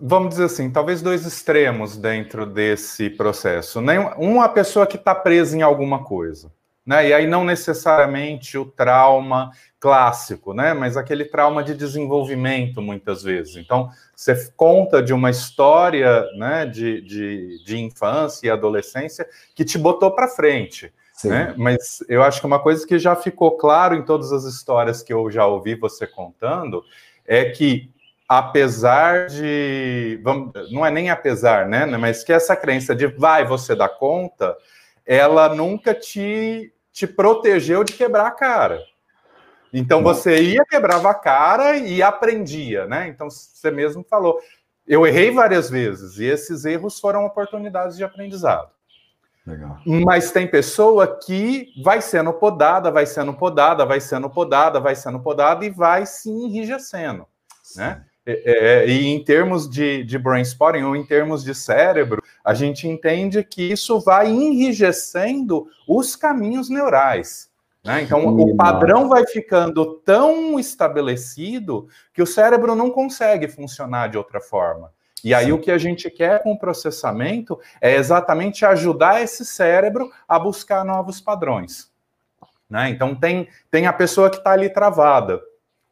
vamos 0.00 0.30
dizer 0.30 0.44
assim, 0.44 0.70
talvez 0.70 1.00
dois 1.00 1.24
extremos 1.24 1.96
dentro 1.96 2.44
desse 2.44 3.08
processo. 3.08 3.80
Um, 4.18 4.40
a 4.40 4.48
pessoa 4.48 4.86
que 4.86 4.96
está 4.96 5.14
presa 5.14 5.56
em 5.56 5.62
alguma 5.62 6.04
coisa. 6.04 6.52
Né? 6.84 7.08
E 7.08 7.14
aí 7.14 7.26
não 7.26 7.44
necessariamente 7.44 8.58
o 8.58 8.64
trauma 8.64 9.52
clássico, 9.78 10.52
né? 10.52 10.74
Mas 10.74 10.96
aquele 10.96 11.24
trauma 11.24 11.62
de 11.62 11.74
desenvolvimento, 11.74 12.82
muitas 12.82 13.22
vezes. 13.22 13.56
Então, 13.56 13.90
você 14.16 14.50
conta 14.56 15.02
de 15.02 15.12
uma 15.12 15.30
história 15.30 16.26
né, 16.36 16.66
de, 16.66 17.00
de, 17.02 17.64
de 17.64 17.78
infância 17.78 18.46
e 18.46 18.50
adolescência 18.50 19.26
que 19.54 19.64
te 19.64 19.78
botou 19.78 20.10
para 20.10 20.28
frente. 20.28 20.92
Né? 21.22 21.54
Mas 21.56 22.02
eu 22.08 22.22
acho 22.22 22.40
que 22.40 22.46
uma 22.46 22.58
coisa 22.58 22.86
que 22.86 22.98
já 22.98 23.14
ficou 23.14 23.56
claro 23.58 23.94
em 23.94 24.02
todas 24.02 24.32
as 24.32 24.44
histórias 24.44 25.02
que 25.02 25.12
eu 25.12 25.30
já 25.30 25.46
ouvi 25.46 25.74
você 25.74 26.06
contando 26.06 26.82
é 27.26 27.44
que 27.44 27.92
apesar 28.30 29.26
de. 29.26 30.20
Vamos, 30.22 30.52
não 30.70 30.86
é 30.86 30.90
nem 30.90 31.10
apesar, 31.10 31.66
né? 31.66 31.84
Mas 31.84 32.22
que 32.22 32.32
essa 32.32 32.54
crença 32.54 32.94
de 32.94 33.08
vai, 33.08 33.44
você 33.44 33.74
dá 33.74 33.88
conta, 33.88 34.56
ela 35.04 35.52
nunca 35.52 35.92
te, 35.92 36.72
te 36.92 37.08
protegeu 37.08 37.82
de 37.82 37.92
quebrar 37.92 38.28
a 38.28 38.30
cara. 38.30 38.80
Então 39.72 40.00
você 40.00 40.40
ia, 40.42 40.64
quebrava 40.64 41.10
a 41.10 41.14
cara 41.14 41.76
e 41.76 42.00
aprendia, 42.00 42.86
né? 42.86 43.08
Então 43.08 43.28
você 43.28 43.68
mesmo 43.72 44.06
falou. 44.08 44.38
Eu 44.86 45.04
errei 45.06 45.32
várias 45.32 45.68
vezes 45.68 46.18
e 46.18 46.24
esses 46.24 46.64
erros 46.64 47.00
foram 47.00 47.24
oportunidades 47.24 47.96
de 47.96 48.04
aprendizado. 48.04 48.70
Legal. 49.44 49.78
Mas 49.84 50.30
tem 50.30 50.46
pessoa 50.46 51.18
que 51.18 51.68
vai 51.82 52.00
sendo 52.00 52.32
podada, 52.32 52.90
vai 52.90 53.06
sendo 53.06 53.32
podada, 53.34 53.84
vai 53.84 54.00
sendo 54.00 54.30
podada, 54.30 54.78
vai 54.78 54.94
sendo 54.94 55.20
podada 55.20 55.64
e 55.64 55.70
vai 55.70 56.06
se 56.06 56.30
enrijecendo, 56.30 57.26
né? 57.76 58.04
É, 58.44 58.84
é, 58.84 58.88
e 58.88 59.06
em 59.06 59.24
termos 59.24 59.68
de, 59.68 60.04
de 60.04 60.18
brainspotting, 60.18 60.82
ou 60.82 60.94
em 60.94 61.04
termos 61.04 61.42
de 61.42 61.54
cérebro, 61.54 62.22
a 62.44 62.54
gente 62.54 62.86
entende 62.86 63.42
que 63.42 63.62
isso 63.72 63.98
vai 64.00 64.28
enrijecendo 64.28 65.66
os 65.88 66.14
caminhos 66.14 66.70
neurais. 66.70 67.50
Né? 67.84 68.02
Então, 68.02 68.26
o 68.26 68.56
padrão 68.56 69.08
vai 69.08 69.26
ficando 69.26 69.96
tão 70.04 70.60
estabelecido 70.60 71.88
que 72.12 72.22
o 72.22 72.26
cérebro 72.26 72.74
não 72.74 72.90
consegue 72.90 73.48
funcionar 73.48 74.08
de 74.08 74.18
outra 74.18 74.40
forma. 74.40 74.92
E 75.24 75.34
aí, 75.34 75.46
Sim. 75.46 75.52
o 75.52 75.60
que 75.60 75.70
a 75.70 75.78
gente 75.78 76.10
quer 76.10 76.42
com 76.42 76.52
o 76.52 76.58
processamento 76.58 77.58
é 77.80 77.94
exatamente 77.94 78.64
ajudar 78.64 79.22
esse 79.22 79.44
cérebro 79.44 80.10
a 80.28 80.38
buscar 80.38 80.84
novos 80.84 81.20
padrões. 81.20 81.90
Né? 82.68 82.90
Então, 82.90 83.14
tem, 83.14 83.48
tem 83.70 83.86
a 83.86 83.92
pessoa 83.92 84.30
que 84.30 84.36
está 84.36 84.52
ali 84.52 84.70
travada. 84.70 85.40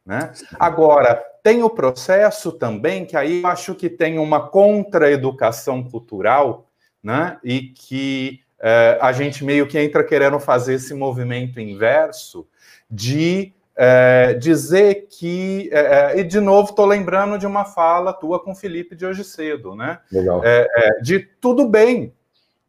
Né? 0.05 0.31
Agora, 0.59 1.23
tem 1.43 1.63
o 1.63 1.69
processo 1.69 2.51
também, 2.51 3.05
que 3.05 3.15
aí 3.15 3.41
eu 3.41 3.47
acho 3.47 3.75
que 3.75 3.89
tem 3.89 4.19
uma 4.19 4.47
contra-educação 4.47 5.83
cultural, 5.83 6.67
né? 7.03 7.37
E 7.43 7.61
que 7.61 8.41
é, 8.59 8.97
a 9.01 9.11
gente 9.11 9.43
meio 9.43 9.67
que 9.67 9.79
entra 9.79 10.03
querendo 10.03 10.39
fazer 10.39 10.75
esse 10.75 10.93
movimento 10.93 11.59
inverso 11.59 12.47
de 12.89 13.53
é, 13.75 14.33
dizer 14.33 15.07
que. 15.09 15.69
É, 15.71 16.19
e 16.19 16.23
de 16.23 16.39
novo, 16.39 16.69
estou 16.69 16.85
lembrando 16.85 17.37
de 17.37 17.47
uma 17.47 17.63
fala 17.63 18.11
tua 18.11 18.39
com 18.39 18.51
o 18.51 18.55
Felipe 18.55 18.95
de 18.95 19.05
hoje 19.05 19.23
cedo, 19.23 19.75
né? 19.75 19.99
Legal. 20.11 20.41
de 21.01 21.19
tudo 21.19 21.67
bem, 21.67 22.13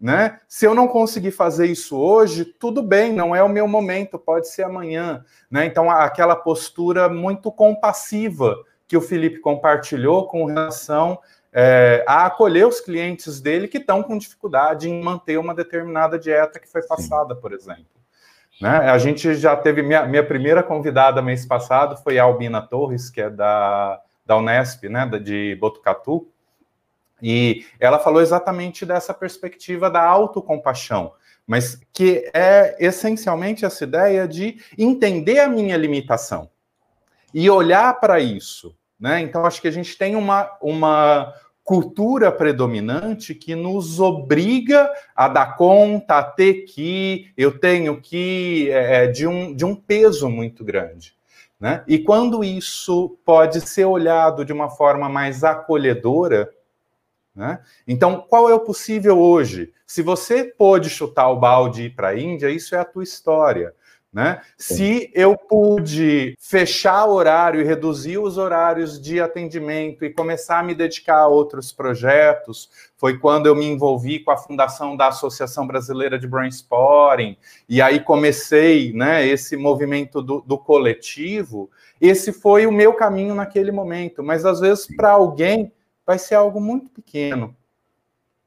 né? 0.01 0.39
Se 0.49 0.65
eu 0.65 0.75
não 0.75 0.89
conseguir 0.89 1.31
fazer 1.31 1.67
isso 1.67 1.99
hoje, 1.99 2.45
tudo 2.45 2.83
bem, 2.83 3.13
não 3.13 3.37
é 3.37 3.43
o 3.43 3.49
meu 3.49 3.69
momento, 3.69 4.19
pode 4.19 4.49
ser 4.49 4.63
amanhã, 4.63 5.25
né? 5.51 5.67
Então 5.67 5.91
aquela 5.91 6.35
postura 6.35 7.09
muito 7.09 7.53
compassiva 7.53 8.57
que 8.89 8.97
o 8.97 9.01
Felipe 9.01 9.39
compartilhou 9.41 10.27
com 10.27 10.47
relação 10.47 11.19
é, 11.53 12.05
a 12.09 12.27
acolher 12.27 12.67
os 12.67 12.81
clientes 12.81 13.41
dele 13.41 13.69
que 13.69 13.79
estão 13.79 14.03
com 14.03 14.17
dificuldade 14.17 14.89
em 14.89 15.03
manter 15.03 15.39
uma 15.39 15.55
determinada 15.55 16.19
dieta 16.19 16.59
que 16.59 16.69
foi 16.69 16.83
passada, 16.87 17.35
por 17.35 17.53
exemplo. 17.53 17.85
Né? 18.61 18.71
A 18.71 18.99
gente 18.99 19.35
já 19.35 19.57
teve 19.57 19.83
minha, 19.83 20.07
minha 20.07 20.25
primeira 20.25 20.63
convidada 20.63 21.23
mês 21.23 21.47
passado 21.47 21.97
foi 22.03 22.19
a 22.19 22.25
Albina 22.25 22.61
Torres, 22.61 23.11
que 23.11 23.21
é 23.21 23.31
da, 23.31 24.01
da 24.25 24.37
Unesp, 24.37 24.89
né, 24.89 25.07
de 25.07 25.57
Botucatu. 25.61 26.29
E 27.23 27.65
ela 27.79 27.99
falou 27.99 28.21
exatamente 28.21 28.85
dessa 28.87 29.13
perspectiva 29.13 29.91
da 29.91 30.03
autocompaixão, 30.03 31.13
mas 31.47 31.81
que 31.93 32.31
é 32.33 32.77
essencialmente 32.79 33.65
essa 33.65 33.85
ideia 33.85 34.27
de 34.27 34.59
entender 34.79 35.41
a 35.41 35.49
minha 35.49 35.77
limitação 35.77 36.51
e 37.35 37.49
olhar 37.51 37.99
para 38.01 38.21
isso. 38.21 38.77
Né? 38.99 39.21
Então, 39.21 39.45
acho 39.45 39.61
que 39.61 39.69
a 39.69 39.73
gente 39.73 39.97
tem 39.97 40.15
uma, 40.15 40.51
uma 40.61 41.33
cultura 41.65 42.33
predominante 42.33 43.35
que 43.35 43.55
nos 43.55 44.01
obriga 44.01 44.91
a 45.15 45.29
dar 45.29 45.57
conta, 45.57 46.19
a 46.19 46.23
ter 46.23 46.65
que, 46.65 47.33
eu 47.37 47.59
tenho 47.59 48.01
que, 48.01 48.69
é, 48.71 49.05
é 49.05 49.07
de, 49.07 49.27
um, 49.27 49.55
de 49.55 49.65
um 49.65 49.75
peso 49.75 50.29
muito 50.29 50.65
grande 50.65 51.15
Né? 51.59 51.85
E 51.87 51.99
quando 51.99 52.43
isso 52.43 53.17
pode 53.25 53.61
ser 53.61 53.85
olhado 53.85 54.45
de 54.45 54.53
uma 54.53 54.69
forma 54.69 55.09
mais 55.09 55.45
acolhedora, 55.45 56.51
né? 57.35 57.61
então 57.87 58.25
qual 58.29 58.49
é 58.49 58.55
o 58.55 58.61
possível 58.61 59.19
hoje? 59.19 59.73
Se 59.87 60.03
você 60.03 60.45
pôde 60.45 60.91
chutar 60.91 61.29
o 61.31 61.39
balde 61.39 61.83
e 61.83 61.87
ir 61.87 61.91
para 61.91 62.09
a 62.09 62.19
Índia, 62.19 62.51
isso 62.51 62.75
é 62.75 62.79
a 62.79 62.85
tua 62.85 63.03
história. 63.03 63.75
Né? 64.13 64.41
Se 64.59 65.09
eu 65.15 65.37
pude 65.37 66.35
fechar 66.41 67.07
horário 67.07 67.61
e 67.61 67.65
reduzir 67.65 68.19
os 68.19 68.39
horários 68.39 69.01
de 69.01 69.21
atendimento 69.21 70.05
e 70.05 70.13
começar 70.13 70.59
a 70.59 70.63
me 70.65 70.75
dedicar 70.75 71.19
a 71.19 71.29
outros 71.29 71.71
projetos, 71.71 72.69
foi 72.97 73.19
quando 73.19 73.47
eu 73.47 73.55
me 73.55 73.65
envolvi 73.67 74.19
com 74.19 74.33
a 74.33 74.37
fundação 74.37 74.97
da 74.97 75.07
Associação 75.09 75.65
Brasileira 75.65 76.19
de 76.19 76.27
Brainstorming, 76.27 77.37
e 77.69 77.81
aí 77.81 78.01
comecei 78.01 78.93
né, 78.93 79.25
esse 79.25 79.57
movimento 79.57 80.21
do, 80.21 80.41
do 80.41 80.59
coletivo. 80.59 81.71
Esse 82.01 82.33
foi 82.33 82.67
o 82.67 82.73
meu 82.73 82.93
caminho 82.95 83.35
naquele 83.37 83.71
momento, 83.71 84.25
mas 84.25 84.45
às 84.45 84.59
vezes 84.59 84.89
para 84.97 85.13
alguém 85.13 85.73
vai 86.11 86.19
ser 86.19 86.35
algo 86.35 86.61
muito 86.61 86.91
pequeno. 86.91 87.55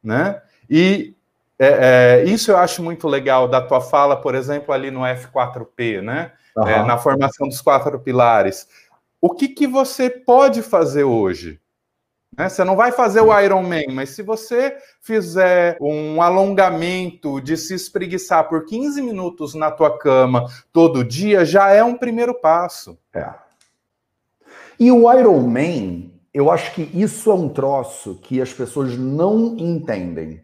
Né? 0.04 0.42
E 0.70 1.16
é, 1.58 1.68
é, 1.68 2.24
isso 2.26 2.52
eu 2.52 2.58
acho 2.58 2.84
muito 2.84 3.08
legal 3.08 3.48
da 3.48 3.62
tua 3.62 3.80
fala, 3.80 4.18
por 4.18 4.36
exemplo, 4.36 4.74
ali 4.74 4.92
no 4.92 5.00
F4P, 5.00 6.02
né? 6.02 6.34
Uhum. 6.58 6.68
É, 6.68 6.84
na 6.84 6.98
formação 6.98 7.48
dos 7.48 7.62
quatro 7.62 7.98
pilares. 8.02 8.68
O 9.22 9.30
que, 9.30 9.48
que 9.48 9.66
você 9.66 10.10
pode 10.10 10.62
fazer 10.62 11.06
hoje? 11.06 11.58
Né? 12.38 12.50
Você 12.50 12.66
não 12.66 12.76
vai 12.76 12.92
fazer 12.92 13.22
o 13.22 13.40
Iron 13.40 13.64
Man, 13.64 13.94
mas 13.94 14.10
se 14.10 14.22
você 14.22 14.76
fizer 15.02 15.78
um 15.80 16.22
alongamento 16.22 17.40
de 17.40 17.56
se 17.56 17.74
espreguiçar 17.74 18.50
por 18.50 18.66
15 18.66 19.02
minutos 19.02 19.56
na 19.56 19.72
tua 19.72 19.98
cama 19.98 20.48
todo 20.74 21.02
dia, 21.02 21.46
já 21.46 21.70
é 21.70 21.82
um 21.82 21.96
primeiro 21.96 22.34
passo. 22.34 22.98
É. 23.14 23.34
E 24.78 24.92
o 24.92 25.12
Iron 25.18 25.48
Man, 25.48 26.13
eu 26.34 26.50
acho 26.50 26.74
que 26.74 26.90
isso 26.94 27.30
é 27.30 27.34
um 27.34 27.48
troço 27.48 28.20
que 28.24 28.42
as 28.42 28.52
pessoas 28.52 28.98
não 28.98 29.56
entendem. 29.58 30.42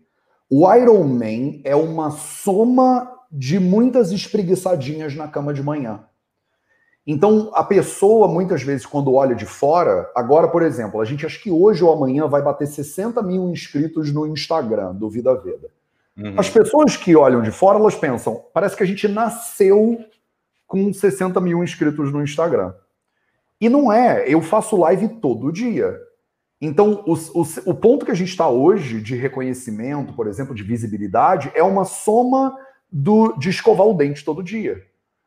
O 0.49 0.71
Iron 0.73 1.03
Man 1.05 1.61
é 1.63 1.75
uma 1.75 2.11
soma 2.11 3.11
de 3.31 3.59
muitas 3.59 4.11
espreguiçadinhas 4.11 5.15
na 5.15 5.27
cama 5.27 5.53
de 5.53 5.63
manhã. 5.63 6.03
Então, 7.05 7.49
a 7.55 7.63
pessoa, 7.63 8.27
muitas 8.27 8.61
vezes, 8.61 8.85
quando 8.85 9.13
olha 9.13 9.35
de 9.35 9.45
fora, 9.45 10.11
agora, 10.15 10.47
por 10.47 10.61
exemplo, 10.61 11.01
a 11.01 11.05
gente 11.05 11.25
acha 11.25 11.39
que 11.41 11.49
hoje 11.49 11.83
ou 11.83 11.91
amanhã 11.91 12.27
vai 12.27 12.41
bater 12.41 12.67
60 12.67 13.21
mil 13.23 13.49
inscritos 13.49 14.11
no 14.13 14.27
Instagram 14.27 14.93
do 14.93 15.09
Vida 15.09 15.33
Veda. 15.35 15.71
Uhum. 16.15 16.35
As 16.37 16.49
pessoas 16.49 16.97
que 16.97 17.15
olham 17.15 17.41
de 17.41 17.51
fora, 17.51 17.79
elas 17.79 17.95
pensam, 17.95 18.43
parece 18.53 18.75
que 18.75 18.83
a 18.83 18.85
gente 18.85 19.07
nasceu 19.07 19.97
com 20.67 20.93
60 20.93 21.41
mil 21.41 21.63
inscritos 21.63 22.11
no 22.13 22.21
Instagram. 22.21 22.73
E 23.59 23.67
não 23.67 23.91
é, 23.91 24.23
eu 24.27 24.41
faço 24.41 24.77
live 24.77 25.07
todo 25.19 25.51
dia. 25.51 25.97
Então, 26.61 27.03
o, 27.05 27.13
o, 27.13 27.47
o 27.65 27.75
ponto 27.75 28.05
que 28.05 28.11
a 28.11 28.15
gente 28.15 28.29
está 28.29 28.49
hoje 28.49 29.01
de 29.01 29.15
reconhecimento, 29.15 30.13
por 30.13 30.27
exemplo, 30.27 30.53
de 30.53 30.63
visibilidade, 30.63 31.51
é 31.55 31.63
uma 31.63 31.85
soma 31.85 32.55
do, 32.91 33.33
de 33.37 33.49
escovar 33.49 33.87
o 33.87 33.93
dente 33.93 34.25
todo 34.25 34.43
dia. 34.43 34.83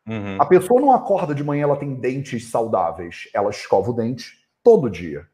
Uhum. 0.07 0.37
A 0.39 0.47
pessoa 0.47 0.81
não 0.81 0.93
acorda 0.93 1.35
de 1.35 1.45
manhã, 1.45 1.63
ela 1.63 1.77
tem 1.77 1.95
dentes 1.95 2.51
saudáveis, 2.51 3.29
ela 3.33 3.51
escova 3.51 3.91
o 3.91 3.95
dente 3.95 4.33
todo 4.63 4.91
dia. 4.91 5.27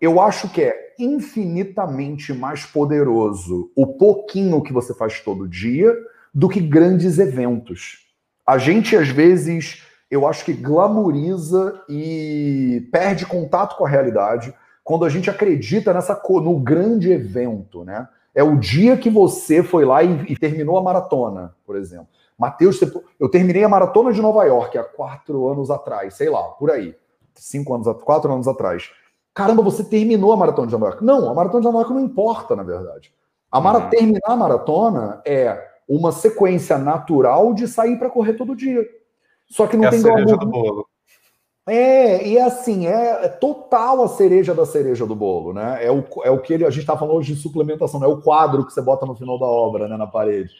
Eu 0.00 0.20
acho 0.20 0.48
que 0.50 0.62
é 0.62 0.94
infinitamente 0.98 2.32
mais 2.32 2.64
poderoso 2.64 3.70
o 3.74 3.86
pouquinho 3.86 4.62
que 4.62 4.72
você 4.72 4.94
faz 4.94 5.20
todo 5.20 5.48
dia 5.48 5.94
do 6.32 6.48
que 6.48 6.60
grandes 6.60 7.18
eventos. 7.18 8.04
A 8.46 8.58
gente, 8.58 8.96
às 8.96 9.08
vezes, 9.08 9.82
eu 10.14 10.26
acho 10.26 10.44
que 10.44 10.52
glamoriza 10.52 11.82
e 11.88 12.88
perde 12.92 13.26
contato 13.26 13.76
com 13.76 13.84
a 13.84 13.88
realidade 13.88 14.54
quando 14.84 15.04
a 15.04 15.08
gente 15.08 15.28
acredita 15.28 15.92
nessa 15.92 16.20
no 16.28 16.58
grande 16.60 17.10
evento, 17.10 17.84
né? 17.84 18.08
É 18.34 18.42
o 18.42 18.56
dia 18.56 18.96
que 18.96 19.10
você 19.10 19.62
foi 19.62 19.84
lá 19.84 20.02
e, 20.02 20.32
e 20.32 20.36
terminou 20.36 20.78
a 20.78 20.82
maratona, 20.82 21.54
por 21.66 21.76
exemplo. 21.76 22.08
Mateus, 22.38 22.80
eu 23.18 23.28
terminei 23.28 23.64
a 23.64 23.68
maratona 23.68 24.12
de 24.12 24.20
Nova 24.20 24.44
York 24.44 24.76
há 24.76 24.84
quatro 24.84 25.48
anos 25.48 25.70
atrás, 25.70 26.14
sei 26.14 26.28
lá, 26.28 26.42
por 26.42 26.70
aí. 26.70 26.96
Cinco 27.34 27.74
anos, 27.74 27.86
quatro 28.02 28.32
anos 28.32 28.46
atrás. 28.46 28.90
Caramba, 29.32 29.62
você 29.62 29.82
terminou 29.82 30.32
a 30.32 30.36
maratona 30.36 30.66
de 30.66 30.72
Nova 30.72 30.86
York. 30.86 31.04
Não, 31.04 31.28
a 31.28 31.34
maratona 31.34 31.60
de 31.60 31.66
Nova 31.66 31.78
York 31.78 31.92
não 31.92 32.00
importa, 32.00 32.54
na 32.54 32.62
verdade. 32.62 33.12
A 33.50 33.60
mara, 33.60 33.84
uhum. 33.84 33.90
Terminar 33.90 34.20
a 34.26 34.36
maratona 34.36 35.22
é 35.24 35.70
uma 35.88 36.12
sequência 36.12 36.76
natural 36.78 37.54
de 37.54 37.66
sair 37.66 37.98
para 37.98 38.10
correr 38.10 38.34
todo 38.34 38.56
dia. 38.56 38.84
Só 39.50 39.66
que 39.66 39.76
não 39.76 39.86
é 39.86 39.90
tem 39.90 40.02
glamour. 40.02 40.86
É, 41.66 42.26
e 42.26 42.36
é 42.36 42.42
assim, 42.42 42.86
é, 42.86 43.24
é, 43.24 43.28
total 43.28 44.02
a 44.04 44.08
cereja 44.08 44.54
da 44.54 44.66
cereja 44.66 45.06
do 45.06 45.14
bolo, 45.14 45.54
né? 45.54 45.78
É 45.82 45.90
o, 45.90 46.04
é 46.22 46.30
o 46.30 46.40
que 46.40 46.52
ele, 46.52 46.66
a 46.66 46.70
gente 46.70 46.80
está 46.80 46.96
falando 46.96 47.16
hoje 47.16 47.34
de 47.34 47.40
suplementação, 47.40 47.98
não 47.98 48.10
é 48.10 48.12
o 48.12 48.20
quadro 48.20 48.66
que 48.66 48.72
você 48.72 48.82
bota 48.82 49.06
no 49.06 49.14
final 49.14 49.38
da 49.38 49.46
obra, 49.46 49.88
né, 49.88 49.96
na 49.96 50.06
parede. 50.06 50.50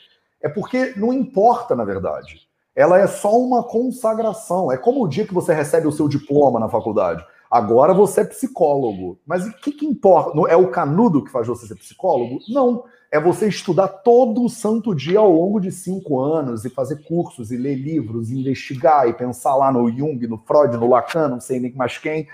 É 0.42 0.48
porque 0.48 0.94
não 0.96 1.12
importa, 1.12 1.76
na 1.76 1.84
verdade. 1.84 2.48
Ela 2.74 2.98
é 2.98 3.06
só 3.06 3.36
uma 3.38 3.62
consagração. 3.62 4.72
É 4.72 4.76
como 4.76 5.04
o 5.04 5.08
dia 5.08 5.26
que 5.26 5.34
você 5.34 5.52
recebe 5.52 5.86
o 5.86 5.92
seu 5.92 6.08
diploma 6.08 6.58
na 6.58 6.68
faculdade. 6.68 7.24
Agora 7.50 7.94
você 7.94 8.22
é 8.22 8.24
psicólogo. 8.24 9.18
Mas 9.26 9.46
o 9.46 9.52
que, 9.52 9.72
que 9.72 9.86
importa? 9.86 10.32
É 10.50 10.56
o 10.56 10.70
canudo 10.70 11.22
que 11.22 11.30
faz 11.30 11.46
você 11.46 11.66
ser 11.66 11.76
psicólogo? 11.76 12.40
Não 12.48 12.84
é 13.14 13.20
você 13.20 13.46
estudar 13.46 13.86
todo 13.86 14.44
o 14.44 14.48
santo 14.48 14.92
dia 14.92 15.20
ao 15.20 15.30
longo 15.30 15.60
de 15.60 15.70
cinco 15.70 16.18
anos 16.18 16.64
e 16.64 16.68
fazer 16.68 17.04
cursos 17.04 17.52
e 17.52 17.56
ler 17.56 17.76
livros, 17.76 18.28
e 18.28 18.40
investigar 18.40 19.08
e 19.08 19.12
pensar 19.12 19.54
lá 19.54 19.70
no 19.70 19.88
Jung, 19.88 20.26
no 20.26 20.36
Freud, 20.36 20.76
no 20.76 20.88
Lacan, 20.88 21.28
não 21.28 21.38
sei 21.38 21.60
nem 21.60 21.72
mais 21.76 21.96
quem, 21.96 22.26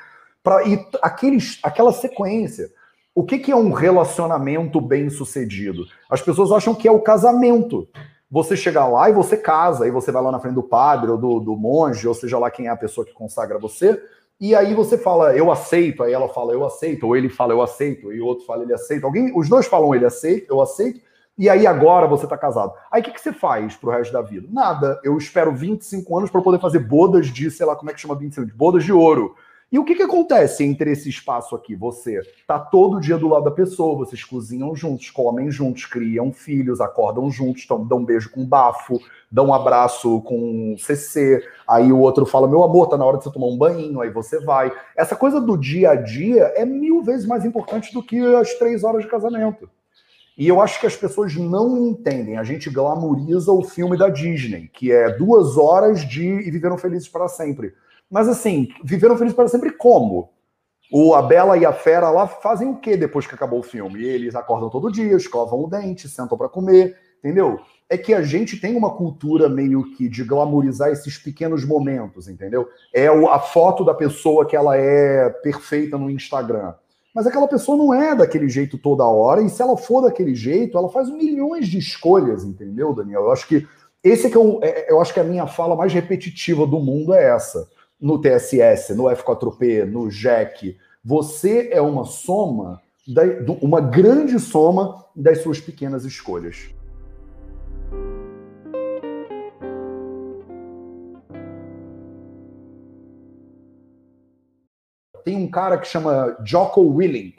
para 0.42 0.66
e 0.66 0.82
aqueles, 1.02 1.58
aquela 1.62 1.92
sequência. 1.92 2.70
O 3.14 3.22
que, 3.22 3.38
que 3.38 3.52
é 3.52 3.56
um 3.56 3.72
relacionamento 3.72 4.80
bem 4.80 5.10
sucedido? 5.10 5.84
As 6.08 6.22
pessoas 6.22 6.50
acham 6.50 6.74
que 6.74 6.88
é 6.88 6.90
o 6.90 7.02
casamento. 7.02 7.86
Você 8.30 8.56
chegar 8.56 8.88
lá 8.88 9.10
e 9.10 9.12
você 9.12 9.36
casa, 9.36 9.86
e 9.86 9.90
você 9.90 10.10
vai 10.10 10.22
lá 10.22 10.32
na 10.32 10.40
frente 10.40 10.54
do 10.54 10.62
padre 10.62 11.10
ou 11.10 11.18
do, 11.18 11.40
do 11.40 11.56
monge, 11.56 12.08
ou 12.08 12.14
seja 12.14 12.38
lá 12.38 12.50
quem 12.50 12.68
é 12.68 12.70
a 12.70 12.76
pessoa 12.76 13.06
que 13.06 13.12
consagra 13.12 13.58
você, 13.58 14.02
e 14.40 14.54
aí 14.54 14.72
você 14.74 14.96
fala, 14.96 15.36
eu 15.36 15.52
aceito, 15.52 16.02
aí 16.02 16.14
ela 16.14 16.28
fala, 16.28 16.54
eu 16.54 16.64
aceito, 16.64 17.06
ou 17.06 17.14
ele 17.14 17.28
fala, 17.28 17.52
eu 17.52 17.60
aceito, 17.60 18.10
e 18.10 18.22
o 18.22 18.26
outro 18.26 18.46
fala, 18.46 18.62
ele 18.62 18.72
aceita. 18.72 19.06
Alguém, 19.06 19.30
os 19.36 19.50
dois 19.50 19.66
falam, 19.66 19.94
ele 19.94 20.06
aceita, 20.06 20.46
eu 20.48 20.62
aceito, 20.62 21.00
e 21.36 21.48
aí 21.48 21.66
agora 21.66 22.06
você 22.06 22.26
tá 22.26 22.38
casado. 22.38 22.72
Aí 22.90 23.02
o 23.02 23.04
que, 23.04 23.12
que 23.12 23.20
você 23.20 23.32
faz 23.32 23.76
pro 23.76 23.90
resto 23.90 24.12
da 24.12 24.22
vida? 24.22 24.48
Nada. 24.50 24.98
Eu 25.04 25.18
espero 25.18 25.54
25 25.54 26.16
anos 26.16 26.30
para 26.30 26.40
poder 26.40 26.58
fazer 26.58 26.78
bodas 26.78 27.26
de, 27.26 27.50
sei 27.50 27.66
lá, 27.66 27.76
como 27.76 27.90
é 27.90 27.94
que 27.94 28.00
chama 28.00 28.14
25? 28.14 28.46
De 28.46 28.54
bodas 28.54 28.82
de 28.82 28.92
ouro. 28.92 29.34
E 29.72 29.78
o 29.78 29.84
que, 29.84 29.94
que 29.94 30.02
acontece 30.02 30.64
entre 30.64 30.90
esse 30.90 31.08
espaço 31.08 31.54
aqui? 31.54 31.76
Você 31.76 32.20
tá 32.44 32.58
todo 32.58 33.00
dia 33.00 33.16
do 33.16 33.28
lado 33.28 33.44
da 33.44 33.52
pessoa, 33.52 33.96
vocês 33.96 34.24
cozinham 34.24 34.74
juntos, 34.74 35.10
comem 35.10 35.48
juntos, 35.48 35.84
criam 35.84 36.32
filhos, 36.32 36.80
acordam 36.80 37.30
juntos, 37.30 37.64
tão, 37.66 37.86
dão 37.86 37.98
um 37.98 38.04
beijo 38.04 38.32
com 38.32 38.44
bafo, 38.44 39.00
dá 39.30 39.44
um 39.44 39.54
abraço 39.54 40.22
com 40.22 40.74
CC, 40.76 41.44
aí 41.68 41.92
o 41.92 42.00
outro 42.00 42.26
fala, 42.26 42.48
meu 42.48 42.64
amor, 42.64 42.88
tá 42.88 42.96
na 42.96 43.04
hora 43.04 43.18
de 43.18 43.24
você 43.24 43.32
tomar 43.32 43.46
um 43.46 43.56
banho, 43.56 44.00
aí 44.00 44.10
você 44.10 44.40
vai. 44.40 44.72
Essa 44.96 45.14
coisa 45.14 45.40
do 45.40 45.56
dia 45.56 45.90
a 45.90 45.94
dia 45.94 46.52
é 46.56 46.64
mil 46.64 47.00
vezes 47.04 47.24
mais 47.24 47.44
importante 47.44 47.94
do 47.94 48.02
que 48.02 48.18
as 48.34 48.52
três 48.54 48.82
horas 48.82 49.04
de 49.04 49.08
casamento. 49.08 49.70
E 50.36 50.48
eu 50.48 50.60
acho 50.60 50.80
que 50.80 50.86
as 50.86 50.96
pessoas 50.96 51.36
não 51.36 51.86
entendem. 51.86 52.38
A 52.38 52.42
gente 52.42 52.68
glamoriza 52.70 53.52
o 53.52 53.62
filme 53.62 53.96
da 53.96 54.08
Disney, 54.08 54.68
que 54.72 54.90
é 54.90 55.10
duas 55.10 55.56
horas 55.56 56.00
de 56.00 56.24
e 56.24 56.50
viveram 56.50 56.76
felizes 56.76 57.08
para 57.08 57.28
sempre. 57.28 57.72
Mas 58.10 58.28
assim, 58.28 58.68
viveram 58.82 59.16
felizes 59.16 59.36
para 59.36 59.48
sempre 59.48 59.70
como? 59.70 60.30
O 60.92 61.14
A 61.14 61.22
Bela 61.22 61.56
e 61.56 61.64
a 61.64 61.72
Fera 61.72 62.10
lá 62.10 62.26
fazem 62.26 62.68
o 62.68 62.76
que 62.76 62.96
depois 62.96 63.26
que 63.26 63.34
acabou 63.34 63.60
o 63.60 63.64
filme? 63.64 64.02
Eles 64.02 64.34
acordam 64.34 64.68
todo 64.68 64.90
dia, 64.90 65.16
escovam 65.16 65.62
o 65.62 65.68
dente, 65.68 66.08
sentam 66.08 66.36
para 66.36 66.48
comer, 66.48 66.96
entendeu? 67.18 67.60
é 67.90 67.98
que 67.98 68.14
a 68.14 68.22
gente 68.22 68.56
tem 68.56 68.76
uma 68.76 68.94
cultura 68.94 69.48
meio 69.48 69.90
que 69.96 70.08
de 70.08 70.22
glamorizar 70.22 70.90
esses 70.90 71.18
pequenos 71.18 71.64
momentos, 71.64 72.28
entendeu? 72.28 72.68
É 72.94 73.08
a 73.08 73.38
foto 73.40 73.84
da 73.84 73.92
pessoa 73.92 74.46
que 74.46 74.54
ela 74.54 74.76
é 74.76 75.28
perfeita 75.28 75.98
no 75.98 76.08
Instagram. 76.08 76.72
Mas 77.12 77.26
aquela 77.26 77.48
pessoa 77.48 77.76
não 77.76 77.92
é 77.92 78.14
daquele 78.14 78.48
jeito 78.48 78.78
toda 78.78 79.04
hora, 79.04 79.42
e 79.42 79.50
se 79.50 79.60
ela 79.60 79.76
for 79.76 80.02
daquele 80.02 80.36
jeito, 80.36 80.78
ela 80.78 80.88
faz 80.88 81.10
milhões 81.10 81.66
de 81.66 81.78
escolhas, 81.78 82.44
entendeu, 82.44 82.94
Daniel? 82.94 83.22
Eu 83.22 83.32
acho 83.32 83.48
que 83.48 83.66
esse 84.04 84.28
é 84.28 84.30
que 84.30 84.36
eu, 84.36 84.60
é, 84.62 84.90
eu 84.90 85.00
acho 85.00 85.12
que 85.12 85.18
a 85.18 85.24
minha 85.24 85.48
fala 85.48 85.74
mais 85.74 85.92
repetitiva 85.92 86.64
do 86.64 86.78
mundo 86.78 87.12
é 87.12 87.34
essa. 87.34 87.68
No 88.00 88.18
TSS, 88.18 88.94
no 88.94 89.04
F4P, 89.04 89.84
no 89.84 90.10
JEC, 90.10 90.78
você 91.04 91.68
é 91.70 91.80
uma 91.80 92.04
soma, 92.04 92.80
uma 93.60 93.80
grande 93.80 94.38
soma 94.38 95.04
das 95.14 95.42
suas 95.42 95.60
pequenas 95.60 96.04
escolhas. 96.04 96.70
Tem 105.24 105.36
um 105.36 105.50
cara 105.50 105.76
que 105.76 105.86
chama 105.86 106.36
Jocko 106.44 106.80
Willink, 106.80 107.36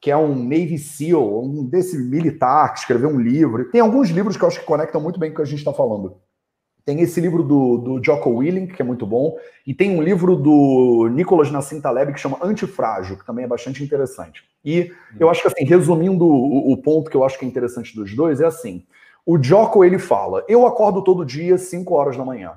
que 0.00 0.10
é 0.10 0.16
um 0.16 0.34
Navy 0.34 0.78
SEAL, 0.78 1.44
um 1.44 1.64
desse 1.64 1.96
militar 1.98 2.72
que 2.72 2.80
escreveu 2.80 3.10
um 3.10 3.20
livro. 3.20 3.70
Tem 3.70 3.80
alguns 3.80 4.08
livros 4.08 4.36
que 4.36 4.42
eu 4.42 4.48
acho 4.48 4.60
que 4.60 4.66
conectam 4.66 5.00
muito 5.00 5.20
bem 5.20 5.30
com 5.30 5.34
o 5.34 5.36
que 5.36 5.42
a 5.42 5.46
gente 5.46 5.58
está 5.58 5.72
falando. 5.72 6.16
Tem 6.84 7.00
esse 7.00 7.20
livro 7.20 7.42
do, 7.42 7.78
do 7.78 8.04
Jocko 8.04 8.30
Willing, 8.30 8.66
que 8.66 8.80
é 8.80 8.84
muito 8.84 9.06
bom, 9.06 9.36
e 9.66 9.74
tem 9.74 9.96
um 9.96 10.02
livro 10.02 10.36
do 10.36 11.08
Nicolas 11.12 11.50
Nassim 11.50 11.80
Taleb 11.80 12.12
que 12.12 12.20
chama 12.20 12.38
Antifrágil, 12.42 13.16
que 13.16 13.26
também 13.26 13.44
é 13.44 13.48
bastante 13.48 13.82
interessante. 13.84 14.42
E 14.64 14.92
eu 15.18 15.30
acho 15.30 15.42
que, 15.42 15.48
assim, 15.48 15.64
resumindo 15.64 16.24
o, 16.24 16.72
o 16.72 16.76
ponto 16.76 17.10
que 17.10 17.16
eu 17.16 17.24
acho 17.24 17.38
que 17.38 17.44
é 17.44 17.48
interessante 17.48 17.94
dos 17.94 18.14
dois, 18.14 18.40
é 18.40 18.46
assim, 18.46 18.84
o 19.24 19.42
Jocko, 19.42 19.84
ele 19.84 19.98
fala, 19.98 20.44
eu 20.48 20.66
acordo 20.66 21.04
todo 21.04 21.24
dia 21.24 21.56
5 21.58 21.94
horas 21.94 22.16
da 22.16 22.24
manhã. 22.24 22.54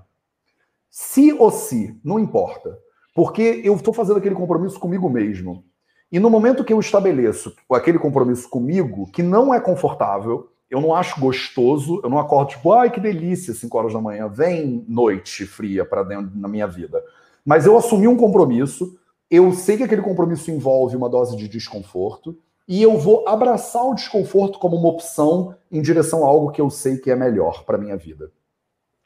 Se 0.89 1.33
ou 1.33 1.51
se, 1.51 1.99
não 2.03 2.19
importa. 2.19 2.77
Porque 3.15 3.61
eu 3.63 3.75
estou 3.75 3.93
fazendo 3.93 4.17
aquele 4.17 4.35
compromisso 4.35 4.79
comigo 4.79 5.09
mesmo. 5.09 5.63
E 6.11 6.19
no 6.19 6.29
momento 6.29 6.63
que 6.63 6.73
eu 6.73 6.79
estabeleço 6.79 7.55
aquele 7.71 7.99
compromisso 7.99 8.49
comigo, 8.49 9.09
que 9.11 9.23
não 9.23 9.53
é 9.53 9.59
confortável, 9.59 10.49
eu 10.73 10.81
não 10.81 10.95
acho 10.95 11.19
gostoso, 11.19 12.01
eu 12.03 12.09
não 12.09 12.17
acordo 12.17 12.49
tipo, 12.49 12.71
ai 12.71 12.89
que 12.89 12.99
delícia, 12.99 13.53
5 13.53 13.77
horas 13.77 13.93
da 13.93 14.01
manhã, 14.01 14.27
vem 14.27 14.83
noite 14.87 15.45
fria 15.45 15.85
para 15.85 16.01
dentro 16.01 16.31
na 16.33 16.47
minha 16.47 16.65
vida. 16.65 16.99
Mas 17.45 17.67
eu 17.67 17.77
assumi 17.77 18.07
um 18.07 18.17
compromisso, 18.17 18.97
eu 19.29 19.53
sei 19.53 19.77
que 19.77 19.83
aquele 19.83 20.01
compromisso 20.01 20.49
envolve 20.49 20.95
uma 20.95 21.07
dose 21.07 21.37
de 21.37 21.47
desconforto, 21.47 22.35
e 22.67 22.81
eu 22.81 22.97
vou 22.97 23.23
abraçar 23.27 23.85
o 23.85 23.93
desconforto 23.93 24.57
como 24.57 24.75
uma 24.75 24.89
opção 24.89 25.55
em 25.71 25.79
direção 25.79 26.25
a 26.25 26.27
algo 26.27 26.49
que 26.49 26.61
eu 26.61 26.71
sei 26.71 26.97
que 26.97 27.11
é 27.11 27.15
melhor 27.15 27.63
para 27.65 27.77
minha 27.77 27.95
vida. 27.95 28.31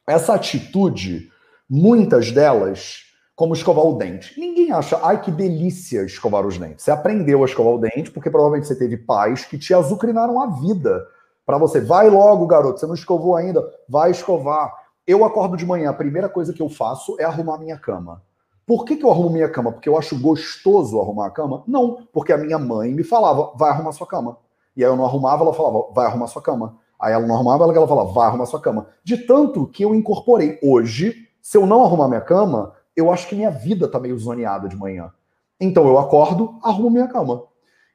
Essa 0.07 0.35
atitude, 0.35 1.29
muitas 1.69 2.31
delas, 2.31 3.07
como 3.35 3.53
escovar 3.53 3.83
o 3.83 3.97
dente. 3.97 4.39
Ninguém 4.39 4.71
acha, 4.71 4.97
ai 5.03 5.19
que 5.19 5.31
delícia 5.31 6.05
escovar 6.05 6.45
os 6.45 6.57
dentes. 6.57 6.85
Você 6.85 6.91
aprendeu 6.91 7.43
a 7.43 7.45
escovar 7.45 7.73
o 7.73 7.79
dente 7.79 8.09
porque 8.09 8.29
provavelmente 8.29 8.67
você 8.67 8.75
teve 8.75 8.95
pais 8.95 9.43
que 9.43 9.57
te 9.57 9.73
azucrinaram 9.73 10.41
a 10.41 10.47
vida 10.47 11.05
para 11.47 11.57
você. 11.57 11.79
Vai 11.79 12.09
logo, 12.09 12.45
garoto, 12.45 12.77
você 12.77 12.85
não 12.85 12.93
escovou 12.93 13.37
ainda, 13.37 13.65
vai 13.87 14.11
escovar. 14.11 14.69
Eu 15.07 15.23
acordo 15.23 15.55
de 15.55 15.65
manhã, 15.65 15.89
a 15.89 15.93
primeira 15.93 16.27
coisa 16.27 16.51
que 16.51 16.61
eu 16.61 16.67
faço 16.67 17.15
é 17.17 17.23
arrumar 17.23 17.57
minha 17.57 17.79
cama. 17.79 18.21
Por 18.65 18.83
que, 18.83 18.97
que 18.97 19.05
eu 19.05 19.09
arrumo 19.09 19.29
minha 19.29 19.47
cama? 19.47 19.71
Porque 19.71 19.87
eu 19.87 19.97
acho 19.97 20.19
gostoso 20.19 20.99
arrumar 20.99 21.27
a 21.27 21.31
cama? 21.31 21.63
Não, 21.65 22.05
porque 22.11 22.33
a 22.33 22.37
minha 22.37 22.59
mãe 22.59 22.93
me 22.93 23.01
falava, 23.01 23.53
vai 23.55 23.69
arrumar 23.69 23.93
sua 23.93 24.05
cama. 24.05 24.37
E 24.75 24.83
aí 24.83 24.91
eu 24.91 24.97
não 24.97 25.05
arrumava, 25.05 25.41
ela 25.41 25.53
falava, 25.53 25.87
vai 25.93 26.05
arrumar 26.05 26.27
sua 26.27 26.41
cama. 26.41 26.75
Aí 26.99 27.13
ela 27.13 27.25
não 27.25 27.35
arrumava, 27.35 27.63
ela 27.63 27.87
falava, 27.87 28.11
vai 28.11 28.27
arrumar 28.27 28.45
sua 28.45 28.59
cama. 28.59 28.87
De 29.01 29.15
tanto 29.19 29.67
que 29.67 29.85
eu 29.85 29.95
incorporei. 29.95 30.59
Hoje, 30.61 31.29
se 31.41 31.57
eu 31.57 31.65
não 31.65 31.81
arrumar 31.85 32.09
minha 32.09 32.19
cama, 32.19 32.73
eu 32.93 33.09
acho 33.09 33.25
que 33.29 33.35
minha 33.35 33.49
vida 33.49 33.87
tá 33.87 33.97
meio 34.01 34.19
zoneada 34.19 34.67
de 34.67 34.75
manhã. 34.75 35.13
Então 35.57 35.87
eu 35.87 35.97
acordo, 35.97 36.59
arrumo 36.61 36.89
minha 36.89 37.07
cama. 37.07 37.43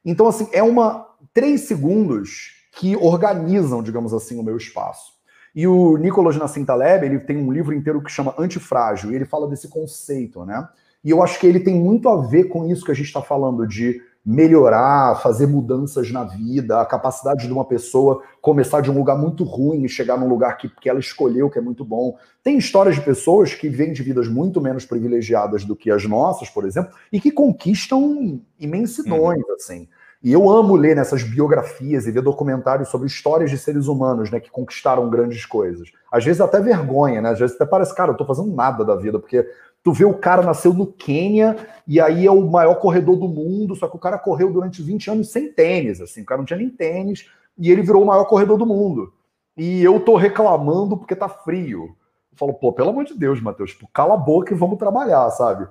Então, 0.03 0.27
assim, 0.27 0.49
é 0.51 0.63
uma. 0.63 1.07
Três 1.33 1.61
segundos 1.61 2.62
que 2.73 2.95
organizam, 2.95 3.83
digamos 3.83 4.13
assim, 4.13 4.39
o 4.39 4.43
meu 4.43 4.57
espaço. 4.57 5.13
E 5.55 5.67
o 5.67 5.97
Nicolas 5.97 6.35
Nassim 6.35 6.65
Taleb, 6.65 7.05
ele 7.05 7.19
tem 7.19 7.37
um 7.37 7.51
livro 7.51 7.73
inteiro 7.73 8.01
que 8.01 8.11
chama 8.11 8.33
Antifrágil, 8.37 9.11
e 9.11 9.15
ele 9.15 9.25
fala 9.25 9.47
desse 9.47 9.67
conceito, 9.67 10.43
né? 10.43 10.67
E 11.03 11.11
eu 11.11 11.21
acho 11.21 11.39
que 11.39 11.45
ele 11.45 11.59
tem 11.59 11.75
muito 11.75 12.09
a 12.09 12.25
ver 12.25 12.45
com 12.45 12.65
isso 12.65 12.83
que 12.83 12.91
a 12.91 12.95
gente 12.95 13.07
está 13.07 13.21
falando 13.21 13.67
de 13.67 14.01
melhorar, 14.25 15.21
fazer 15.21 15.45
mudanças 15.45 16.09
na 16.09 16.23
vida, 16.23 16.79
a 16.79 16.85
capacidade 16.85 17.45
de 17.45 17.51
uma 17.51 17.65
pessoa 17.65 18.23
começar 18.41 18.79
de 18.79 18.89
um 18.89 18.97
lugar 18.97 19.17
muito 19.17 19.43
ruim 19.43 19.83
e 19.83 19.89
chegar 19.89 20.17
num 20.17 20.29
lugar 20.29 20.57
que, 20.57 20.69
que 20.69 20.89
ela 20.89 20.99
escolheu, 20.99 21.49
que 21.49 21.59
é 21.59 21.61
muito 21.61 21.83
bom. 21.83 22.17
Tem 22.41 22.57
histórias 22.57 22.95
de 22.95 23.01
pessoas 23.01 23.53
que 23.53 23.67
vêm 23.67 23.91
de 23.91 24.01
vidas 24.01 24.29
muito 24.29 24.61
menos 24.61 24.85
privilegiadas 24.85 25.65
do 25.65 25.75
que 25.75 25.91
as 25.91 26.05
nossas, 26.05 26.49
por 26.49 26.65
exemplo, 26.65 26.93
e 27.11 27.19
que 27.19 27.31
conquistam 27.31 28.39
imensidões, 28.57 29.43
uhum. 29.43 29.55
assim. 29.55 29.89
E 30.23 30.31
eu 30.31 30.49
amo 30.49 30.75
ler 30.77 30.95
nessas 30.95 31.21
biografias 31.21 32.07
e 32.07 32.11
ver 32.11 32.21
documentários 32.21 32.87
sobre 32.87 33.07
histórias 33.07 33.51
de 33.51 33.57
seres 33.57 33.87
humanos, 33.87 34.31
né, 34.31 34.39
que 34.39 34.49
conquistaram 34.49 35.09
grandes 35.09 35.45
coisas. 35.45 35.91
Às 36.09 36.23
vezes 36.23 36.39
até 36.39 36.61
vergonha, 36.61 37.21
né? 37.21 37.31
Às 37.31 37.39
vezes 37.39 37.55
até 37.57 37.65
parece, 37.65 37.93
cara, 37.93 38.11
eu 38.11 38.15
tô 38.15 38.25
fazendo 38.25 38.55
nada 38.55 38.85
da 38.85 38.95
vida, 38.95 39.19
porque 39.19 39.45
tu 39.83 39.91
vê 39.91 40.05
o 40.05 40.13
cara 40.13 40.41
nasceu 40.41 40.73
no 40.73 40.87
Quênia 40.87 41.57
e 41.85 41.99
aí 41.99 42.25
é 42.25 42.31
o 42.31 42.49
maior 42.49 42.75
corredor 42.75 43.17
do 43.17 43.27
mundo, 43.27 43.75
só 43.75 43.89
que 43.89 43.97
o 43.97 43.99
cara 43.99 44.17
correu 44.17 44.49
durante 44.49 44.81
20 44.81 45.11
anos 45.11 45.29
sem 45.29 45.51
tênis, 45.51 45.99
assim, 45.99 46.21
o 46.21 46.25
cara 46.25 46.37
não 46.37 46.45
tinha 46.45 46.57
nem 46.57 46.69
tênis 46.69 47.29
e 47.57 47.69
ele 47.69 47.81
virou 47.81 48.01
o 48.01 48.05
maior 48.05 48.23
corredor 48.23 48.57
do 48.57 48.65
mundo. 48.65 49.11
E 49.57 49.83
eu 49.83 49.99
tô 49.99 50.15
reclamando 50.15 50.95
porque 50.97 51.15
tá 51.15 51.27
frio. 51.27 51.95
Eu 52.31 52.37
falo, 52.37 52.53
pô, 52.53 52.71
pelo 52.71 52.91
amor 52.91 53.03
de 53.03 53.13
Deus, 53.13 53.41
Matheus, 53.41 53.71
tipo, 53.71 53.89
cala 53.93 54.13
a 54.13 54.17
boca 54.17 54.53
e 54.53 54.57
vamos 54.57 54.79
trabalhar, 54.79 55.29
sabe? 55.31 55.67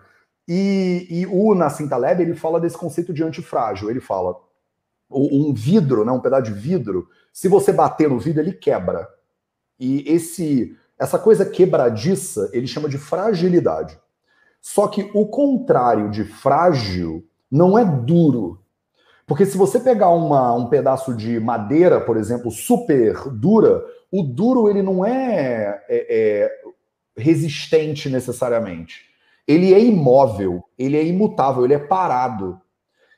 E, 0.49 1.07
e 1.09 1.27
o 1.27 1.55
Nassim 1.55 1.89
Taleb, 1.89 2.23
ele 2.23 2.35
fala 2.35 2.61
desse 2.61 2.77
conceito 2.77 3.13
de 3.13 3.23
antifrágil. 3.23 3.91
Ele 3.91 4.01
fala, 4.01 4.37
um 5.11 5.53
vidro, 5.53 6.05
né, 6.05 6.13
um 6.13 6.21
pedaço 6.21 6.45
de 6.45 6.53
vidro, 6.53 7.09
se 7.33 7.49
você 7.49 7.73
bater 7.73 8.09
no 8.09 8.19
vidro, 8.19 8.41
ele 8.41 8.53
quebra. 8.53 9.09
E 9.79 10.05
esse 10.07 10.77
essa 10.99 11.19
coisa 11.19 11.45
quebradiça, 11.45 12.49
ele 12.53 12.67
chama 12.67 12.89
de 12.89 12.97
fragilidade. 12.97 13.99
Só 14.61 14.87
que 14.87 15.11
o 15.15 15.27
contrário 15.27 16.09
de 16.11 16.23
frágil 16.23 17.27
não 17.51 17.77
é 17.77 17.85
duro. 17.85 18.61
Porque 19.27 19.45
se 19.45 19.57
você 19.57 19.81
pegar 19.81 20.11
uma, 20.11 20.55
um 20.55 20.69
pedaço 20.69 21.13
de 21.13 21.41
madeira, 21.41 22.01
por 22.01 22.17
exemplo, 22.17 22.53
super 22.53 23.29
dura, 23.31 23.85
o 24.13 24.23
duro 24.23 24.69
ele 24.69 24.81
não 24.81 25.05
é, 25.05 25.83
é, 25.89 26.47
é 26.47 26.51
resistente 27.17 28.09
necessariamente 28.09 29.12
ele 29.47 29.75
é 29.75 29.81
imóvel, 29.81 30.63
ele 30.79 30.97
é 30.97 31.05
imutável, 31.05 31.65
ele 31.65 31.75
é 31.75 31.79
parado. 31.79 32.61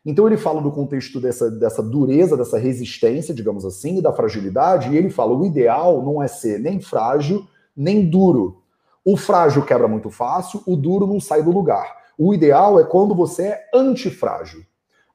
Então 0.04 0.26
ele 0.26 0.36
fala 0.36 0.60
do 0.60 0.70
contexto 0.70 1.20
dessa, 1.20 1.50
dessa 1.50 1.82
dureza, 1.82 2.36
dessa 2.36 2.58
resistência, 2.58 3.34
digamos 3.34 3.64
assim, 3.64 3.98
e 3.98 4.02
da 4.02 4.12
fragilidade, 4.12 4.90
e 4.90 4.96
ele 4.96 5.10
fala: 5.10 5.34
o 5.34 5.46
ideal 5.46 6.02
não 6.02 6.22
é 6.22 6.28
ser 6.28 6.58
nem 6.58 6.80
frágil, 6.80 7.46
nem 7.76 8.08
duro. 8.08 8.62
O 9.04 9.16
frágil 9.16 9.64
quebra 9.64 9.88
muito 9.88 10.10
fácil, 10.10 10.62
o 10.66 10.76
duro 10.76 11.06
não 11.06 11.20
sai 11.20 11.42
do 11.42 11.50
lugar. 11.50 12.04
O 12.18 12.32
ideal 12.32 12.78
é 12.78 12.84
quando 12.84 13.14
você 13.14 13.42
é 13.44 13.70
antifrágil. 13.74 14.64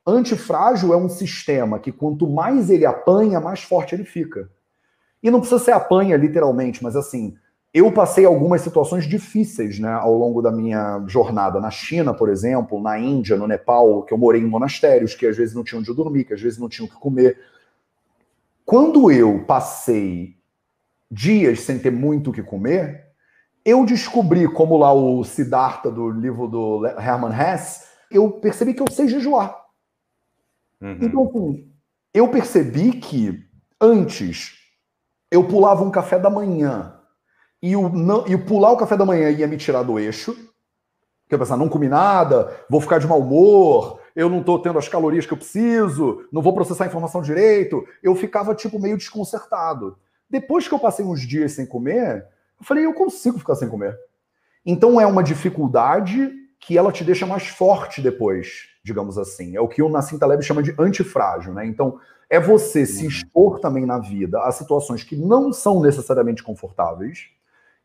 Antifrágil 0.05 0.93
é 0.93 0.97
um 0.97 1.10
sistema 1.10 1.80
que 1.80 1.91
quanto 1.91 2.28
mais 2.28 2.70
ele 2.70 2.86
apanha, 2.86 3.39
mais 3.39 3.62
forte 3.62 3.95
ele 3.95 4.03
fica. 4.03 4.49
E 5.22 5.30
não 5.30 5.39
precisa 5.39 5.64
ser 5.64 5.72
apanha 5.72 6.18
literalmente, 6.18 6.84
mas 6.84 6.95
assim, 6.95 7.36
eu 7.74 7.91
passei 7.91 8.26
algumas 8.26 8.61
situações 8.61 9.07
difíceis 9.07 9.78
né, 9.78 9.91
ao 9.91 10.13
longo 10.17 10.41
da 10.41 10.51
minha 10.51 11.03
jornada. 11.07 11.59
Na 11.59 11.70
China, 11.70 12.13
por 12.13 12.30
exemplo, 12.30 12.82
na 12.82 12.97
Índia, 12.97 13.38
no 13.38 13.47
Nepal, 13.47 14.03
que 14.03 14.13
eu 14.13 14.17
morei 14.17 14.41
em 14.41 14.47
monastérios, 14.47 15.13
que 15.13 15.28
às 15.28 15.38
vezes 15.38 15.53
não 15.53 15.63
tinham 15.63 15.80
onde 15.80 15.93
dormir, 15.93 16.24
que 16.24 16.34
às 16.34 16.41
vezes 16.41 16.57
não 16.57 16.67
tinham 16.67 16.88
o 16.88 16.89
que 16.89 16.95
comer. 16.95 17.39
Quando 18.65 19.11
eu 19.11 19.43
passei 19.45 20.36
dias 21.11 21.61
sem 21.61 21.78
ter 21.78 21.91
muito 21.91 22.32
o 22.32 22.34
que 22.34 22.41
comer, 22.41 23.07
eu 23.63 23.86
descobri, 23.86 24.47
como 24.47 24.78
lá 24.78 24.91
o 24.91 25.24
Siddhartha 25.24 25.91
do 25.91 26.09
livro 26.09 26.47
do 26.47 26.86
Hermann 26.88 27.34
Hesse, 27.34 27.88
eu 28.09 28.32
percebi 28.32 28.74
que 28.74 28.82
eu 28.82 28.89
sei 28.89 29.07
jejuar. 29.07 29.55
Uhum. 30.82 30.97
Então, 31.01 31.28
assim, 31.28 31.72
eu 32.13 32.28
percebi 32.30 32.93
que 32.93 33.43
antes 33.80 34.57
eu 35.30 35.47
pulava 35.47 35.84
um 35.84 35.91
café 35.91 36.17
da 36.17 36.30
manhã 36.32 36.99
e 37.62 37.76
o, 37.76 37.89
não, 37.89 38.28
e 38.28 38.36
o 38.36 38.45
pular 38.45 38.72
o 38.72 38.78
café 38.78 38.95
da 38.95 39.05
manhã 39.05 39.30
ia 39.30 39.47
me 39.47 39.57
tirar 39.57 39.84
do 39.84 39.99
eixo, 39.99 40.36
que 41.28 41.36
eu 41.36 41.39
pensar, 41.39 41.57
não 41.57 41.70
comi 41.70 41.88
nada, 41.88 42.55
vou 42.70 42.82
ficar 42.82 42.99
de 42.99 43.07
mau 43.07 43.20
humor, 43.20 43.99
eu 44.16 44.30
não 44.30 44.39
estou 44.39 44.60
tendo 44.60 44.80
as 44.80 44.88
calorias 44.88 45.26
que 45.26 45.34
eu 45.34 45.38
preciso, 45.38 46.26
não 46.32 46.41
vou 46.41 46.53
processar 46.53 46.86
a 46.86 46.88
informação 46.88 47.22
direito, 47.22 47.86
eu 48.01 48.16
ficava 48.16 48.55
tipo 48.55 48.80
meio 48.80 48.97
desconcertado. 48.97 49.97
Depois 50.30 50.68
que 50.68 50.74
eu 50.74 50.80
passei 50.80 51.05
uns 51.05 51.22
dias 51.22 51.53
sem 51.53 51.66
comer, 51.66 52.26
eu 52.60 52.66
falei, 52.66 52.86
eu 52.86 52.93
consigo 52.93 53.39
ficar 53.39 53.55
sem 53.55 53.70
comer. 53.70 53.97
Então 54.66 54.99
é 54.99 55.05
uma 55.05 55.24
dificuldade 55.24 56.32
que 56.60 56.78
ela 56.78 56.91
te 56.91 57.03
deixa 57.03 57.26
mais 57.26 57.47
forte 57.47 58.01
depois, 58.01 58.68
digamos 58.84 59.18
assim. 59.18 59.55
É 59.55 59.62
o 59.62 59.68
que 59.68 59.82
o 59.82 59.89
Nassim 59.89 60.18
Taleb 60.18 60.43
chama 60.43 60.62
de 60.62 60.76
antifrágil, 60.78 61.53
né? 61.53 61.66
Então 61.66 61.99
é 62.30 62.39
você 62.39 62.86
se 62.86 63.03
uhum. 63.03 63.10
expor 63.10 63.60
também 63.60 63.86
na 63.86 63.97
vida 63.97 64.41
a 64.41 64.51
situações 64.51 65.03
que 65.03 65.16
não 65.16 65.51
são 65.51 65.82
necessariamente 65.82 66.43
confortáveis, 66.43 67.30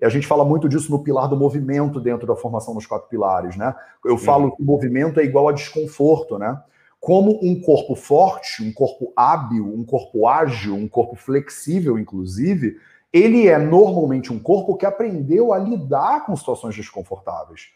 e 0.05 0.07
a 0.07 0.11
gente 0.11 0.27
fala 0.27 0.45
muito 0.45 0.69
disso 0.69 0.91
no 0.91 1.03
pilar 1.03 1.27
do 1.31 1.35
movimento 1.35 1.99
dentro 1.99 2.27
da 2.27 2.37
formação 2.37 2.75
dos 2.75 2.85
quatro 2.85 3.09
pilares, 3.09 3.57
né? 3.57 3.75
Eu 4.05 4.19
falo 4.19 4.55
que 4.55 4.63
o 4.63 4.67
movimento 4.67 5.19
é 5.19 5.25
igual 5.25 5.49
a 5.49 5.53
desconforto, 5.53 6.39
né? 6.39 6.63
Como 7.01 7.41
um 7.43 7.59
corpo 7.59 7.95
forte, 7.95 8.63
um 8.63 8.71
corpo 8.71 9.15
hábil, 9.17 9.65
um 9.65 9.83
corpo 9.83 10.29
ágil, 10.29 10.75
um 10.75 10.87
corpo 10.87 11.17
flexível, 11.17 11.99
inclusive, 11.99 12.77
ele 13.11 13.49
é 13.49 13.57
normalmente 13.57 14.31
um 14.31 14.39
corpo 14.39 14.77
que 14.77 14.85
aprendeu 14.85 15.55
a 15.55 15.59
lidar 15.59 16.27
com 16.27 16.37
situações 16.37 16.77
desconfortáveis. 16.77 17.69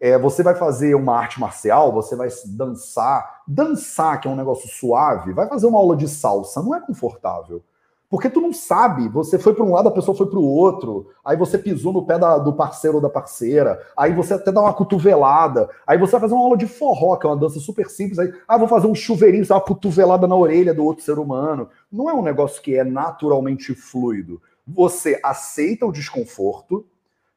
É, 0.00 0.18
você 0.18 0.42
vai 0.42 0.56
fazer 0.56 0.96
uma 0.96 1.16
arte 1.16 1.38
marcial, 1.38 1.92
você 1.92 2.16
vai 2.16 2.28
dançar. 2.46 3.42
Dançar, 3.46 4.20
que 4.20 4.26
é 4.26 4.30
um 4.30 4.34
negócio 4.34 4.68
suave, 4.68 5.32
vai 5.32 5.48
fazer 5.48 5.68
uma 5.68 5.78
aula 5.78 5.96
de 5.96 6.08
salsa, 6.08 6.60
não 6.60 6.74
é 6.74 6.80
confortável. 6.80 7.62
Porque 8.08 8.30
tu 8.30 8.40
não 8.40 8.52
sabe, 8.52 9.08
você 9.08 9.36
foi 9.36 9.52
para 9.52 9.64
um 9.64 9.72
lado, 9.72 9.88
a 9.88 9.92
pessoa 9.92 10.16
foi 10.16 10.26
para 10.26 10.38
o 10.38 10.44
outro, 10.44 11.08
aí 11.24 11.36
você 11.36 11.58
pisou 11.58 11.92
no 11.92 12.06
pé 12.06 12.18
da, 12.18 12.38
do 12.38 12.52
parceiro 12.52 12.96
ou 12.96 13.02
da 13.02 13.10
parceira, 13.10 13.80
aí 13.96 14.14
você 14.14 14.34
até 14.34 14.52
dá 14.52 14.60
uma 14.60 14.72
cotovelada, 14.72 15.68
aí 15.84 15.98
você 15.98 16.12
vai 16.12 16.20
fazer 16.20 16.34
uma 16.34 16.44
aula 16.44 16.56
de 16.56 16.68
forró, 16.68 17.16
que 17.16 17.26
é 17.26 17.30
uma 17.30 17.36
dança 17.36 17.58
super 17.58 17.90
simples, 17.90 18.18
aí, 18.20 18.32
ah, 18.46 18.56
vou 18.56 18.68
fazer 18.68 18.86
um 18.86 18.94
chuveirinho, 18.94 19.44
uma 19.50 19.60
cotovelada 19.60 20.28
na 20.28 20.36
orelha 20.36 20.72
do 20.72 20.84
outro 20.84 21.04
ser 21.04 21.18
humano. 21.18 21.68
Não 21.90 22.08
é 22.08 22.14
um 22.14 22.22
negócio 22.22 22.62
que 22.62 22.76
é 22.76 22.84
naturalmente 22.84 23.74
fluido. 23.74 24.40
Você 24.66 25.18
aceita 25.24 25.84
o 25.84 25.92
desconforto, 25.92 26.86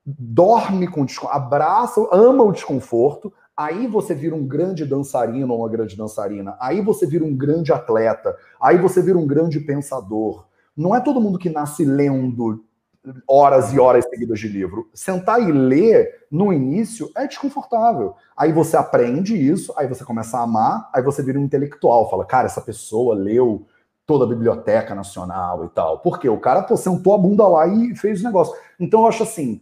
dorme 0.05 0.87
com 0.87 1.05
abraça, 1.29 2.07
ama 2.11 2.43
o 2.43 2.51
desconforto, 2.51 3.33
aí 3.57 3.87
você 3.87 4.15
vira 4.15 4.35
um 4.35 4.47
grande 4.47 4.85
dançarino 4.85 5.53
ou 5.53 5.59
uma 5.59 5.69
grande 5.69 5.97
dançarina, 5.97 6.55
aí 6.59 6.79
você 6.79 7.05
vira 7.05 7.25
um 7.25 7.35
grande 7.35 7.73
atleta, 7.73 8.37
aí 8.61 8.77
você 8.77 9.01
vira 9.01 9.17
um 9.17 9.27
grande 9.27 9.59
pensador. 9.59 10.48
Não 10.75 10.95
é 10.95 11.01
todo 11.01 11.21
mundo 11.21 11.39
que 11.39 11.49
nasce 11.49 11.83
lendo 11.83 12.63
horas 13.27 13.73
e 13.73 13.79
horas 13.79 14.05
seguidas 14.09 14.39
de 14.39 14.47
livro. 14.47 14.89
Sentar 14.93 15.41
e 15.41 15.51
ler 15.51 16.25
no 16.31 16.51
início 16.51 17.09
é 17.15 17.27
desconfortável. 17.27 18.15
Aí 18.35 18.51
você 18.51 18.77
aprende 18.77 19.35
isso, 19.35 19.73
aí 19.77 19.87
você 19.87 20.03
começa 20.03 20.37
a 20.37 20.43
amar, 20.43 20.89
aí 20.93 21.01
você 21.01 21.23
vira 21.23 21.39
um 21.39 21.43
intelectual, 21.43 22.09
fala, 22.09 22.25
cara, 22.25 22.45
essa 22.45 22.61
pessoa 22.61 23.15
leu 23.15 23.65
toda 24.05 24.25
a 24.25 24.27
biblioteca 24.27 24.95
nacional 24.95 25.65
e 25.65 25.69
tal. 25.69 25.99
Por 25.99 26.19
quê? 26.19 26.27
O 26.27 26.39
cara 26.39 26.63
pô, 26.63 26.75
sentou 26.75 27.13
a 27.13 27.17
bunda 27.17 27.47
lá 27.47 27.67
e 27.67 27.95
fez 27.95 28.21
o 28.21 28.25
negócio. 28.25 28.55
Então 28.79 29.01
eu 29.01 29.07
acho 29.07 29.23
assim, 29.23 29.61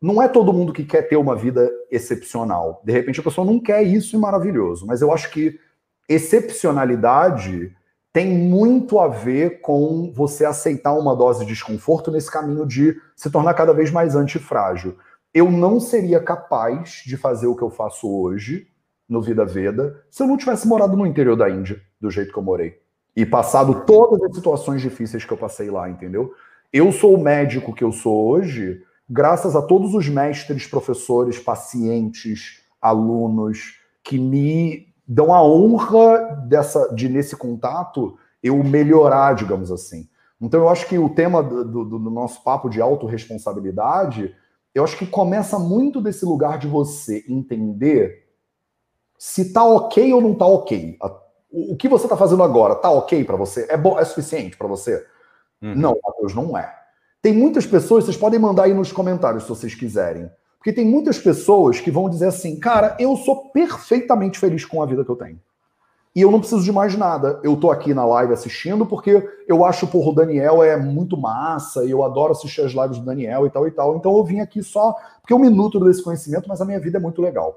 não 0.00 0.22
é 0.22 0.28
todo 0.28 0.52
mundo 0.52 0.72
que 0.72 0.84
quer 0.84 1.02
ter 1.02 1.16
uma 1.16 1.34
vida 1.34 1.68
excepcional. 1.90 2.80
De 2.84 2.92
repente 2.92 3.20
a 3.20 3.24
pessoa 3.24 3.44
não 3.44 3.58
quer 3.58 3.82
isso 3.82 4.14
e 4.14 4.18
maravilhoso, 4.18 4.86
mas 4.86 5.02
eu 5.02 5.12
acho 5.12 5.30
que 5.30 5.58
excepcionalidade 6.08 7.76
tem 8.12 8.26
muito 8.26 8.98
a 8.98 9.08
ver 9.08 9.60
com 9.60 10.12
você 10.12 10.44
aceitar 10.44 10.94
uma 10.94 11.14
dose 11.14 11.40
de 11.40 11.52
desconforto 11.52 12.10
nesse 12.10 12.30
caminho 12.30 12.66
de 12.66 12.96
se 13.14 13.30
tornar 13.30 13.54
cada 13.54 13.72
vez 13.72 13.90
mais 13.90 14.14
antifrágil. 14.16 14.96
Eu 15.32 15.50
não 15.50 15.78
seria 15.78 16.20
capaz 16.20 17.02
de 17.04 17.16
fazer 17.16 17.46
o 17.46 17.54
que 17.54 17.62
eu 17.62 17.70
faço 17.70 18.10
hoje 18.10 18.68
no 19.08 19.22
Vida 19.22 19.44
Veda 19.44 20.02
se 20.10 20.22
eu 20.22 20.26
não 20.26 20.36
tivesse 20.36 20.66
morado 20.66 20.96
no 20.96 21.06
interior 21.06 21.36
da 21.36 21.48
Índia, 21.48 21.80
do 22.00 22.10
jeito 22.10 22.32
que 22.32 22.38
eu 22.38 22.42
morei. 22.42 22.80
E 23.14 23.26
passado 23.26 23.84
todas 23.86 24.22
as 24.22 24.34
situações 24.34 24.80
difíceis 24.80 25.24
que 25.24 25.32
eu 25.32 25.38
passei 25.38 25.70
lá, 25.70 25.88
entendeu? 25.88 26.32
Eu 26.72 26.92
sou 26.92 27.14
o 27.14 27.22
médico 27.22 27.74
que 27.74 27.84
eu 27.84 27.92
sou 27.92 28.28
hoje, 28.28 28.82
graças 29.08 29.56
a 29.56 29.62
todos 29.62 29.94
os 29.94 30.08
mestres, 30.08 30.66
professores, 30.66 31.38
pacientes, 31.38 32.62
alunos 32.80 33.78
que 34.02 34.18
me 34.18 34.87
dão 35.08 35.32
a 35.32 35.42
honra 35.42 36.44
dessa 36.46 36.94
de 36.94 37.08
nesse 37.08 37.34
contato 37.34 38.18
eu 38.42 38.62
melhorar, 38.62 39.34
digamos 39.34 39.72
assim. 39.72 40.06
Então 40.40 40.60
eu 40.60 40.68
acho 40.68 40.86
que 40.86 40.98
o 40.98 41.08
tema 41.08 41.42
do, 41.42 41.64
do, 41.64 41.84
do 41.98 42.10
nosso 42.10 42.44
papo 42.44 42.68
de 42.68 42.80
autorresponsabilidade, 42.80 44.34
eu 44.74 44.84
acho 44.84 44.96
que 44.96 45.06
começa 45.06 45.58
muito 45.58 46.00
desse 46.00 46.24
lugar 46.24 46.58
de 46.58 46.68
você 46.68 47.24
entender 47.26 48.28
se 49.18 49.52
tá 49.52 49.64
ok 49.64 50.12
ou 50.12 50.20
não 50.20 50.34
tá 50.34 50.46
ok. 50.46 50.96
O, 51.50 51.72
o 51.72 51.76
que 51.76 51.88
você 51.88 52.06
tá 52.06 52.16
fazendo 52.16 52.42
agora 52.42 52.76
tá 52.76 52.90
ok 52.90 53.24
para 53.24 53.34
você? 53.36 53.66
É 53.68 53.76
bom, 53.76 53.98
é 53.98 54.04
suficiente 54.04 54.56
para 54.56 54.68
você? 54.68 55.04
Uhum. 55.60 55.74
Não, 55.74 55.98
Matheus, 56.04 56.34
não 56.34 56.56
é. 56.56 56.72
Tem 57.20 57.32
muitas 57.32 57.66
pessoas, 57.66 58.04
vocês 58.04 58.16
podem 58.16 58.38
mandar 58.38 58.64
aí 58.64 58.74
nos 58.74 58.92
comentários 58.92 59.42
se 59.44 59.48
vocês 59.48 59.74
quiserem. 59.74 60.30
Porque 60.58 60.72
tem 60.72 60.84
muitas 60.84 61.18
pessoas 61.18 61.80
que 61.80 61.90
vão 61.90 62.10
dizer 62.10 62.26
assim, 62.26 62.58
cara, 62.58 62.96
eu 62.98 63.16
sou 63.16 63.50
perfeitamente 63.50 64.38
feliz 64.38 64.64
com 64.64 64.82
a 64.82 64.86
vida 64.86 65.04
que 65.04 65.10
eu 65.10 65.16
tenho. 65.16 65.40
E 66.14 66.20
eu 66.20 66.32
não 66.32 66.40
preciso 66.40 66.64
de 66.64 66.72
mais 66.72 66.96
nada. 66.96 67.38
Eu 67.44 67.56
tô 67.56 67.70
aqui 67.70 67.94
na 67.94 68.04
live 68.04 68.32
assistindo 68.32 68.84
porque 68.84 69.24
eu 69.46 69.64
acho, 69.64 69.86
porra, 69.86 70.10
o 70.10 70.14
Daniel 70.14 70.62
é 70.64 70.76
muito 70.76 71.16
massa 71.16 71.84
e 71.84 71.90
eu 71.92 72.02
adoro 72.02 72.32
assistir 72.32 72.62
as 72.62 72.72
lives 72.72 72.98
do 72.98 73.04
Daniel 73.04 73.46
e 73.46 73.50
tal 73.50 73.68
e 73.68 73.70
tal. 73.70 73.96
Então 73.96 74.16
eu 74.16 74.24
vim 74.24 74.40
aqui 74.40 74.62
só 74.62 74.96
porque 75.20 75.32
eu 75.32 75.38
me 75.38 75.48
nutro 75.48 75.78
desse 75.84 76.02
conhecimento, 76.02 76.48
mas 76.48 76.60
a 76.60 76.64
minha 76.64 76.80
vida 76.80 76.98
é 76.98 77.00
muito 77.00 77.22
legal. 77.22 77.54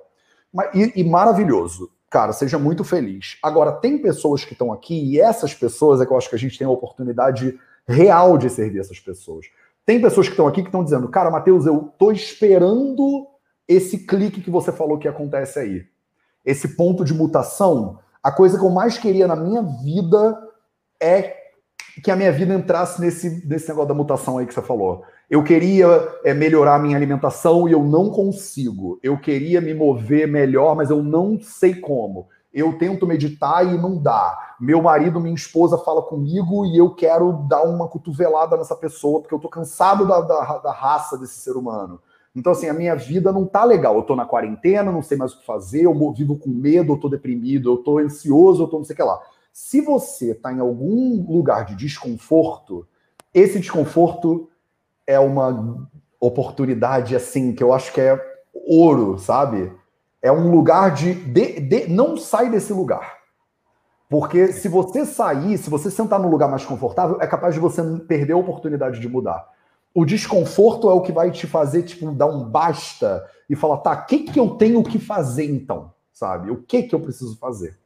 E, 0.75 1.01
e 1.01 1.03
maravilhoso. 1.03 1.89
Cara, 2.09 2.33
seja 2.33 2.59
muito 2.59 2.83
feliz. 2.83 3.37
Agora, 3.41 3.71
tem 3.71 3.97
pessoas 3.97 4.43
que 4.43 4.51
estão 4.51 4.71
aqui 4.71 5.11
e 5.11 5.19
essas 5.19 5.53
pessoas 5.53 6.01
é 6.01 6.05
que 6.05 6.11
eu 6.11 6.17
acho 6.17 6.29
que 6.29 6.35
a 6.35 6.39
gente 6.39 6.57
tem 6.57 6.67
a 6.67 6.69
oportunidade 6.69 7.57
real 7.87 8.37
de 8.37 8.49
servir 8.49 8.79
essas 8.79 8.99
pessoas. 8.99 9.45
Tem 9.85 10.01
pessoas 10.01 10.27
que 10.27 10.33
estão 10.33 10.47
aqui 10.47 10.61
que 10.61 10.67
estão 10.67 10.83
dizendo, 10.83 11.09
cara, 11.09 11.31
Matheus, 11.31 11.65
eu 11.65 11.91
tô 11.97 12.11
esperando 12.11 13.27
esse 13.67 14.05
clique 14.05 14.41
que 14.41 14.49
você 14.49 14.71
falou 14.71 14.97
que 14.97 15.07
acontece 15.07 15.59
aí. 15.59 15.83
Esse 16.45 16.75
ponto 16.75 17.03
de 17.03 17.13
mutação. 17.13 17.99
A 18.21 18.31
coisa 18.31 18.57
que 18.57 18.63
eu 18.63 18.69
mais 18.69 18.97
queria 18.97 19.27
na 19.27 19.35
minha 19.35 19.61
vida 19.61 20.37
é 21.01 21.35
que 22.03 22.11
a 22.11 22.15
minha 22.15 22.31
vida 22.31 22.53
entrasse 22.53 23.01
nesse, 23.01 23.45
nesse 23.47 23.67
negócio 23.67 23.89
da 23.89 23.93
mutação 23.93 24.37
aí 24.37 24.45
que 24.45 24.53
você 24.53 24.61
falou. 24.61 25.03
Eu 25.29 25.43
queria 25.43 25.87
é, 26.23 26.33
melhorar 26.33 26.75
a 26.75 26.79
minha 26.79 26.95
alimentação 26.95 27.67
e 27.67 27.71
eu 27.71 27.83
não 27.83 28.09
consigo. 28.09 28.99
Eu 29.01 29.19
queria 29.19 29.61
me 29.61 29.73
mover 29.73 30.27
melhor, 30.27 30.75
mas 30.75 30.89
eu 30.89 31.01
não 31.01 31.39
sei 31.41 31.75
como 31.75 32.27
eu 32.53 32.77
tento 32.77 33.07
meditar 33.07 33.65
e 33.65 33.77
não 33.77 33.97
dá. 33.97 34.55
Meu 34.59 34.81
marido, 34.81 35.19
minha 35.19 35.33
esposa 35.33 35.77
fala 35.77 36.01
comigo 36.01 36.65
e 36.65 36.77
eu 36.77 36.93
quero 36.93 37.31
dar 37.47 37.63
uma 37.63 37.87
cotovelada 37.87 38.57
nessa 38.57 38.75
pessoa, 38.75 39.21
porque 39.21 39.33
eu 39.33 39.39
tô 39.39 39.47
cansado 39.47 40.05
da, 40.05 40.21
da, 40.21 40.57
da 40.57 40.71
raça 40.71 41.17
desse 41.17 41.35
ser 41.35 41.51
humano. 41.51 42.01
Então, 42.35 42.51
assim, 42.51 42.69
a 42.69 42.73
minha 42.73 42.95
vida 42.95 43.31
não 43.31 43.45
tá 43.45 43.63
legal. 43.63 43.95
Eu 43.95 44.03
tô 44.03 44.15
na 44.15 44.25
quarentena, 44.25 44.91
não 44.91 45.01
sei 45.01 45.17
mais 45.17 45.33
o 45.33 45.39
que 45.39 45.45
fazer, 45.45 45.83
eu 45.83 46.13
vivo 46.13 46.37
com 46.37 46.49
medo, 46.49 46.93
eu 46.93 46.97
tô 46.97 47.09
deprimido, 47.09 47.71
eu 47.71 47.77
tô 47.77 47.97
ansioso, 47.97 48.63
eu 48.63 48.67
tô 48.67 48.77
não 48.77 48.85
sei 48.85 48.93
o 48.93 48.97
que 48.97 49.03
lá. 49.03 49.19
Se 49.53 49.81
você 49.81 50.33
tá 50.33 50.51
em 50.51 50.59
algum 50.59 51.25
lugar 51.29 51.65
de 51.65 51.75
desconforto, 51.75 52.87
esse 53.33 53.59
desconforto 53.59 54.49
é 55.05 55.19
uma 55.19 55.89
oportunidade, 56.19 57.15
assim, 57.15 57.53
que 57.53 57.63
eu 57.63 57.73
acho 57.73 57.91
que 57.91 57.99
é 57.99 58.19
ouro, 58.53 59.17
sabe? 59.17 59.71
É 60.21 60.31
um 60.31 60.51
lugar 60.51 60.93
de, 60.93 61.13
de, 61.13 61.59
de, 61.59 61.87
Não 61.87 62.15
sai 62.15 62.49
desse 62.49 62.71
lugar. 62.71 63.21
Porque 64.09 64.51
se 64.51 64.67
você 64.67 65.05
sair, 65.05 65.57
se 65.57 65.69
você 65.69 65.89
sentar 65.89 66.19
num 66.19 66.29
lugar 66.29 66.49
mais 66.49 66.65
confortável, 66.65 67.17
é 67.21 67.27
capaz 67.27 67.53
de 67.53 67.61
você 67.61 67.81
perder 68.07 68.33
a 68.33 68.37
oportunidade 68.37 68.99
de 68.99 69.07
mudar. 69.07 69.47
O 69.93 70.05
desconforto 70.05 70.89
é 70.89 70.93
o 70.93 71.01
que 71.01 71.11
vai 71.11 71.31
te 71.31 71.47
fazer, 71.47 71.83
tipo, 71.83 72.11
dar 72.11 72.27
um 72.27 72.43
basta 72.43 73.25
e 73.49 73.55
falar, 73.55 73.77
tá, 73.77 73.93
o 73.93 74.05
que, 74.05 74.19
que 74.19 74.39
eu 74.39 74.51
tenho 74.51 74.83
que 74.83 74.99
fazer 74.99 75.45
então? 75.45 75.93
Sabe? 76.11 76.51
O 76.51 76.57
que 76.57 76.83
que 76.83 76.93
eu 76.93 76.99
preciso 76.99 77.37
fazer? 77.37 77.77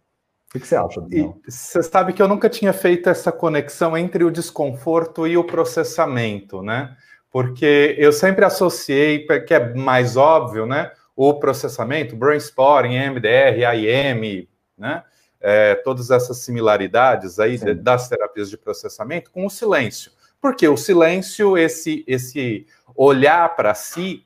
O 0.53 0.59
que 0.59 0.67
você 0.67 0.75
acha, 0.75 1.01
Daniel? 1.01 1.37
Você 1.47 1.83
sabe 1.83 2.13
que 2.13 2.21
eu 2.21 2.27
nunca 2.27 2.49
tinha 2.49 2.73
feito 2.73 3.09
essa 3.09 3.31
conexão 3.31 3.97
entre 3.97 4.23
o 4.23 4.31
desconforto 4.31 5.27
e 5.27 5.37
o 5.37 5.43
processamento, 5.43 6.61
né? 6.61 6.95
Porque 7.29 7.95
eu 7.97 8.13
sempre 8.13 8.45
associei, 8.45 9.25
que 9.45 9.53
é 9.53 9.73
mais 9.73 10.15
óbvio, 10.15 10.65
né? 10.65 10.91
O 11.15 11.33
processamento, 11.35 12.15
Brainspotting, 12.15 12.97
MDR, 12.97 13.63
IM, 13.75 14.47
né? 14.77 15.03
É, 15.39 15.75
todas 15.75 16.09
essas 16.09 16.37
similaridades 16.39 17.39
aí 17.39 17.57
das 17.75 18.09
terapias 18.09 18.49
de 18.49 18.57
processamento 18.57 19.29
com 19.29 19.45
o 19.45 19.49
silêncio. 19.49 20.11
Porque 20.41 20.67
o 20.67 20.75
silêncio, 20.75 21.57
esse, 21.57 22.03
esse 22.07 22.65
olhar 22.95 23.55
para 23.55 23.73
si, 23.75 24.25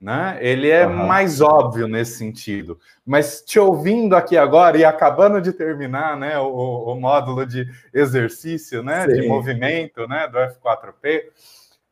né? 0.00 0.38
Ele 0.40 0.70
é 0.70 0.86
uhum. 0.86 1.06
mais 1.06 1.40
óbvio 1.40 1.86
nesse 1.86 2.16
sentido. 2.16 2.78
Mas 3.04 3.42
te 3.42 3.58
ouvindo 3.58 4.16
aqui 4.16 4.36
agora 4.36 4.78
e 4.78 4.84
acabando 4.84 5.40
de 5.42 5.52
terminar, 5.52 6.16
né, 6.16 6.38
o, 6.38 6.46
o 6.46 6.94
módulo 6.98 7.44
de 7.44 7.68
exercício, 7.92 8.82
né, 8.82 9.06
Sim. 9.06 9.20
de 9.20 9.28
movimento, 9.28 10.08
né, 10.08 10.26
do 10.26 10.38
F4P, 10.38 11.24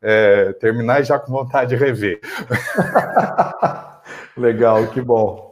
é, 0.00 0.52
terminar 0.54 1.02
já 1.02 1.18
com 1.18 1.32
vontade 1.32 1.70
de 1.70 1.76
rever. 1.76 2.20
Legal, 4.38 4.86
que 4.88 5.00
bom. 5.00 5.48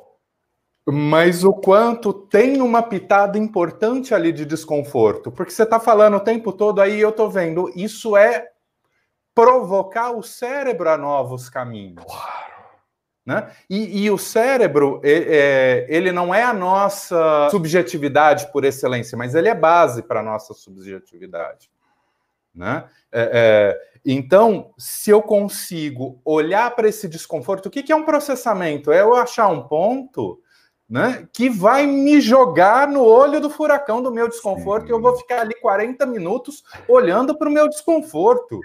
Mas 0.88 1.42
o 1.42 1.52
quanto 1.52 2.12
tem 2.12 2.62
uma 2.62 2.80
pitada 2.80 3.36
importante 3.36 4.14
ali 4.14 4.32
de 4.32 4.44
desconforto, 4.44 5.32
porque 5.32 5.50
você 5.50 5.64
está 5.64 5.80
falando 5.80 6.16
o 6.16 6.20
tempo 6.20 6.52
todo 6.52 6.80
aí, 6.80 7.00
eu 7.00 7.08
estou 7.08 7.28
vendo, 7.28 7.72
isso 7.74 8.16
é 8.16 8.48
provocar 9.34 10.12
o 10.12 10.22
cérebro 10.22 10.88
a 10.88 10.96
novos 10.96 11.50
caminhos. 11.50 12.04
Né? 13.26 13.50
E, 13.68 14.04
e, 14.04 14.10
o 14.12 14.16
cérebro, 14.16 15.00
é, 15.02 15.84
ele 15.88 16.12
não 16.12 16.32
é 16.32 16.44
a 16.44 16.52
nossa 16.52 17.48
subjetividade 17.50 18.52
por 18.52 18.64
excelência, 18.64 19.18
mas 19.18 19.34
ele 19.34 19.48
é 19.48 19.54
base 19.54 20.00
para 20.04 20.20
a 20.20 20.22
nossa 20.22 20.54
subjetividade. 20.54 21.68
Né? 22.56 22.84
É, 23.12 23.30
é, 23.32 23.80
então, 24.04 24.70
se 24.78 25.10
eu 25.10 25.20
consigo 25.20 26.20
olhar 26.24 26.74
para 26.74 26.88
esse 26.88 27.08
desconforto, 27.08 27.66
o 27.66 27.70
que, 27.70 27.82
que 27.82 27.92
é 27.92 27.96
um 27.96 28.04
processamento? 28.04 28.90
É 28.90 29.02
eu 29.02 29.14
achar 29.14 29.48
um 29.48 29.64
ponto 29.64 30.40
né, 30.88 31.28
que 31.32 31.50
vai 31.50 31.86
me 31.86 32.20
jogar 32.20 32.86
no 32.86 33.02
olho 33.02 33.40
do 33.40 33.50
furacão 33.50 34.00
do 34.00 34.12
meu 34.12 34.28
desconforto 34.28 34.86
Sim. 34.86 34.88
e 34.88 34.92
eu 34.92 35.02
vou 35.02 35.16
ficar 35.16 35.40
ali 35.40 35.54
40 35.60 36.06
minutos 36.06 36.62
olhando 36.88 37.36
para 37.36 37.48
o 37.48 37.52
meu 37.52 37.68
desconforto. 37.68 38.60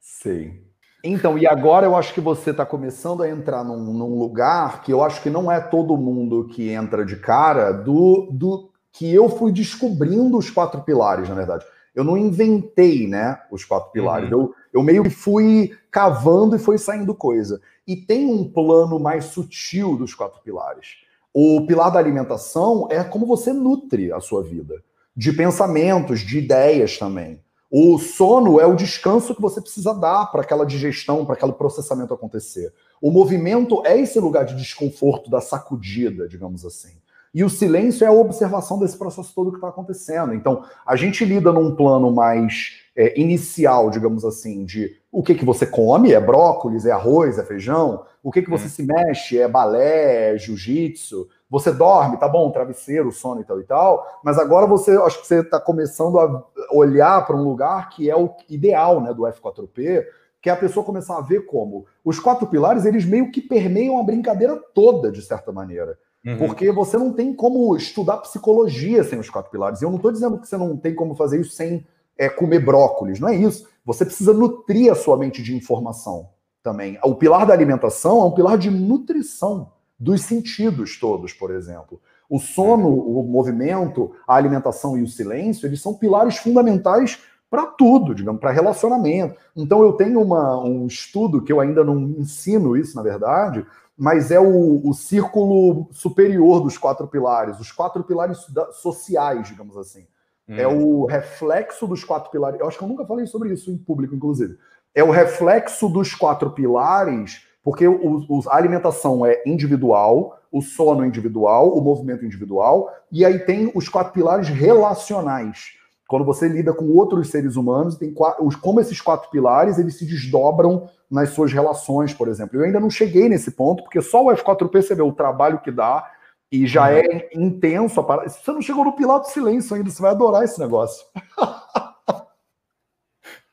Sim. 0.00 0.60
Então, 1.04 1.36
e 1.36 1.46
agora 1.46 1.86
eu 1.86 1.96
acho 1.96 2.14
que 2.14 2.20
você 2.20 2.50
está 2.50 2.64
começando 2.64 3.22
a 3.22 3.28
entrar 3.28 3.64
num, 3.64 3.76
num, 3.76 4.18
lugar 4.18 4.82
que 4.82 4.92
eu 4.92 5.02
acho 5.02 5.20
que 5.20 5.30
não 5.30 5.50
é 5.50 5.60
todo 5.60 5.96
mundo 5.96 6.46
que 6.48 6.70
entra 6.70 7.04
de 7.04 7.16
cara 7.16 7.72
do, 7.72 8.28
do 8.30 8.70
que 8.92 9.12
eu 9.12 9.28
fui 9.28 9.50
descobrindo 9.50 10.38
os 10.38 10.48
quatro 10.48 10.82
pilares, 10.82 11.28
na 11.28 11.34
verdade. 11.34 11.64
Eu 11.94 12.04
não 12.04 12.16
inventei, 12.16 13.06
né, 13.06 13.38
os 13.50 13.64
quatro 13.64 13.90
pilares. 13.92 14.30
Uhum. 14.30 14.40
Eu, 14.40 14.54
eu 14.74 14.82
meio 14.82 15.02
que 15.02 15.10
fui 15.10 15.76
cavando 15.90 16.56
e 16.56 16.58
foi 16.58 16.78
saindo 16.78 17.14
coisa. 17.14 17.60
E 17.86 17.96
tem 17.96 18.26
um 18.26 18.50
plano 18.50 18.98
mais 18.98 19.26
sutil 19.26 19.96
dos 19.96 20.14
quatro 20.14 20.40
pilares. 20.42 20.96
O 21.34 21.66
pilar 21.66 21.90
da 21.90 21.98
alimentação 21.98 22.88
é 22.90 23.02
como 23.02 23.26
você 23.26 23.52
nutre 23.52 24.12
a 24.12 24.20
sua 24.20 24.42
vida, 24.42 24.82
de 25.16 25.32
pensamentos, 25.32 26.20
de 26.20 26.38
ideias 26.38 26.98
também. 26.98 27.40
O 27.70 27.98
sono 27.98 28.60
é 28.60 28.66
o 28.66 28.76
descanso 28.76 29.34
que 29.34 29.40
você 29.40 29.58
precisa 29.58 29.94
dar 29.94 30.26
para 30.26 30.42
aquela 30.42 30.66
digestão, 30.66 31.24
para 31.24 31.34
aquele 31.34 31.54
processamento 31.54 32.12
acontecer. 32.12 32.70
O 33.00 33.10
movimento 33.10 33.82
é 33.86 33.98
esse 33.98 34.20
lugar 34.20 34.44
de 34.44 34.54
desconforto, 34.54 35.30
da 35.30 35.40
sacudida, 35.40 36.28
digamos 36.28 36.66
assim. 36.66 36.92
E 37.34 37.42
o 37.42 37.48
silêncio 37.48 38.04
é 38.04 38.08
a 38.08 38.12
observação 38.12 38.78
desse 38.78 38.98
processo 38.98 39.34
todo 39.34 39.50
que 39.50 39.56
está 39.56 39.68
acontecendo. 39.68 40.34
Então, 40.34 40.64
a 40.86 40.96
gente 40.96 41.24
lida 41.24 41.50
num 41.50 41.74
plano 41.74 42.10
mais 42.10 42.82
é, 42.94 43.18
inicial, 43.18 43.90
digamos 43.90 44.24
assim, 44.24 44.64
de 44.64 44.94
o 45.10 45.22
que, 45.22 45.34
que 45.34 45.44
você 45.44 45.66
come, 45.66 46.12
é 46.12 46.20
brócolis, 46.20 46.84
é 46.84 46.92
arroz, 46.92 47.38
é 47.38 47.44
feijão, 47.44 48.04
o 48.22 48.30
que, 48.30 48.42
que 48.42 48.50
você 48.50 48.66
hum. 48.66 48.68
se 48.68 48.82
mexe, 48.82 49.38
é 49.38 49.48
balé, 49.48 50.34
é 50.34 50.38
jiu-jitsu, 50.38 51.28
você 51.48 51.72
dorme, 51.72 52.18
tá 52.18 52.28
bom, 52.28 52.50
travesseiro, 52.50 53.10
sono 53.10 53.40
e 53.40 53.44
tal 53.44 53.60
e 53.60 53.64
tal, 53.64 54.06
mas 54.22 54.38
agora 54.38 54.66
você, 54.66 54.96
acho 54.98 55.20
que 55.20 55.26
você 55.26 55.40
está 55.40 55.60
começando 55.60 56.18
a 56.18 56.44
olhar 56.70 57.26
para 57.26 57.36
um 57.36 57.44
lugar 57.44 57.90
que 57.90 58.10
é 58.10 58.16
o 58.16 58.34
ideal 58.48 59.00
né, 59.00 59.12
do 59.12 59.22
F4P, 59.22 60.04
que 60.40 60.50
é 60.50 60.52
a 60.52 60.56
pessoa 60.56 60.84
começar 60.84 61.16
a 61.16 61.20
ver 61.20 61.46
como 61.46 61.86
os 62.04 62.18
quatro 62.18 62.46
pilares, 62.46 62.84
eles 62.84 63.04
meio 63.04 63.30
que 63.30 63.40
permeiam 63.40 63.98
a 63.98 64.02
brincadeira 64.02 64.56
toda, 64.74 65.12
de 65.12 65.22
certa 65.22 65.52
maneira. 65.52 65.98
Uhum. 66.24 66.38
Porque 66.38 66.70
você 66.70 66.96
não 66.96 67.12
tem 67.12 67.34
como 67.34 67.76
estudar 67.76 68.18
psicologia 68.18 69.02
sem 69.02 69.18
os 69.18 69.28
quatro 69.28 69.50
pilares. 69.50 69.82
Eu 69.82 69.88
não 69.88 69.96
estou 69.96 70.12
dizendo 70.12 70.38
que 70.38 70.46
você 70.46 70.56
não 70.56 70.76
tem 70.76 70.94
como 70.94 71.16
fazer 71.16 71.40
isso 71.40 71.54
sem 71.54 71.84
é, 72.16 72.28
comer 72.28 72.60
brócolis, 72.60 73.18
não 73.18 73.28
é 73.28 73.36
isso. 73.36 73.68
Você 73.84 74.04
precisa 74.04 74.32
nutrir 74.32 74.92
a 74.92 74.94
sua 74.94 75.16
mente 75.16 75.42
de 75.42 75.56
informação 75.56 76.28
também. 76.62 76.98
O 77.02 77.14
pilar 77.14 77.44
da 77.44 77.52
alimentação 77.52 78.20
é 78.20 78.24
um 78.24 78.30
pilar 78.30 78.56
de 78.56 78.70
nutrição 78.70 79.72
dos 79.98 80.22
sentidos 80.22 80.98
todos, 80.98 81.32
por 81.32 81.50
exemplo. 81.50 82.00
O 82.30 82.38
sono, 82.38 82.88
o 82.88 83.22
movimento, 83.24 84.12
a 84.26 84.36
alimentação 84.36 84.96
e 84.96 85.02
o 85.02 85.08
silêncio, 85.08 85.66
eles 85.66 85.82
são 85.82 85.94
pilares 85.94 86.36
fundamentais 86.36 87.18
para 87.50 87.66
tudo, 87.66 88.14
digamos, 88.14 88.40
para 88.40 88.50
relacionamento. 88.50 89.36
Então 89.54 89.82
eu 89.82 89.92
tenho 89.92 90.22
uma, 90.22 90.58
um 90.64 90.86
estudo 90.86 91.42
que 91.42 91.52
eu 91.52 91.60
ainda 91.60 91.84
não 91.84 92.00
ensino 92.18 92.76
isso, 92.76 92.96
na 92.96 93.02
verdade, 93.02 93.66
mas 94.02 94.32
é 94.32 94.40
o, 94.40 94.80
o 94.84 94.92
círculo 94.92 95.86
superior 95.92 96.60
dos 96.60 96.76
quatro 96.76 97.06
pilares, 97.06 97.60
os 97.60 97.70
quatro 97.70 98.02
pilares 98.02 98.44
sociais, 98.72 99.46
digamos 99.46 99.76
assim. 99.76 100.08
Hum. 100.48 100.56
É 100.56 100.66
o 100.66 101.04
reflexo 101.04 101.86
dos 101.86 102.02
quatro 102.02 102.28
pilares. 102.28 102.58
Eu 102.58 102.66
acho 102.66 102.76
que 102.76 102.82
eu 102.82 102.88
nunca 102.88 103.06
falei 103.06 103.26
sobre 103.26 103.52
isso 103.52 103.70
em 103.70 103.78
público, 103.78 104.12
inclusive. 104.12 104.58
É 104.92 105.04
o 105.04 105.12
reflexo 105.12 105.88
dos 105.88 106.16
quatro 106.16 106.50
pilares 106.50 107.46
porque 107.62 107.86
o, 107.86 108.26
o, 108.28 108.42
a 108.48 108.56
alimentação 108.56 109.24
é 109.24 109.40
individual, 109.46 110.36
o 110.50 110.60
sono 110.60 111.04
é 111.04 111.06
individual, 111.06 111.72
o 111.72 111.80
movimento 111.80 112.24
é 112.24 112.26
individual, 112.26 112.92
e 113.08 113.24
aí 113.24 113.38
tem 113.38 113.70
os 113.72 113.88
quatro 113.88 114.12
pilares 114.12 114.48
relacionais. 114.48 115.74
Quando 116.12 116.26
você 116.26 116.46
lida 116.46 116.74
com 116.74 116.90
outros 116.90 117.30
seres 117.30 117.56
humanos, 117.56 117.96
tem 117.96 118.12
quatro, 118.12 118.46
como 118.60 118.82
esses 118.82 119.00
quatro 119.00 119.30
pilares 119.30 119.78
eles 119.78 119.96
se 119.96 120.04
desdobram 120.04 120.90
nas 121.10 121.30
suas 121.30 121.50
relações, 121.50 122.12
por 122.12 122.28
exemplo. 122.28 122.60
Eu 122.60 122.66
ainda 122.66 122.78
não 122.78 122.90
cheguei 122.90 123.30
nesse 123.30 123.52
ponto, 123.52 123.82
porque 123.82 124.02
só 124.02 124.22
o 124.22 124.28
F4P 124.28 124.82
você 124.82 124.94
vê 124.94 125.00
o 125.00 125.14
trabalho 125.14 125.62
que 125.62 125.70
dá 125.70 126.06
e 126.52 126.66
já 126.66 126.90
uhum. 126.90 126.96
é 126.98 127.30
intenso. 127.32 127.98
A 127.98 128.04
parada. 128.04 128.28
Você 128.28 128.52
não 128.52 128.60
chegou 128.60 128.84
no 128.84 128.92
pilar 128.92 129.20
do 129.20 129.28
silêncio 129.28 129.74
ainda, 129.74 129.88
você 129.88 130.02
vai 130.02 130.10
adorar 130.10 130.44
esse 130.44 130.60
negócio. 130.60 131.02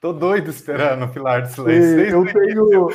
Tô 0.01 0.12
doido 0.12 0.49
esperando 0.49 1.05
o 1.05 1.14
pilar 1.14 1.43
do 1.43 1.47
silêncio. 1.47 1.97
eu 1.97 2.26
tenho 2.26 2.89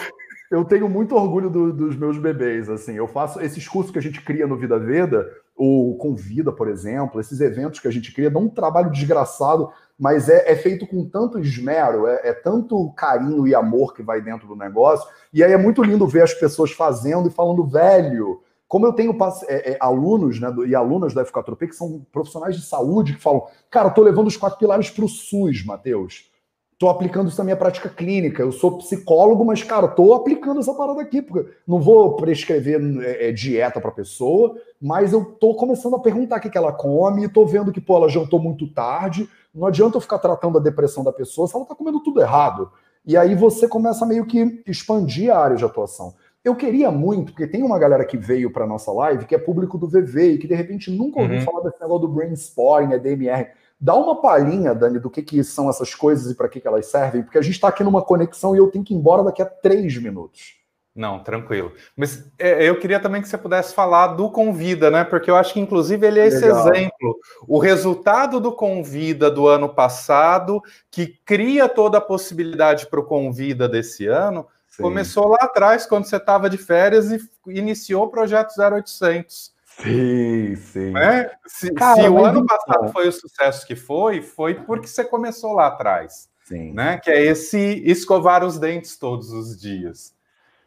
eu 0.51 0.63
tenho 0.63 0.91
muito 0.91 1.17
orgulho 1.17 1.49
do, 1.49 1.73
dos 1.73 1.97
meus 1.97 2.19
bebês, 2.19 2.69
assim. 2.69 2.93
Eu 2.93 3.09
faço 3.09 3.41
esses 3.41 3.67
cursos 3.67 3.91
que 3.91 3.99
a 3.99 4.03
gente 4.03 4.21
cria 4.21 4.47
no 4.47 4.59
Vida 4.59 4.79
Veda, 4.79 5.27
ou 5.57 5.97
Convida, 5.97 6.51
por 6.51 6.69
exemplo, 6.69 7.21
esses 7.21 7.41
eventos 7.41 7.81
que 7.81 7.89
a 7.89 7.91
gente 7.91 8.13
cria, 8.13 8.31
dão 8.31 8.43
um 8.43 8.49
trabalho 8.49 8.91
desgraçado, 8.91 9.71
mas 9.99 10.29
é, 10.29 10.51
é 10.51 10.57
feito 10.57 10.87
com 10.87 11.09
tanto 11.09 11.39
esmero, 11.39 12.07
é, 12.07 12.21
é, 12.25 12.33
tanto 12.33 12.93
carinho 12.97 13.47
e 13.47 13.55
amor 13.55 13.95
que 13.95 14.03
vai 14.03 14.21
dentro 14.21 14.49
do 14.49 14.57
negócio. 14.57 15.09
E 15.33 15.45
aí 15.45 15.53
é 15.53 15.57
muito 15.57 15.83
lindo 15.83 16.07
ver 16.07 16.23
as 16.23 16.35
pessoas 16.35 16.73
fazendo 16.73 17.29
e 17.29 17.33
falando, 17.33 17.65
velho. 17.65 18.43
Como 18.67 18.87
eu 18.87 18.93
tenho 18.93 19.17
é, 19.47 19.73
é, 19.73 19.77
alunos 19.79 20.41
né, 20.41 20.51
do, 20.51 20.67
e 20.67 20.75
alunas 20.75 21.15
da 21.15 21.25
F4P 21.25 21.69
que 21.69 21.77
são 21.77 22.05
profissionais 22.11 22.57
de 22.57 22.67
saúde 22.67 23.15
que 23.15 23.23
falam, 23.23 23.47
cara, 23.71 23.91
tô 23.91 24.03
levando 24.03 24.27
os 24.27 24.37
quatro 24.37 24.59
pilares 24.59 24.91
para 24.91 25.05
o 25.05 25.09
SUS, 25.09 25.65
Matheus 25.65 26.29
Estou 26.75 26.91
aplicando 26.91 27.29
isso 27.29 27.39
na 27.39 27.45
minha 27.45 27.57
prática 27.57 27.89
clínica. 27.89 28.43
Eu 28.43 28.51
sou 28.51 28.79
psicólogo, 28.79 29.45
mas, 29.45 29.63
cara, 29.63 29.87
estou 29.87 30.13
aplicando 30.13 30.59
essa 30.59 30.75
parada 30.75 31.01
aqui, 31.01 31.23
porque 31.23 31.49
não 31.67 31.81
vou 31.81 32.17
prescrever 32.17 32.81
é, 33.01 33.29
é 33.29 33.33
dieta 33.33 33.81
para 33.81 33.93
pessoa, 33.93 34.57
mas 34.83 35.13
eu 35.13 35.23
estou 35.23 35.55
começando 35.55 35.95
a 35.95 36.01
perguntar 36.01 36.39
o 36.39 36.41
que, 36.41 36.51
que 36.51 36.59
ela 36.59 36.73
come, 36.73 37.25
estou 37.25 37.47
vendo 37.47 37.73
que, 37.73 37.81
pô, 37.81 37.97
ela 37.97 38.09
jantou 38.09 38.41
muito 38.41 38.67
tarde. 38.67 39.29
Não 39.55 39.67
adianta 39.67 39.97
eu 39.97 40.01
ficar 40.01 40.19
tratando 40.19 40.59
a 40.59 40.61
depressão 40.61 41.05
da 41.05 41.13
pessoa 41.13 41.47
se 41.47 41.55
ela 41.55 41.63
está 41.63 41.77
comendo 41.77 42.03
tudo 42.03 42.21
errado. 42.21 42.71
E 43.07 43.17
aí 43.17 43.37
você 43.37 43.69
começa 43.69 44.05
meio 44.05 44.27
que 44.27 44.63
expandir 44.67 45.33
a 45.33 45.39
área 45.39 45.57
de 45.57 45.65
atuação. 45.65 46.15
Eu 46.45 46.57
queria 46.57 46.91
muito, 46.91 47.33
porque 47.33 47.47
tem 47.47 47.63
uma 47.63 47.79
galera 47.79 48.05
que 48.05 48.19
veio 48.19 48.53
para 48.53 48.67
nossa 48.67 48.93
live 48.93 49.25
que 49.25 49.35
é 49.35 49.39
público 49.39 49.79
do 49.79 49.89
VV 49.89 50.33
e 50.33 50.39
que 50.39 50.47
de 50.47 50.55
repente 50.55 50.91
nunca 50.91 51.21
ouviu 51.21 51.39
uhum. 51.39 51.45
falar 51.45 51.63
desse 51.63 51.81
negócio 51.81 52.07
do 52.07 52.13
brain 52.13 52.33
spotting, 52.33 52.89
né, 52.89 52.99
DMR. 52.99 53.49
Dá 53.81 53.95
uma 53.95 54.21
palhinha, 54.21 54.75
Dani, 54.75 54.99
do 54.99 55.11
que, 55.11 55.23
que 55.23 55.43
são 55.45 55.69
essas 55.69 55.95
coisas 55.95 56.31
e 56.31 56.35
para 56.35 56.49
que, 56.49 56.61
que 56.61 56.69
elas 56.69 56.87
servem, 56.87 57.23
porque 57.23 57.39
a 57.39 57.43
gente 57.43 57.55
está 57.55 57.69
aqui 57.69 57.85
numa 57.85 58.03
conexão 58.03 58.55
e 58.55 58.59
eu 58.59 58.71
tenho 58.71 58.85
que 58.85 58.95
ir 58.95 58.97
embora 58.97 59.23
daqui 59.23 59.43
a 59.43 59.47
três 59.47 59.97
minutos. 59.99 60.65
Não, 60.95 61.19
tranquilo. 61.19 61.73
Mas 61.97 62.31
é, 62.39 62.69
eu 62.69 62.79
queria 62.79 63.01
também 63.01 63.21
que 63.21 63.29
você 63.29 63.37
pudesse 63.37 63.75
falar 63.75 64.09
do 64.09 64.31
Convida, 64.31 64.93
né? 64.93 65.03
Porque 65.03 65.29
eu 65.29 65.35
acho 65.35 65.53
que, 65.53 65.59
inclusive, 65.59 66.07
ele 66.07 66.21
é 66.21 66.29
esse 66.29 66.47
Legal. 66.47 66.69
exemplo. 66.69 67.19
O 67.49 67.59
resultado 67.59 68.39
do 68.39 68.53
Convida 68.53 69.29
do 69.29 69.49
ano 69.49 69.69
passado, 69.69 70.63
que 70.93 71.19
cria 71.25 71.69
toda 71.69 71.99
a 71.99 72.01
possibilidade 72.01 72.87
para 72.87 73.01
o 73.01 73.05
Convida 73.05 73.69
desse 73.69 74.07
ano, 74.07 74.47
Sim. 74.69 74.85
começou 74.85 75.27
lá 75.27 75.39
atrás, 75.41 75.85
quando 75.85 76.05
você 76.05 76.17
estava 76.17 76.49
de 76.49 76.59
férias 76.59 77.11
e 77.11 77.19
iniciou 77.49 78.05
o 78.05 78.11
projeto 78.11 78.55
0800. 78.57 79.53
Sim, 79.83 80.55
sim. 80.57 80.91
Né? 80.93 81.31
Se, 81.47 81.73
Cara, 81.73 82.03
se 82.03 82.09
o 82.09 82.25
ano 82.25 82.47
passado 82.47 82.93
foi 82.93 83.09
o 83.09 83.13
sucesso 83.13 83.67
que 83.67 83.75
foi, 83.75 84.23
foi 84.23 84.55
porque 84.55 84.87
você 84.87 85.05
começou 85.05 85.53
lá 85.53 85.67
atrás. 85.67 86.29
Sim. 86.45 86.73
Né? 86.73 86.99
Que 86.99 87.11
é 87.11 87.25
esse 87.25 87.83
escovar 87.85 88.45
os 88.45 88.59
dentes 88.59 88.97
todos 88.97 89.33
os 89.33 89.59
dias. 89.59 90.15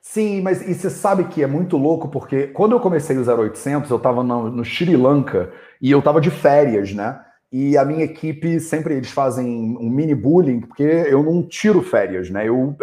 Sim, 0.01 0.41
mas 0.41 0.61
e 0.67 0.73
você 0.73 0.89
sabe 0.89 1.25
que 1.25 1.43
é 1.43 1.47
muito 1.47 1.77
louco, 1.77 2.07
porque 2.09 2.47
quando 2.47 2.71
eu 2.73 2.79
comecei 2.79 3.17
o 3.17 3.21
0800, 3.21 3.89
eu 3.89 3.97
estava 3.97 4.23
no, 4.23 4.49
no 4.49 4.63
Sri 4.63 4.95
Lanka 4.95 5.51
e 5.81 5.91
eu 5.91 5.99
estava 5.99 6.21
de 6.21 6.31
férias, 6.31 6.93
né? 6.93 7.21
E 7.51 7.77
a 7.77 7.85
minha 7.85 8.03
equipe 8.03 8.59
sempre 8.59 8.95
eles 8.95 9.11
fazem 9.11 9.77
um 9.79 9.89
mini 9.89 10.15
bullying, 10.15 10.61
porque 10.61 10.83
eu 10.83 11.23
não 11.23 11.43
tiro 11.43 11.81
férias, 11.81 12.29
né? 12.29 12.47
Eu, 12.47 12.75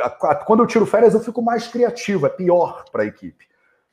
quando 0.47 0.63
eu 0.63 0.67
tiro 0.67 0.87
férias, 0.87 1.15
eu 1.15 1.21
fico 1.21 1.43
mais 1.43 1.67
criativo, 1.67 2.27
é 2.27 2.31
pior 2.31 2.85
para 2.91 3.03
a 3.03 3.07
equipe 3.07 3.47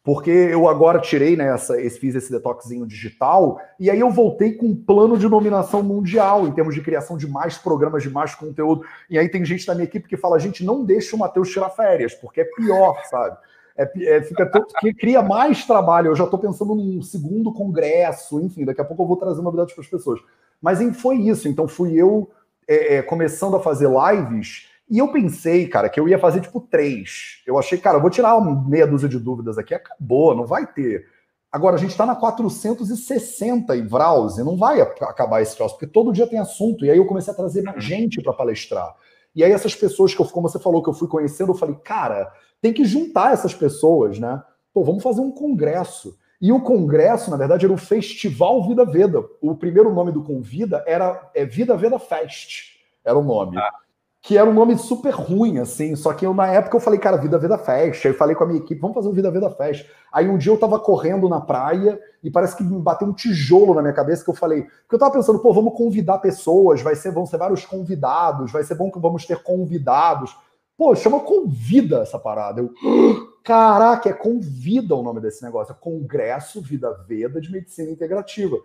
porque 0.04 0.32
eu 0.32 0.68
agora 0.68 1.00
tirei 1.00 1.36
né, 1.36 1.54
essa, 1.54 1.76
fiz 1.92 2.16
esse 2.16 2.32
detoxinho 2.32 2.88
digital, 2.88 3.62
e 3.80 3.90
aí 3.90 4.00
eu 4.00 4.10
voltei 4.10 4.54
com 4.54 4.68
um 4.68 4.76
plano 4.76 5.16
de 5.18 5.30
nominação 5.30 5.84
mundial 5.84 6.48
em 6.48 6.52
termos 6.52 6.74
de 6.74 6.82
criação 6.82 7.18
de 7.18 7.28
mais 7.28 7.58
programas, 7.58 8.02
de 8.02 8.10
mais 8.10 8.34
conteúdo. 8.34 8.84
E 9.10 9.20
aí 9.20 9.30
tem 9.30 9.46
gente 9.46 9.66
da 9.66 9.76
minha 9.76 9.86
equipe 9.86 10.10
que 10.10 10.18
fala: 10.18 10.40
gente, 10.40 10.66
não 10.66 10.84
deixa 10.84 11.16
o 11.16 11.20
Matheus 11.20 11.50
tirar 11.50 11.70
férias, 11.70 12.16
porque 12.16 12.42
é 12.42 12.46
pior, 12.46 13.00
sabe? 13.10 13.38
É, 13.78 14.18
é, 14.18 14.22
fica 14.24 14.50
que 14.80 14.94
cria 14.94 15.22
mais 15.22 15.66
trabalho. 15.66 16.08
Eu 16.08 16.16
já 16.16 16.24
estou 16.24 16.40
pensando 16.40 16.74
num 16.74 17.02
segundo 17.02 17.54
congresso, 17.54 18.40
enfim, 18.42 18.66
daqui 18.66 18.82
a 18.82 18.86
pouco 18.86 19.04
eu 19.04 19.08
vou 19.08 19.18
trazer 19.18 19.42
novidades 19.42 19.74
para 19.74 19.84
as 19.84 19.90
pessoas. 19.90 20.20
Mas 20.60 20.80
foi 21.00 21.18
isso. 21.18 21.48
Então 21.48 21.68
fui 21.68 21.94
eu 21.94 22.30
é, 22.68 22.96
é, 22.96 23.02
começando 23.02 23.56
a 23.56 23.60
fazer 23.60 23.88
lives 23.88 24.71
e 24.92 24.98
eu 24.98 25.10
pensei, 25.10 25.70
cara, 25.70 25.88
que 25.88 25.98
eu 25.98 26.10
ia 26.10 26.20
fazer 26.20 26.42
tipo 26.42 26.60
três. 26.60 27.42
Eu 27.48 27.58
achei, 27.58 27.78
cara, 27.78 27.96
eu 27.96 28.02
vou 28.02 28.10
tirar 28.10 28.36
uma 28.36 28.68
meia 28.68 28.86
dúzia 28.86 29.08
de 29.08 29.18
dúvidas 29.18 29.58
aqui, 29.58 29.74
acabou, 29.74 30.36
não 30.36 30.46
vai 30.46 30.68
ter. 30.68 31.06
Agora, 31.50 31.78
a 31.78 31.80
gente 31.80 31.92
está 31.92 32.06
na 32.06 32.14
460 32.14 33.78
em 33.78 33.88
Browse, 33.88 34.44
não 34.44 34.58
vai 34.58 34.82
acabar 34.82 35.42
esse 35.42 35.56
troço, 35.56 35.76
porque 35.76 35.88
todo 35.88 36.12
dia 36.12 36.28
tem 36.28 36.40
assunto. 36.40 36.84
E 36.84 36.92
aí 36.92 36.98
eu 36.98 37.06
comecei 37.06 37.32
a 37.32 37.36
trazer 37.36 37.62
mais 37.62 37.82
gente 37.82 38.22
para 38.22 38.34
palestrar. 38.34 38.94
E 39.34 39.46
aí 39.46 39.54
essas 39.54 39.74
pessoas 39.74 40.14
que 40.14 40.22
eu, 40.22 40.26
como 40.26 40.50
você 40.50 40.60
falou, 40.60 40.84
que 40.84 40.90
eu 40.90 40.94
fui 40.94 41.08
conhecendo, 41.08 41.54
eu 41.54 41.58
falei, 41.58 41.76
cara, 41.76 42.30
tem 42.62 42.74
que 42.74 42.84
juntar 42.84 43.32
essas 43.32 43.54
pessoas, 43.54 44.20
né? 44.20 44.44
Pô, 44.74 44.84
vamos 44.84 45.02
fazer 45.02 45.22
um 45.22 45.32
congresso. 45.32 46.18
E 46.42 46.52
o 46.52 46.60
congresso, 46.60 47.32
na 47.32 47.38
verdade, 47.38 47.66
era 47.66 47.74
o 47.74 47.78
Festival 47.78 48.68
Vida 48.68 48.84
Veda. 48.84 49.24
O 49.42 49.56
primeiro 49.56 49.94
nome 49.94 50.12
do 50.12 50.22
Convida 50.22 50.84
era 50.86 51.32
é 51.34 51.46
Vida 51.46 51.78
Veda 51.78 51.98
Fest, 51.98 52.74
era 53.06 53.18
o 53.18 53.24
nome. 53.24 53.58
Ah 53.58 53.72
que 54.22 54.38
era 54.38 54.48
um 54.48 54.54
nome 54.54 54.78
super 54.78 55.10
ruim, 55.10 55.58
assim. 55.58 55.96
Só 55.96 56.14
que 56.14 56.26
eu, 56.26 56.34
na 56.34 56.46
época, 56.48 56.78
eu 56.78 56.82
falei, 56.82 57.00
cara, 57.00 57.18
Vida 57.18 57.40
Vida 57.40 57.58
Fest. 57.58 58.06
Aí 58.06 58.12
eu 58.12 58.18
falei 58.18 58.36
com 58.36 58.44
a 58.44 58.48
minha 58.48 58.60
equipe, 58.60 58.80
vamos 58.80 58.94
fazer 58.94 59.10
o 59.10 59.14
Vida 59.14 59.32
Vida 59.32 59.50
Fest. 59.50 59.90
Aí 60.12 60.30
um 60.30 60.38
dia 60.38 60.52
eu 60.52 60.60
tava 60.60 60.80
correndo 60.80 61.28
na 61.28 61.42
praia 61.42 62.00
e 62.24 62.30
parece 62.30 62.56
que 62.56 62.64
me 62.64 62.80
bateu 62.80 63.08
um 63.08 63.14
tijolo 63.14 63.74
na 63.74 63.82
minha 63.82 63.94
cabeça 63.94 64.24
que 64.24 64.30
eu 64.30 64.36
falei, 64.36 64.64
porque 64.64 64.94
eu 64.96 65.00
tava 65.00 65.14
pensando, 65.14 65.40
pô, 65.40 65.52
vamos 65.52 65.76
convidar 65.76 66.20
pessoas, 66.20 66.82
vai 66.82 66.96
ser, 66.96 67.12
vão 67.12 67.26
ser 67.26 67.38
vários 67.38 67.66
convidados, 67.66 68.52
vai 68.52 68.64
ser 68.64 68.76
bom 68.76 68.92
que 68.92 69.00
vamos 69.00 69.26
ter 69.26 69.42
convidados. 69.42 70.36
Pô, 70.78 70.96
chama 70.96 71.20
Convida 71.20 72.02
essa 72.02 72.20
parada. 72.20 72.62
Eu, 72.62 72.72
caraca, 73.44 74.10
é 74.10 74.14
Convida 74.14 74.96
o 74.96 75.02
nome 75.02 75.20
desse 75.20 75.44
negócio. 75.44 75.72
É 75.72 75.76
Congresso 75.80 76.62
Vida 76.62 76.94
Veda 77.08 77.42
de 77.42 77.52
Medicina 77.52 77.90
Integrativa. 77.90 78.58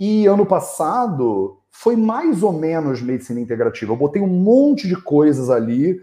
E 0.00 0.26
ano 0.26 0.46
passado 0.46 1.58
foi 1.70 1.94
mais 1.94 2.42
ou 2.42 2.54
menos 2.54 3.02
medicina 3.02 3.38
integrativa. 3.38 3.92
Eu 3.92 3.96
botei 3.96 4.22
um 4.22 4.26
monte 4.26 4.88
de 4.88 4.96
coisas 4.96 5.50
ali 5.50 6.00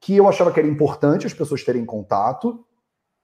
que 0.00 0.16
eu 0.16 0.28
achava 0.28 0.52
que 0.52 0.60
era 0.60 0.68
importante 0.68 1.26
as 1.26 1.34
pessoas 1.34 1.64
terem 1.64 1.84
contato, 1.84 2.64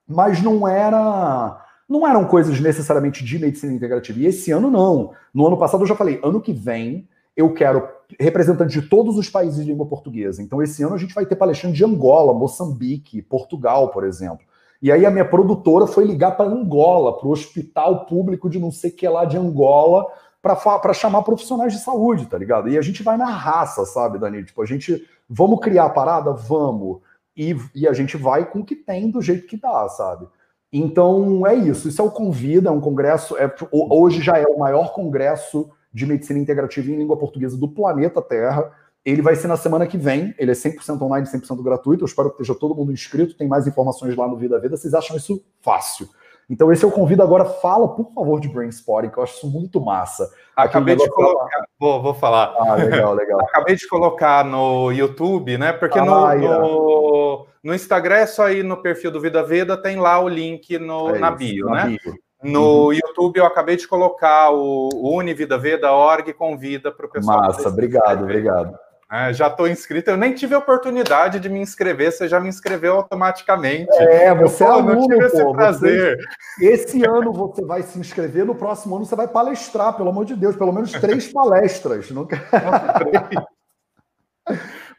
mas 0.05 0.43
não 0.43 0.67
era 0.67 1.63
não 1.87 2.05
eram 2.05 2.25
coisas 2.25 2.59
necessariamente 2.59 3.23
de 3.23 3.39
medicina 3.39 3.71
integrativa. 3.71 4.19
E 4.19 4.25
esse 4.25 4.51
ano 4.51 4.69
não. 4.69 5.13
No 5.33 5.47
ano 5.47 5.57
passado 5.57 5.83
eu 5.83 5.87
já 5.87 5.95
falei, 5.95 6.19
ano 6.21 6.41
que 6.41 6.51
vem 6.51 7.07
eu 7.35 7.53
quero 7.53 7.87
representantes 8.19 8.73
de 8.81 8.89
todos 8.89 9.15
os 9.17 9.29
países 9.29 9.63
de 9.63 9.71
língua 9.71 9.85
portuguesa. 9.85 10.41
Então 10.41 10.61
esse 10.61 10.83
ano 10.83 10.95
a 10.95 10.97
gente 10.97 11.13
vai 11.13 11.25
ter 11.25 11.37
palestrante 11.37 11.77
de 11.77 11.85
Angola, 11.85 12.33
Moçambique, 12.33 13.21
Portugal, 13.21 13.91
por 13.91 14.03
exemplo. 14.03 14.45
E 14.81 14.91
aí 14.91 15.05
a 15.05 15.11
minha 15.11 15.25
produtora 15.25 15.87
foi 15.87 16.05
ligar 16.05 16.31
para 16.37 16.49
Angola, 16.49 17.17
para 17.17 17.27
o 17.27 17.31
hospital 17.31 18.05
público 18.05 18.49
de 18.49 18.59
não 18.59 18.71
sei 18.71 18.91
que 18.91 19.07
lá 19.07 19.25
de 19.25 19.37
Angola, 19.37 20.05
para 20.41 20.93
chamar 20.93 21.23
profissionais 21.23 21.73
de 21.73 21.79
saúde, 21.79 22.27
tá 22.27 22.37
ligado? 22.37 22.69
E 22.69 22.77
a 22.77 22.81
gente 22.81 23.03
vai 23.03 23.17
na 23.17 23.25
raça, 23.25 23.85
sabe, 23.85 24.19
Dani? 24.19 24.43
Tipo, 24.43 24.61
a 24.61 24.65
gente 24.65 25.05
vamos 25.27 25.59
criar 25.59 25.85
a 25.85 25.89
parada, 25.89 26.31
vamos. 26.31 26.99
E, 27.35 27.55
e 27.75 27.87
a 27.87 27.93
gente 27.93 28.17
vai 28.17 28.49
com 28.49 28.59
o 28.59 28.65
que 28.65 28.75
tem 28.75 29.11
do 29.11 29.21
jeito 29.21 29.47
que 29.47 29.57
dá, 29.57 29.87
sabe? 29.89 30.27
Então 30.71 31.45
é 31.45 31.55
isso. 31.55 31.87
Isso 31.87 32.01
é 32.01 32.05
o 32.05 32.11
Convida, 32.11 32.69
é 32.69 32.71
um 32.71 32.81
congresso. 32.81 33.37
É, 33.37 33.53
hoje 33.71 34.21
já 34.21 34.37
é 34.37 34.45
o 34.45 34.59
maior 34.59 34.93
congresso 34.93 35.69
de 35.93 36.05
medicina 36.05 36.39
integrativa 36.39 36.89
em 36.91 36.97
língua 36.97 37.17
portuguesa 37.17 37.57
do 37.57 37.67
planeta 37.67 38.21
Terra. 38.21 38.71
Ele 39.07 39.21
vai 39.21 39.37
ser 39.37 39.47
na 39.47 39.55
semana 39.55 39.87
que 39.87 39.97
vem, 39.97 40.35
ele 40.37 40.51
é 40.51 40.53
100% 40.53 41.01
online, 41.01 41.25
100% 41.25 41.63
gratuito. 41.63 42.03
Eu 42.03 42.07
espero 42.07 42.27
que 42.27 42.41
esteja 42.41 42.59
todo 42.59 42.75
mundo 42.75 42.91
inscrito. 42.91 43.37
Tem 43.37 43.47
mais 43.47 43.65
informações 43.65 44.13
lá 44.17 44.27
no 44.27 44.35
Vida 44.35 44.59
Vida. 44.59 44.75
Vocês 44.75 44.93
acham 44.93 45.15
isso 45.15 45.41
fácil? 45.61 46.09
Então, 46.49 46.73
esse 46.73 46.83
eu 46.83 46.91
convido 46.91 47.23
agora. 47.23 47.45
Fala, 47.45 47.87
por 47.87 48.11
favor, 48.13 48.37
de 48.41 48.49
Brainspotting, 48.49 49.09
que 49.09 49.17
eu 49.17 49.23
acho 49.23 49.37
isso 49.37 49.49
muito 49.49 49.79
massa. 49.79 50.29
Acabei 50.53 50.97
de 50.97 51.09
colocar. 51.09 51.63
Vou, 51.79 52.01
vou 52.01 52.13
falar. 52.13 52.53
Ah, 52.57 52.75
legal, 52.75 53.13
legal. 53.13 53.39
Acabei 53.47 53.77
de 53.77 53.87
colocar 53.87 54.43
no 54.43 54.91
YouTube, 54.91 55.57
né? 55.57 55.71
Porque 55.71 55.99
ah, 55.99 56.03
no, 56.03 56.37
no, 56.37 57.47
no, 57.63 57.73
Instagram 57.73 58.15
é 58.15 58.25
só 58.25 58.49
ir 58.49 58.61
no 58.61 58.75
perfil 58.75 59.09
do 59.09 59.21
Vida 59.21 59.41
Veda, 59.41 59.81
tem 59.81 59.95
lá 59.95 60.19
o 60.19 60.27
link 60.27 60.77
no, 60.77 61.15
é 61.15 61.19
na 61.19 61.31
bio, 61.31 61.67
na 61.67 61.85
né? 61.85 61.97
Bio. 62.03 62.13
No 62.43 62.87
uhum. 62.87 62.93
YouTube 62.93 63.37
eu 63.37 63.45
acabei 63.45 63.77
de 63.77 63.87
colocar 63.87 64.51
o, 64.51 64.89
o 64.93 65.17
Unividaveda.org 65.17 66.33
convida 66.33 66.91
para 66.91 67.05
o 67.05 67.09
pessoal. 67.09 67.39
Massa, 67.39 67.69
obrigado, 67.69 68.23
obrigado. 68.23 68.77
É, 69.09 69.31
já 69.31 69.47
estou 69.47 69.69
inscrito, 69.69 70.09
eu 70.09 70.17
nem 70.17 70.35
tive 70.35 70.53
a 70.53 70.57
oportunidade 70.57 71.39
de 71.39 71.47
me 71.47 71.61
inscrever, 71.61 72.11
você 72.11 72.27
já 72.27 72.41
me 72.41 72.49
inscreveu 72.49 72.95
automaticamente. 72.95 73.95
É, 73.95 74.35
você 74.35 74.65
eu, 74.65 74.67
é 74.67 74.71
aluno, 74.71 74.95
não 74.95 75.07
tive 75.07 75.25
esse 75.25 75.41
pô, 75.41 75.53
prazer. 75.53 76.17
Você, 76.57 76.65
esse 76.65 77.05
ano 77.05 77.31
você 77.31 77.63
vai 77.63 77.83
se 77.83 77.97
inscrever, 77.97 78.45
no 78.45 78.53
próximo 78.53 78.97
ano 78.97 79.05
você 79.05 79.15
vai 79.15 79.29
palestrar, 79.29 79.95
pelo 79.95 80.09
amor 80.09 80.25
de 80.25 80.35
Deus, 80.35 80.57
pelo 80.57 80.73
menos 80.73 80.91
três 80.91 81.31
palestras. 81.31 82.11
Não, 82.11 82.27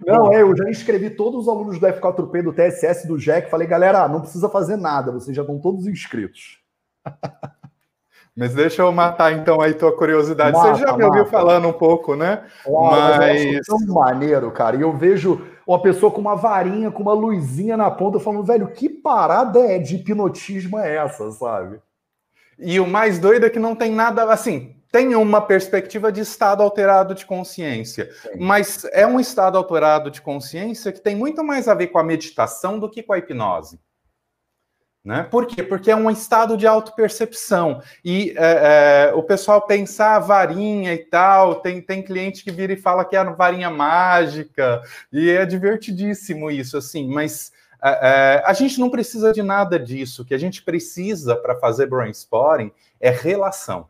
não, 0.00 0.32
é, 0.32 0.40
eu 0.40 0.56
já 0.56 0.70
inscrevi 0.70 1.10
todos 1.10 1.42
os 1.42 1.48
alunos 1.48 1.78
do 1.78 1.86
F4P, 1.86 2.42
do 2.42 2.52
TSS, 2.52 3.06
do 3.06 3.18
JEC, 3.18 3.50
falei, 3.50 3.66
galera, 3.66 4.08
não 4.08 4.22
precisa 4.22 4.48
fazer 4.48 4.76
nada, 4.76 5.12
vocês 5.12 5.36
já 5.36 5.42
estão 5.42 5.60
todos 5.60 5.86
inscritos. 5.86 6.62
Mas 8.38 8.54
deixa 8.54 8.82
eu 8.82 8.92
matar 8.92 9.32
então 9.32 9.60
aí 9.60 9.74
tua 9.74 9.90
curiosidade. 9.90 10.56
Mata, 10.56 10.76
Você 10.76 10.82
já 10.82 10.96
me 10.96 11.02
ouviu 11.02 11.26
falando 11.26 11.66
um 11.66 11.72
pouco, 11.72 12.14
né? 12.14 12.44
mas... 12.64 13.18
mas 13.18 13.66
tão 13.66 13.80
maneiro, 13.92 14.48
cara. 14.52 14.76
E 14.76 14.82
eu 14.82 14.96
vejo 14.96 15.44
uma 15.66 15.82
pessoa 15.82 16.12
com 16.12 16.20
uma 16.20 16.36
varinha, 16.36 16.88
com 16.88 17.02
uma 17.02 17.12
luzinha 17.12 17.76
na 17.76 17.90
ponta, 17.90 18.20
falando, 18.20 18.44
velho, 18.44 18.68
que 18.68 18.88
parada 18.88 19.58
é 19.58 19.80
de 19.80 19.96
hipnotismo 19.96 20.78
é 20.78 20.98
essa, 20.98 21.28
sabe? 21.32 21.80
E 22.56 22.78
o 22.78 22.86
mais 22.86 23.18
doido 23.18 23.44
é 23.44 23.50
que 23.50 23.58
não 23.58 23.74
tem 23.74 23.92
nada 23.92 24.22
assim. 24.32 24.76
Tem 24.92 25.16
uma 25.16 25.40
perspectiva 25.40 26.12
de 26.12 26.20
estado 26.20 26.62
alterado 26.62 27.16
de 27.16 27.26
consciência, 27.26 28.08
Sim. 28.22 28.38
mas 28.38 28.86
é 28.92 29.04
um 29.04 29.18
estado 29.18 29.58
alterado 29.58 30.12
de 30.12 30.22
consciência 30.22 30.92
que 30.92 31.00
tem 31.00 31.16
muito 31.16 31.42
mais 31.42 31.66
a 31.66 31.74
ver 31.74 31.88
com 31.88 31.98
a 31.98 32.04
meditação 32.04 32.78
do 32.78 32.88
que 32.88 33.02
com 33.02 33.12
a 33.12 33.18
hipnose. 33.18 33.80
Né? 35.08 35.22
Por 35.22 35.46
quê? 35.46 35.62
Porque 35.62 35.90
é 35.90 35.96
um 35.96 36.10
estado 36.10 36.54
de 36.54 36.66
autopercepção. 36.66 37.80
E 38.04 38.34
é, 38.36 39.08
é, 39.08 39.14
o 39.14 39.22
pessoal 39.22 39.62
pensar 39.62 40.16
a 40.16 40.18
varinha 40.18 40.92
e 40.92 40.98
tal, 40.98 41.62
tem, 41.62 41.80
tem 41.80 42.02
cliente 42.02 42.44
que 42.44 42.50
vira 42.50 42.74
e 42.74 42.76
fala 42.76 43.06
que 43.06 43.16
é 43.16 43.18
a 43.18 43.24
varinha 43.24 43.70
mágica, 43.70 44.82
e 45.10 45.30
é 45.30 45.46
divertidíssimo 45.46 46.50
isso, 46.50 46.76
assim, 46.76 47.08
mas 47.08 47.50
é, 47.82 47.88
é 47.88 48.42
a 48.44 48.52
gente 48.52 48.78
não 48.78 48.90
precisa 48.90 49.32
de 49.32 49.42
nada 49.42 49.78
disso. 49.78 50.20
O 50.20 50.24
que 50.26 50.34
a 50.34 50.38
gente 50.38 50.62
precisa 50.62 51.34
para 51.34 51.56
fazer 51.56 51.86
brainstorming 51.86 52.70
é 53.00 53.08
relação 53.08 53.88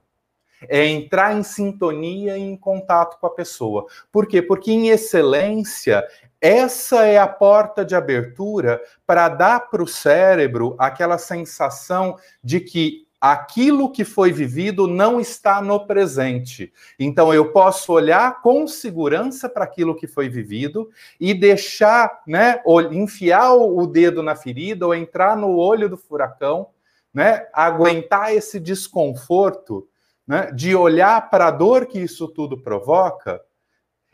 é 0.68 0.86
entrar 0.86 1.36
em 1.36 1.42
sintonia 1.42 2.36
e 2.36 2.42
em 2.42 2.56
contato 2.56 3.18
com 3.20 3.26
a 3.26 3.34
pessoa. 3.34 3.86
Por 4.10 4.26
quê? 4.26 4.40
Porque 4.40 4.72
em 4.72 4.88
excelência 4.88 6.04
essa 6.40 7.04
é 7.04 7.18
a 7.18 7.26
porta 7.26 7.84
de 7.84 7.96
abertura 7.96 8.80
para 9.06 9.28
dar 9.28 9.68
para 9.68 9.82
o 9.82 9.88
cérebro 9.88 10.76
aquela 10.78 11.18
sensação 11.18 12.16
de 12.42 12.60
que 12.60 13.08
aquilo 13.20 13.90
que 13.90 14.04
foi 14.04 14.30
vivido 14.30 14.86
não 14.86 15.20
está 15.20 15.60
no 15.60 15.86
presente. 15.86 16.72
Então 16.98 17.34
eu 17.34 17.50
posso 17.50 17.92
olhar 17.92 18.40
com 18.40 18.66
segurança 18.66 19.48
para 19.48 19.64
aquilo 19.64 19.96
que 19.96 20.06
foi 20.06 20.28
vivido 20.28 20.88
e 21.18 21.34
deixar, 21.34 22.22
né, 22.26 22.62
enfiar 22.92 23.54
o 23.54 23.86
dedo 23.86 24.22
na 24.22 24.36
ferida 24.36 24.86
ou 24.86 24.94
entrar 24.94 25.36
no 25.36 25.56
olho 25.56 25.88
do 25.88 25.96
furacão, 25.96 26.68
né, 27.12 27.48
aguentar 27.52 28.32
esse 28.32 28.60
desconforto, 28.60 29.88
né, 30.28 30.52
de 30.52 30.76
olhar 30.76 31.30
para 31.30 31.46
a 31.46 31.50
dor 31.50 31.86
que 31.86 31.98
isso 31.98 32.28
tudo 32.28 32.60
provoca 32.60 33.40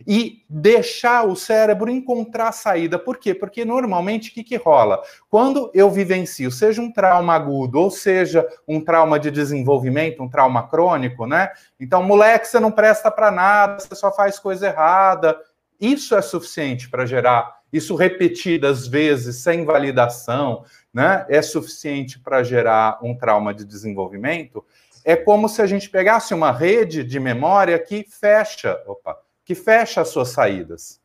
e 0.07 0.45
deixar 0.49 1.27
o 1.27 1.35
cérebro 1.35 1.91
encontrar 1.91 2.53
saída. 2.53 2.99
Por 2.99 3.17
quê? 3.17 3.35
Porque 3.35 3.65
normalmente 3.65 4.31
o 4.31 4.35
que, 4.35 4.45
que 4.45 4.57
rola? 4.57 5.03
Quando 5.29 5.71
eu 5.75 5.91
vivencio, 5.91 6.51
seja 6.51 6.81
um 6.81 6.93
trauma 6.93 7.35
agudo, 7.35 7.81
ou 7.81 7.91
seja 7.91 8.47
um 8.67 8.81
trauma 8.81 9.19
de 9.19 9.31
desenvolvimento, 9.31 10.23
um 10.23 10.29
trauma 10.29 10.69
crônico, 10.69 11.27
né? 11.27 11.51
Então, 11.81 12.03
moleque, 12.03 12.47
você 12.47 12.61
não 12.61 12.71
presta 12.71 13.11
para 13.11 13.31
nada, 13.31 13.81
você 13.81 13.95
só 13.95 14.13
faz 14.13 14.39
coisa 14.39 14.69
errada. 14.69 15.39
Isso 15.81 16.15
é 16.15 16.23
suficiente 16.23 16.89
para 16.89 17.07
gerar, 17.07 17.59
isso 17.73 17.95
repetidas 17.95 18.87
vezes, 18.87 19.43
sem 19.43 19.65
validação, 19.65 20.65
né? 20.93 21.25
É 21.29 21.41
suficiente 21.41 22.19
para 22.19 22.43
gerar 22.43 22.99
um 23.03 23.17
trauma 23.17 23.55
de 23.55 23.65
desenvolvimento. 23.65 24.65
É 25.05 25.15
como 25.15 25.49
se 25.49 25.61
a 25.61 25.67
gente 25.67 25.91
pegasse 25.91 26.33
uma 26.33 26.51
rede 26.51 27.05
de 27.05 27.21
memória 27.21 27.79
que 27.79 28.07
fecha. 28.09 28.83
Opa, 28.87 29.21
que 29.45 29.55
fecha 29.55 30.01
as 30.01 30.09
suas 30.09 30.31
saídas. 30.31 31.01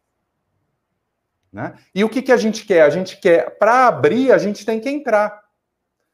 Né? 1.52 1.74
E 1.94 2.04
o 2.04 2.10
que, 2.10 2.22
que 2.22 2.32
a 2.32 2.38
gente 2.38 2.66
quer? 2.66 2.84
A 2.84 2.90
gente 2.90 3.20
quer, 3.20 3.58
para 3.58 3.88
abrir, 3.88 4.32
a 4.32 4.38
gente 4.38 4.66
tem 4.66 4.80
que 4.80 4.90
entrar. 4.90 5.44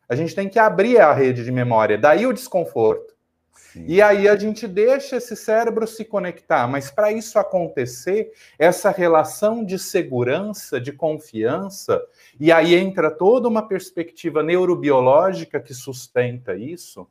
A 0.07 0.15
gente 0.15 0.33
tem 0.33 0.47
que 0.47 0.57
abrir 0.57 0.99
a 0.99 1.13
rede 1.13 1.43
de 1.43 1.51
memória, 1.51 1.97
daí 1.97 2.25
o 2.25 2.33
desconforto. 2.33 3.15
Sim. 3.53 3.85
E 3.87 4.01
aí 4.01 4.29
a 4.29 4.35
gente 4.35 4.67
deixa 4.67 5.17
esse 5.17 5.35
cérebro 5.35 5.85
se 5.85 6.05
conectar, 6.05 6.67
mas 6.67 6.89
para 6.89 7.11
isso 7.11 7.37
acontecer, 7.37 8.31
essa 8.57 8.89
relação 8.89 9.65
de 9.65 9.77
segurança, 9.77 10.79
de 10.79 10.93
confiança, 10.93 12.01
e 12.39 12.51
aí 12.51 12.75
entra 12.75 13.11
toda 13.11 13.49
uma 13.49 13.67
perspectiva 13.67 14.41
neurobiológica 14.41 15.59
que 15.59 15.73
sustenta 15.73 16.55
isso? 16.55 17.07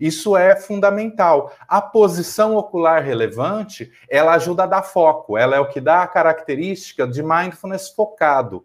Isso 0.00 0.36
é 0.36 0.56
fundamental. 0.56 1.52
A 1.68 1.80
posição 1.80 2.56
ocular 2.56 3.02
relevante, 3.02 3.92
ela 4.10 4.34
ajuda 4.34 4.64
a 4.64 4.66
dar 4.66 4.82
foco, 4.82 5.38
ela 5.38 5.56
é 5.56 5.60
o 5.60 5.68
que 5.68 5.80
dá 5.80 6.02
a 6.02 6.08
característica 6.08 7.06
de 7.06 7.22
mindfulness 7.22 7.90
focado. 7.90 8.64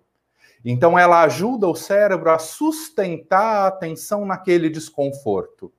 Então, 0.64 0.98
ela 0.98 1.24
ajuda 1.24 1.68
o 1.68 1.76
cérebro 1.76 2.30
a 2.30 2.38
sustentar 2.38 3.64
a 3.64 3.68
atenção 3.68 4.26
naquele 4.26 4.70
desconforto. 4.70 5.72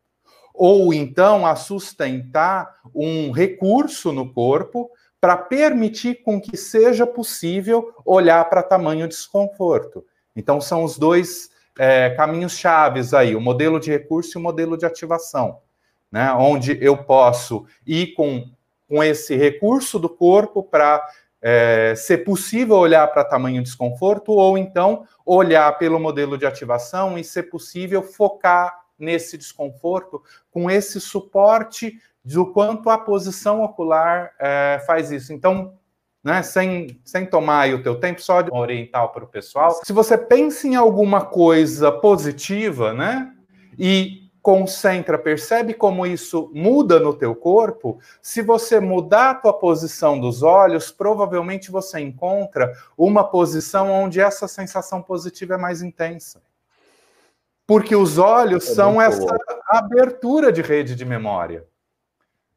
Ou 0.54 0.92
então 0.92 1.46
a 1.46 1.56
sustentar 1.56 2.80
um 2.94 3.30
recurso 3.30 4.12
no 4.12 4.32
corpo 4.32 4.90
para 5.20 5.36
permitir 5.36 6.22
com 6.24 6.40
que 6.40 6.56
seja 6.56 7.06
possível 7.06 7.94
olhar 8.04 8.44
para 8.50 8.62
tamanho 8.62 9.06
desconforto. 9.06 10.04
Então, 10.34 10.60
são 10.60 10.82
os 10.82 10.98
dois 10.98 11.51
é, 11.78 12.10
caminhos 12.10 12.56
chaves 12.58 13.14
aí, 13.14 13.34
o 13.34 13.40
modelo 13.40 13.80
de 13.80 13.90
recurso 13.90 14.36
e 14.36 14.38
o 14.38 14.42
modelo 14.42 14.76
de 14.76 14.86
ativação, 14.86 15.58
né? 16.10 16.32
Onde 16.32 16.78
eu 16.80 16.96
posso 16.96 17.66
ir 17.86 18.14
com, 18.14 18.44
com 18.88 19.02
esse 19.02 19.36
recurso 19.36 19.98
do 19.98 20.08
corpo 20.08 20.62
para 20.62 21.02
é, 21.40 21.94
ser 21.96 22.18
possível 22.18 22.76
olhar 22.76 23.06
para 23.08 23.24
tamanho 23.24 23.62
desconforto, 23.62 24.32
ou 24.32 24.56
então 24.56 25.06
olhar 25.26 25.76
pelo 25.78 25.98
modelo 25.98 26.38
de 26.38 26.46
ativação 26.46 27.18
e 27.18 27.24
ser 27.24 27.44
possível 27.44 28.02
focar 28.02 28.82
nesse 28.98 29.36
desconforto 29.36 30.22
com 30.50 30.70
esse 30.70 31.00
suporte 31.00 31.98
do 32.24 32.52
quanto 32.52 32.88
a 32.88 32.96
posição 32.96 33.62
ocular 33.62 34.32
é, 34.38 34.80
faz 34.86 35.10
isso. 35.10 35.32
Então, 35.32 35.74
né, 36.22 36.42
sem, 36.42 37.00
sem 37.04 37.26
tomar 37.26 37.72
o 37.74 37.82
teu 37.82 37.98
tempo, 37.98 38.22
só 38.22 38.42
de 38.42 38.50
orientar 38.52 39.08
para 39.08 39.24
o 39.24 39.28
pessoal. 39.28 39.72
Se 39.84 39.92
você 39.92 40.16
pensa 40.16 40.68
em 40.68 40.76
alguma 40.76 41.24
coisa 41.24 41.90
positiva, 41.90 42.92
né, 42.92 43.32
e 43.78 44.22
concentra, 44.42 45.16
percebe 45.18 45.72
como 45.72 46.04
isso 46.04 46.50
muda 46.52 46.98
no 46.98 47.14
teu 47.14 47.34
corpo, 47.34 48.00
se 48.20 48.42
você 48.42 48.80
mudar 48.80 49.30
a 49.30 49.34
tua 49.34 49.52
posição 49.52 50.18
dos 50.18 50.42
olhos, 50.42 50.90
provavelmente 50.90 51.70
você 51.70 52.00
encontra 52.00 52.72
uma 52.98 53.22
posição 53.22 53.90
onde 53.90 54.20
essa 54.20 54.48
sensação 54.48 55.00
positiva 55.00 55.54
é 55.54 55.58
mais 55.58 55.80
intensa. 55.80 56.42
Porque 57.64 57.94
os 57.94 58.18
olhos 58.18 58.68
é 58.68 58.74
são 58.74 59.00
essa 59.00 59.20
louco. 59.20 59.62
abertura 59.68 60.52
de 60.52 60.60
rede 60.60 60.96
de 60.96 61.04
memória. 61.04 61.64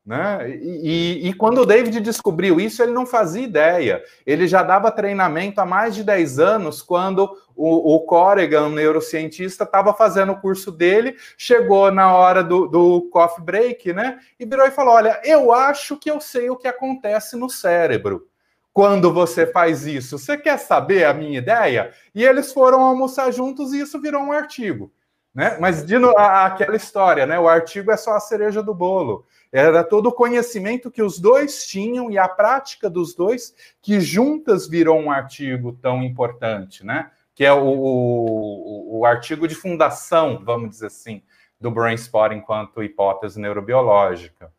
Né? 0.05 0.51
E, 0.51 1.23
e, 1.23 1.29
e, 1.29 1.33
quando 1.33 1.61
o 1.61 1.65
David 1.65 1.99
descobriu 1.99 2.59
isso, 2.59 2.83
ele 2.83 2.91
não 2.91 3.07
fazia 3.07 3.43
ideia. 3.43 4.03
Ele 4.23 4.47
já 4.47 4.61
dava 4.61 4.91
treinamento 4.91 5.59
há 5.59 5.65
mais 5.65 5.95
de 5.95 6.03
10 6.03 6.37
anos, 6.37 6.81
quando 6.81 7.35
o, 7.55 7.95
o 7.95 7.99
Corrigan, 8.01 8.69
neurocientista, 8.69 9.63
estava 9.63 9.95
fazendo 9.95 10.33
o 10.33 10.39
curso 10.39 10.71
dele, 10.71 11.15
chegou 11.35 11.91
na 11.91 12.13
hora 12.13 12.43
do, 12.43 12.67
do 12.67 13.09
coffee 13.09 13.43
break, 13.43 13.93
né? 13.93 14.19
E 14.39 14.45
virou 14.45 14.67
e 14.67 14.71
falou: 14.71 14.93
Olha, 14.93 15.19
eu 15.23 15.51
acho 15.51 15.97
que 15.97 16.11
eu 16.11 16.21
sei 16.21 16.51
o 16.51 16.55
que 16.55 16.67
acontece 16.67 17.35
no 17.35 17.49
cérebro 17.49 18.27
quando 18.71 19.11
você 19.11 19.47
faz 19.47 19.87
isso. 19.87 20.19
Você 20.19 20.37
quer 20.37 20.59
saber 20.59 21.05
a 21.05 21.13
minha 21.13 21.37
ideia? 21.37 21.93
E 22.13 22.25
eles 22.25 22.51
foram 22.51 22.81
almoçar 22.81 23.31
juntos 23.31 23.71
e 23.71 23.79
isso 23.79 24.01
virou 24.01 24.21
um 24.21 24.33
artigo. 24.33 24.91
Né? 25.33 25.57
Mas 25.59 25.85
de 25.85 25.97
no, 25.97 26.17
a, 26.17 26.45
aquela 26.45 26.75
história, 26.75 27.25
né? 27.25 27.39
O 27.39 27.47
artigo 27.47 27.89
é 27.89 27.97
só 27.97 28.15
a 28.15 28.19
cereja 28.19 28.61
do 28.61 28.73
bolo. 28.73 29.25
Era 29.57 29.85
todo 29.85 30.07
o 30.07 30.11
conhecimento 30.11 30.91
que 30.91 31.01
os 31.01 31.17
dois 31.17 31.65
tinham 31.65 32.11
e 32.11 32.17
a 32.17 32.27
prática 32.27 32.89
dos 32.89 33.15
dois 33.15 33.55
que 33.81 34.01
juntas 34.01 34.67
virou 34.67 34.99
um 34.99 35.09
artigo 35.09 35.71
tão 35.71 36.03
importante, 36.03 36.85
né? 36.85 37.09
Que 37.33 37.45
é 37.45 37.53
o, 37.53 37.65
o, 37.65 38.99
o 38.99 39.05
artigo 39.05 39.47
de 39.47 39.55
fundação, 39.55 40.43
vamos 40.43 40.71
dizer 40.71 40.87
assim, 40.87 41.23
do 41.57 41.71
Brainspot 41.71 42.35
enquanto 42.35 42.83
hipótese 42.83 43.39
neurobiológica. 43.39 44.51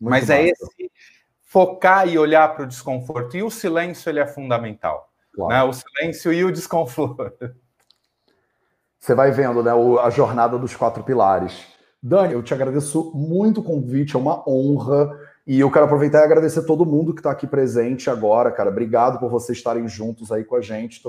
Muito 0.00 0.12
Mas 0.12 0.30
é 0.30 0.44
esse 0.44 0.92
focar 1.42 2.06
e 2.08 2.16
olhar 2.16 2.54
para 2.54 2.62
o 2.62 2.68
desconforto. 2.68 3.36
E 3.36 3.42
o 3.42 3.50
silêncio 3.50 4.08
ele 4.08 4.20
é 4.20 4.26
fundamental. 4.28 5.10
Claro. 5.34 5.52
Né? 5.52 5.62
O 5.64 5.72
silêncio 5.72 6.32
e 6.32 6.44
o 6.44 6.52
desconforto. 6.52 7.52
Você 8.96 9.12
vai 9.12 9.32
vendo 9.32 9.60
né, 9.60 9.72
a 10.00 10.08
jornada 10.08 10.56
dos 10.56 10.76
quatro 10.76 11.02
pilares. 11.02 11.66
Dani, 12.02 12.32
eu 12.32 12.42
te 12.42 12.54
agradeço 12.54 13.12
muito 13.14 13.60
o 13.60 13.64
convite, 13.64 14.16
é 14.16 14.18
uma 14.18 14.42
honra. 14.48 15.10
E 15.46 15.60
eu 15.60 15.70
quero 15.70 15.84
aproveitar 15.84 16.20
e 16.20 16.24
agradecer 16.24 16.62
todo 16.62 16.86
mundo 16.86 17.12
que 17.12 17.20
está 17.20 17.30
aqui 17.30 17.46
presente 17.46 18.08
agora, 18.08 18.50
cara. 18.50 18.70
Obrigado 18.70 19.18
por 19.18 19.30
vocês 19.30 19.58
estarem 19.58 19.86
juntos 19.88 20.30
aí 20.30 20.44
com 20.44 20.56
a 20.56 20.60
gente. 20.60 21.02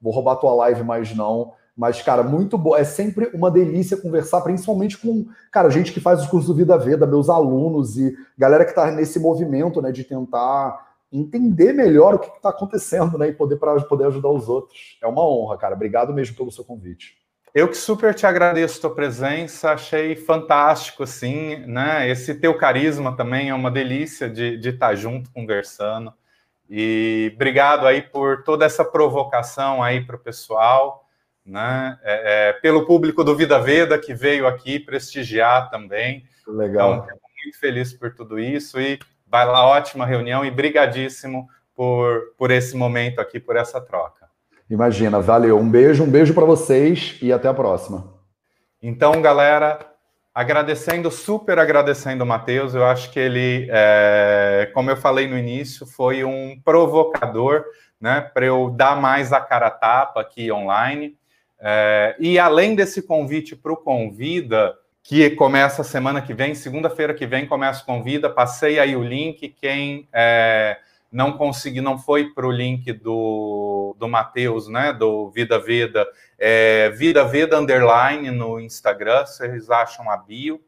Vou 0.00 0.12
roubar 0.12 0.36
tua 0.36 0.54
live, 0.54 0.82
mas 0.84 1.14
não. 1.14 1.52
Mas, 1.76 2.00
cara, 2.02 2.22
muito 2.22 2.56
bom. 2.56 2.76
É 2.76 2.84
sempre 2.84 3.30
uma 3.34 3.50
delícia 3.50 3.96
conversar, 3.96 4.40
principalmente 4.40 4.96
com, 4.98 5.26
cara, 5.50 5.68
gente 5.68 5.92
que 5.92 6.00
faz 6.00 6.22
os 6.22 6.26
cursos 6.26 6.48
do 6.48 6.54
Vida 6.54 6.76
Veda, 6.78 7.06
meus 7.06 7.28
alunos 7.28 7.96
e 7.96 8.16
galera 8.36 8.64
que 8.64 8.70
está 8.70 8.90
nesse 8.90 9.20
movimento, 9.20 9.82
né, 9.82 9.92
de 9.92 10.02
tentar 10.02 10.88
entender 11.12 11.72
melhor 11.72 12.14
o 12.14 12.18
que 12.18 12.28
está 12.28 12.50
acontecendo, 12.50 13.16
né, 13.16 13.28
e 13.28 13.32
poder 13.32 13.56
para 13.56 13.80
poder 13.82 14.06
ajudar 14.06 14.28
os 14.28 14.48
outros. 14.48 14.98
É 15.02 15.06
uma 15.06 15.24
honra, 15.24 15.56
cara. 15.56 15.74
Obrigado 15.74 16.12
mesmo 16.12 16.36
pelo 16.36 16.50
seu 16.50 16.64
convite. 16.64 17.16
Eu 17.54 17.68
que 17.68 17.76
super 17.76 18.14
te 18.14 18.26
agradeço 18.26 18.78
a 18.78 18.80
tua 18.82 18.94
presença, 18.94 19.72
achei 19.72 20.14
fantástico, 20.14 21.02
assim, 21.02 21.56
né? 21.66 22.08
Esse 22.08 22.34
teu 22.34 22.56
carisma 22.56 23.16
também 23.16 23.48
é 23.48 23.54
uma 23.54 23.70
delícia 23.70 24.28
de, 24.28 24.56
de 24.56 24.68
estar 24.68 24.94
junto, 24.94 25.30
conversando. 25.32 26.12
E 26.68 27.32
obrigado 27.34 27.86
aí 27.86 28.02
por 28.02 28.44
toda 28.44 28.64
essa 28.64 28.84
provocação 28.84 29.82
aí 29.82 30.04
para 30.04 30.16
o 30.16 30.18
pessoal, 30.18 31.06
né? 31.44 31.98
É, 32.02 32.50
é, 32.50 32.52
pelo 32.54 32.86
público 32.86 33.24
do 33.24 33.34
Vida 33.34 33.58
Veda 33.58 33.98
que 33.98 34.12
veio 34.12 34.46
aqui 34.46 34.78
prestigiar 34.78 35.70
também. 35.70 36.26
Legal. 36.46 36.96
Então, 36.96 37.18
muito 37.44 37.58
feliz 37.58 37.92
por 37.92 38.14
tudo 38.14 38.38
isso 38.38 38.78
e 38.80 38.98
vai 39.26 39.46
lá, 39.46 39.66
ótima 39.66 40.04
reunião 40.04 40.44
e 40.44 40.50
brigadíssimo 40.50 41.48
por, 41.74 42.34
por 42.36 42.50
esse 42.50 42.76
momento 42.76 43.20
aqui, 43.20 43.40
por 43.40 43.56
essa 43.56 43.80
troca. 43.80 44.27
Imagina, 44.70 45.20
valeu. 45.20 45.58
Um 45.58 45.68
beijo, 45.68 46.04
um 46.04 46.10
beijo 46.10 46.34
para 46.34 46.44
vocês 46.44 47.16
e 47.22 47.32
até 47.32 47.48
a 47.48 47.54
próxima. 47.54 48.12
Então, 48.82 49.20
galera, 49.22 49.78
agradecendo, 50.34 51.10
super 51.10 51.58
agradecendo 51.58 52.22
o 52.22 52.26
Matheus, 52.26 52.74
eu 52.74 52.84
acho 52.84 53.10
que 53.10 53.18
ele, 53.18 53.66
é, 53.70 54.70
como 54.74 54.90
eu 54.90 54.96
falei 54.96 55.26
no 55.26 55.38
início, 55.38 55.86
foi 55.86 56.22
um 56.22 56.60
provocador, 56.64 57.64
né, 58.00 58.20
para 58.32 58.46
eu 58.46 58.70
dar 58.70 59.00
mais 59.00 59.32
a 59.32 59.40
cara 59.40 59.66
a 59.66 59.70
tapa 59.70 60.20
aqui 60.20 60.52
online. 60.52 61.16
É, 61.58 62.14
e 62.20 62.38
além 62.38 62.76
desse 62.76 63.02
convite 63.02 63.56
para 63.56 63.72
o 63.72 63.76
Convida, 63.76 64.74
que 65.02 65.30
começa 65.30 65.82
semana 65.82 66.20
que 66.20 66.34
vem, 66.34 66.54
segunda-feira 66.54 67.14
que 67.14 67.26
vem 67.26 67.46
começa 67.46 67.82
o 67.82 67.86
Convida, 67.86 68.30
passei 68.30 68.78
aí 68.78 68.94
o 68.94 69.02
link, 69.02 69.48
quem 69.60 70.06
é, 70.12 70.78
não 71.10 71.32
consegui, 71.32 71.80
não 71.80 71.98
foi 71.98 72.32
para 72.32 72.46
o 72.46 72.50
link 72.50 72.92
do, 72.92 73.96
do 73.98 74.08
Matheus, 74.08 74.68
né? 74.68 74.92
Do 74.92 75.30
Vida 75.30 75.58
Veda, 75.58 76.06
é, 76.38 76.90
Vida 76.90 77.24
Veda 77.24 77.58
Underline 77.58 78.30
no 78.30 78.60
Instagram, 78.60 79.24
vocês 79.24 79.70
acham 79.70 80.10
a 80.10 80.16
bio, 80.16 80.60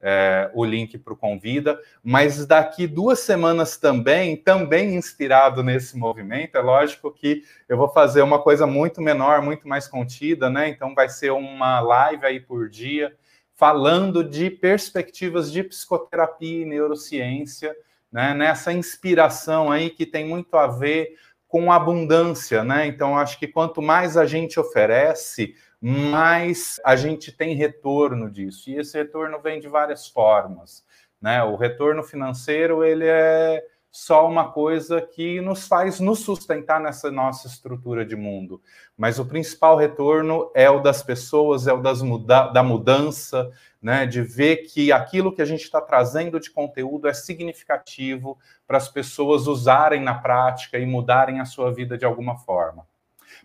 é, 0.00 0.50
o 0.54 0.64
link 0.64 0.98
para 0.98 1.12
o 1.12 1.16
Convida. 1.16 1.80
Mas 2.02 2.44
daqui 2.46 2.86
duas 2.86 3.20
semanas 3.20 3.76
também, 3.76 4.36
também 4.36 4.96
inspirado 4.96 5.62
nesse 5.62 5.96
movimento, 5.96 6.56
é 6.56 6.60
lógico 6.60 7.12
que 7.12 7.42
eu 7.68 7.76
vou 7.76 7.88
fazer 7.88 8.22
uma 8.22 8.40
coisa 8.40 8.66
muito 8.66 9.00
menor, 9.00 9.40
muito 9.40 9.68
mais 9.68 9.86
contida, 9.86 10.50
né? 10.50 10.68
Então 10.68 10.94
vai 10.94 11.08
ser 11.08 11.30
uma 11.30 11.80
live 11.80 12.26
aí 12.26 12.40
por 12.40 12.68
dia, 12.68 13.16
falando 13.54 14.24
de 14.24 14.50
perspectivas 14.50 15.50
de 15.50 15.62
psicoterapia 15.62 16.62
e 16.62 16.66
neurociência 16.66 17.74
né, 18.16 18.32
nessa 18.32 18.72
inspiração 18.72 19.70
aí 19.70 19.90
que 19.90 20.06
tem 20.06 20.26
muito 20.26 20.56
a 20.56 20.66
ver 20.66 21.18
com 21.46 21.70
abundância, 21.70 22.64
né? 22.64 22.86
Então 22.86 23.18
acho 23.18 23.38
que 23.38 23.46
quanto 23.46 23.82
mais 23.82 24.16
a 24.16 24.24
gente 24.24 24.58
oferece, 24.58 25.54
mais 25.78 26.80
a 26.82 26.96
gente 26.96 27.30
tem 27.30 27.54
retorno 27.54 28.30
disso. 28.30 28.70
E 28.70 28.78
esse 28.78 28.96
retorno 28.96 29.38
vem 29.38 29.60
de 29.60 29.68
várias 29.68 30.08
formas, 30.08 30.82
né? 31.20 31.44
O 31.44 31.56
retorno 31.56 32.02
financeiro, 32.02 32.82
ele 32.82 33.04
é 33.06 33.62
só 33.96 34.28
uma 34.28 34.52
coisa 34.52 35.00
que 35.00 35.40
nos 35.40 35.66
faz 35.66 36.00
nos 36.00 36.18
sustentar 36.18 36.78
nessa 36.78 37.10
nossa 37.10 37.46
estrutura 37.46 38.04
de 38.04 38.14
mundo. 38.14 38.60
Mas 38.94 39.18
o 39.18 39.24
principal 39.24 39.74
retorno 39.74 40.50
é 40.54 40.68
o 40.68 40.80
das 40.80 41.02
pessoas, 41.02 41.66
é 41.66 41.72
o 41.72 41.80
das 41.80 42.02
muda 42.02 42.48
da 42.48 42.62
mudança, 42.62 43.50
né, 43.80 44.04
de 44.04 44.20
ver 44.20 44.58
que 44.68 44.92
aquilo 44.92 45.32
que 45.32 45.40
a 45.40 45.46
gente 45.46 45.62
está 45.62 45.80
trazendo 45.80 46.38
de 46.38 46.50
conteúdo 46.50 47.08
é 47.08 47.14
significativo 47.14 48.36
para 48.66 48.76
as 48.76 48.86
pessoas 48.86 49.46
usarem 49.46 50.02
na 50.02 50.14
prática 50.14 50.78
e 50.78 50.84
mudarem 50.84 51.40
a 51.40 51.46
sua 51.46 51.72
vida 51.72 51.96
de 51.96 52.04
alguma 52.04 52.36
forma. 52.36 52.86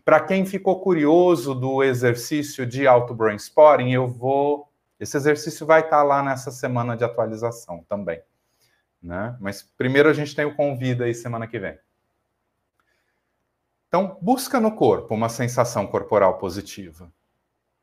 Para 0.03 0.19
quem 0.19 0.45
ficou 0.45 0.81
curioso 0.81 1.55
do 1.55 1.81
exercício 1.81 2.65
de 2.65 2.85
auto 2.85 3.13
brainstorming, 3.13 3.93
eu 3.93 4.05
vou. 4.05 4.67
Esse 4.99 5.15
exercício 5.15 5.65
vai 5.65 5.79
estar 5.79 5.99
tá 5.99 6.03
lá 6.03 6.21
nessa 6.21 6.51
semana 6.51 6.97
de 6.97 7.05
atualização 7.05 7.85
também 7.87 8.21
né? 9.01 9.35
Mas 9.39 9.63
primeiro 9.63 10.09
a 10.09 10.13
gente 10.13 10.35
tem 10.35 10.45
o 10.45 10.55
convida 10.55 11.05
aí 11.05 11.13
semana 11.13 11.47
que 11.47 11.59
vem. 11.59 11.77
Então, 13.87 14.17
busca 14.21 14.59
no 14.59 14.73
corpo 14.73 15.13
uma 15.13 15.27
sensação 15.27 15.85
corporal 15.85 16.37
positiva. 16.37 17.11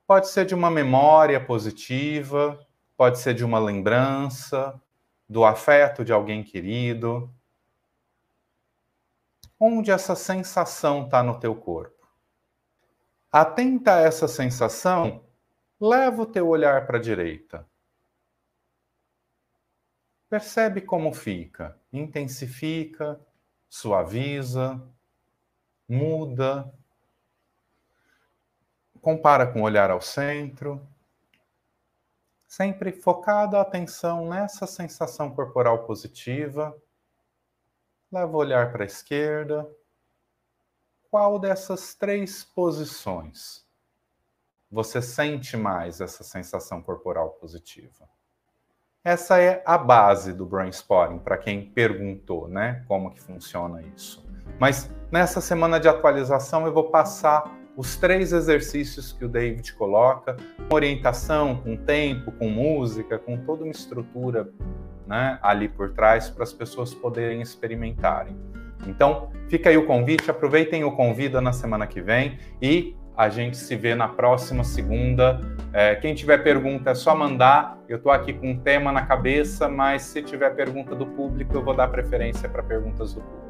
Pode 0.07 0.29
ser 0.29 0.47
de 0.47 0.55
uma 0.55 0.71
memória 0.71 1.39
positiva, 1.39 2.59
pode 2.97 3.19
ser 3.19 3.35
de 3.35 3.45
uma 3.45 3.59
lembrança, 3.59 4.81
do 5.29 5.45
afeto 5.45 6.03
de 6.03 6.13
alguém 6.13 6.43
querido. 6.43 7.31
Onde 9.61 9.91
essa 9.91 10.17
sensação 10.17 11.05
está 11.05 11.23
no 11.23 11.39
teu 11.39 11.55
corpo? 11.55 12.09
Atenta 13.31 13.97
a 13.97 14.01
essa 14.01 14.27
sensação, 14.27 15.23
leva 15.79 16.23
o 16.23 16.27
teu 16.27 16.49
olhar 16.49 16.87
para 16.87 16.97
a 16.97 17.03
direita. 17.03 17.68
Percebe 20.29 20.83
como 20.83 21.15
fica, 21.15 21.81
intensifica, 21.91 23.19
suaviza, 23.67 24.81
muda, 25.89 26.71
compara 29.01 29.51
com 29.51 29.63
o 29.63 29.65
olhar 29.65 29.91
ao 29.91 30.03
centro, 30.03 30.87
sempre 32.47 32.93
focada 32.93 33.57
a 33.57 33.63
atenção 33.63 34.29
nessa 34.29 34.67
sensação 34.67 35.35
corporal 35.35 35.87
positiva. 35.87 36.77
Leva 38.13 38.31
o 38.31 38.41
olhar 38.41 38.71
para 38.71 38.85
a 38.85 38.87
esquerda. 38.87 39.67
Qual 41.11 41.39
dessas 41.39 41.95
três 41.95 42.45
posições 42.45 43.67
você 44.71 45.01
sente 45.01 45.57
mais 45.57 46.03
essa 46.03 46.23
sensação 46.23 46.83
corporal 46.83 47.31
positiva? 47.31 48.18
Essa 49.05 49.41
é 49.41 49.63
a 49.65 49.79
base 49.79 50.33
do 50.33 50.45
brainstorming, 50.45 51.19
para 51.19 51.39
quem 51.39 51.71
perguntou, 51.71 52.49
né, 52.49 52.85
como 52.89 53.11
que 53.13 53.21
funciona 53.21 53.81
isso. 53.97 54.27
Mas 54.59 54.91
nessa 55.11 55.41
semana 55.41 55.79
de 55.79 55.89
atualização 55.89 56.67
eu 56.67 56.73
vou 56.73 56.91
passar 56.91 57.57
os 57.77 57.97
três 57.97 58.33
exercícios 58.33 59.13
que 59.13 59.25
o 59.25 59.29
David 59.29 59.73
coloca, 59.75 60.37
com 60.69 60.75
orientação, 60.75 61.57
com 61.57 61.77
tempo, 61.77 62.33
com 62.33 62.49
música, 62.49 63.19
com 63.19 63.37
toda 63.37 63.63
uma 63.63 63.71
estrutura 63.71 64.51
né, 65.07 65.39
ali 65.43 65.69
por 65.69 65.93
trás 65.95 66.29
para 66.29 66.43
as 66.43 66.53
pessoas 66.53 66.93
poderem 66.93 67.41
experimentarem. 67.41 68.37
Então, 68.87 69.31
fica 69.49 69.71
aí 69.71 69.77
o 69.77 69.87
convite, 69.87 70.31
aproveitem 70.31 70.83
o 70.83 70.93
convida 70.93 71.41
na 71.41 71.53
semana 71.53 71.87
que 71.87 72.03
vem 72.03 72.39
e 72.61 72.97
a 73.19 73.29
gente 73.29 73.57
se 73.57 73.75
vê 73.75 73.97
na 73.97 74.07
próxima 74.07 74.63
segunda. 74.63 75.41
É, 75.73 75.97
quem 75.97 76.15
tiver 76.15 76.39
pergunta 76.39 76.91
é 76.91 76.95
só 76.95 77.17
mandar. 77.17 77.77
Eu 77.89 77.97
estou 77.97 78.13
aqui 78.13 78.33
com 78.33 78.53
um 78.53 78.61
tema 78.61 78.93
na 78.93 79.05
cabeça, 79.05 79.69
mas 79.69 80.03
se 80.03 80.23
tiver 80.23 80.51
pergunta 80.55 80.95
do 80.95 81.05
público, 81.05 81.53
eu 81.53 81.65
vou 81.65 81.75
dar 81.75 81.89
preferência 81.89 82.49
para 82.49 82.63
perguntas 82.63 83.13
do 83.15 83.21
público. 83.21 83.48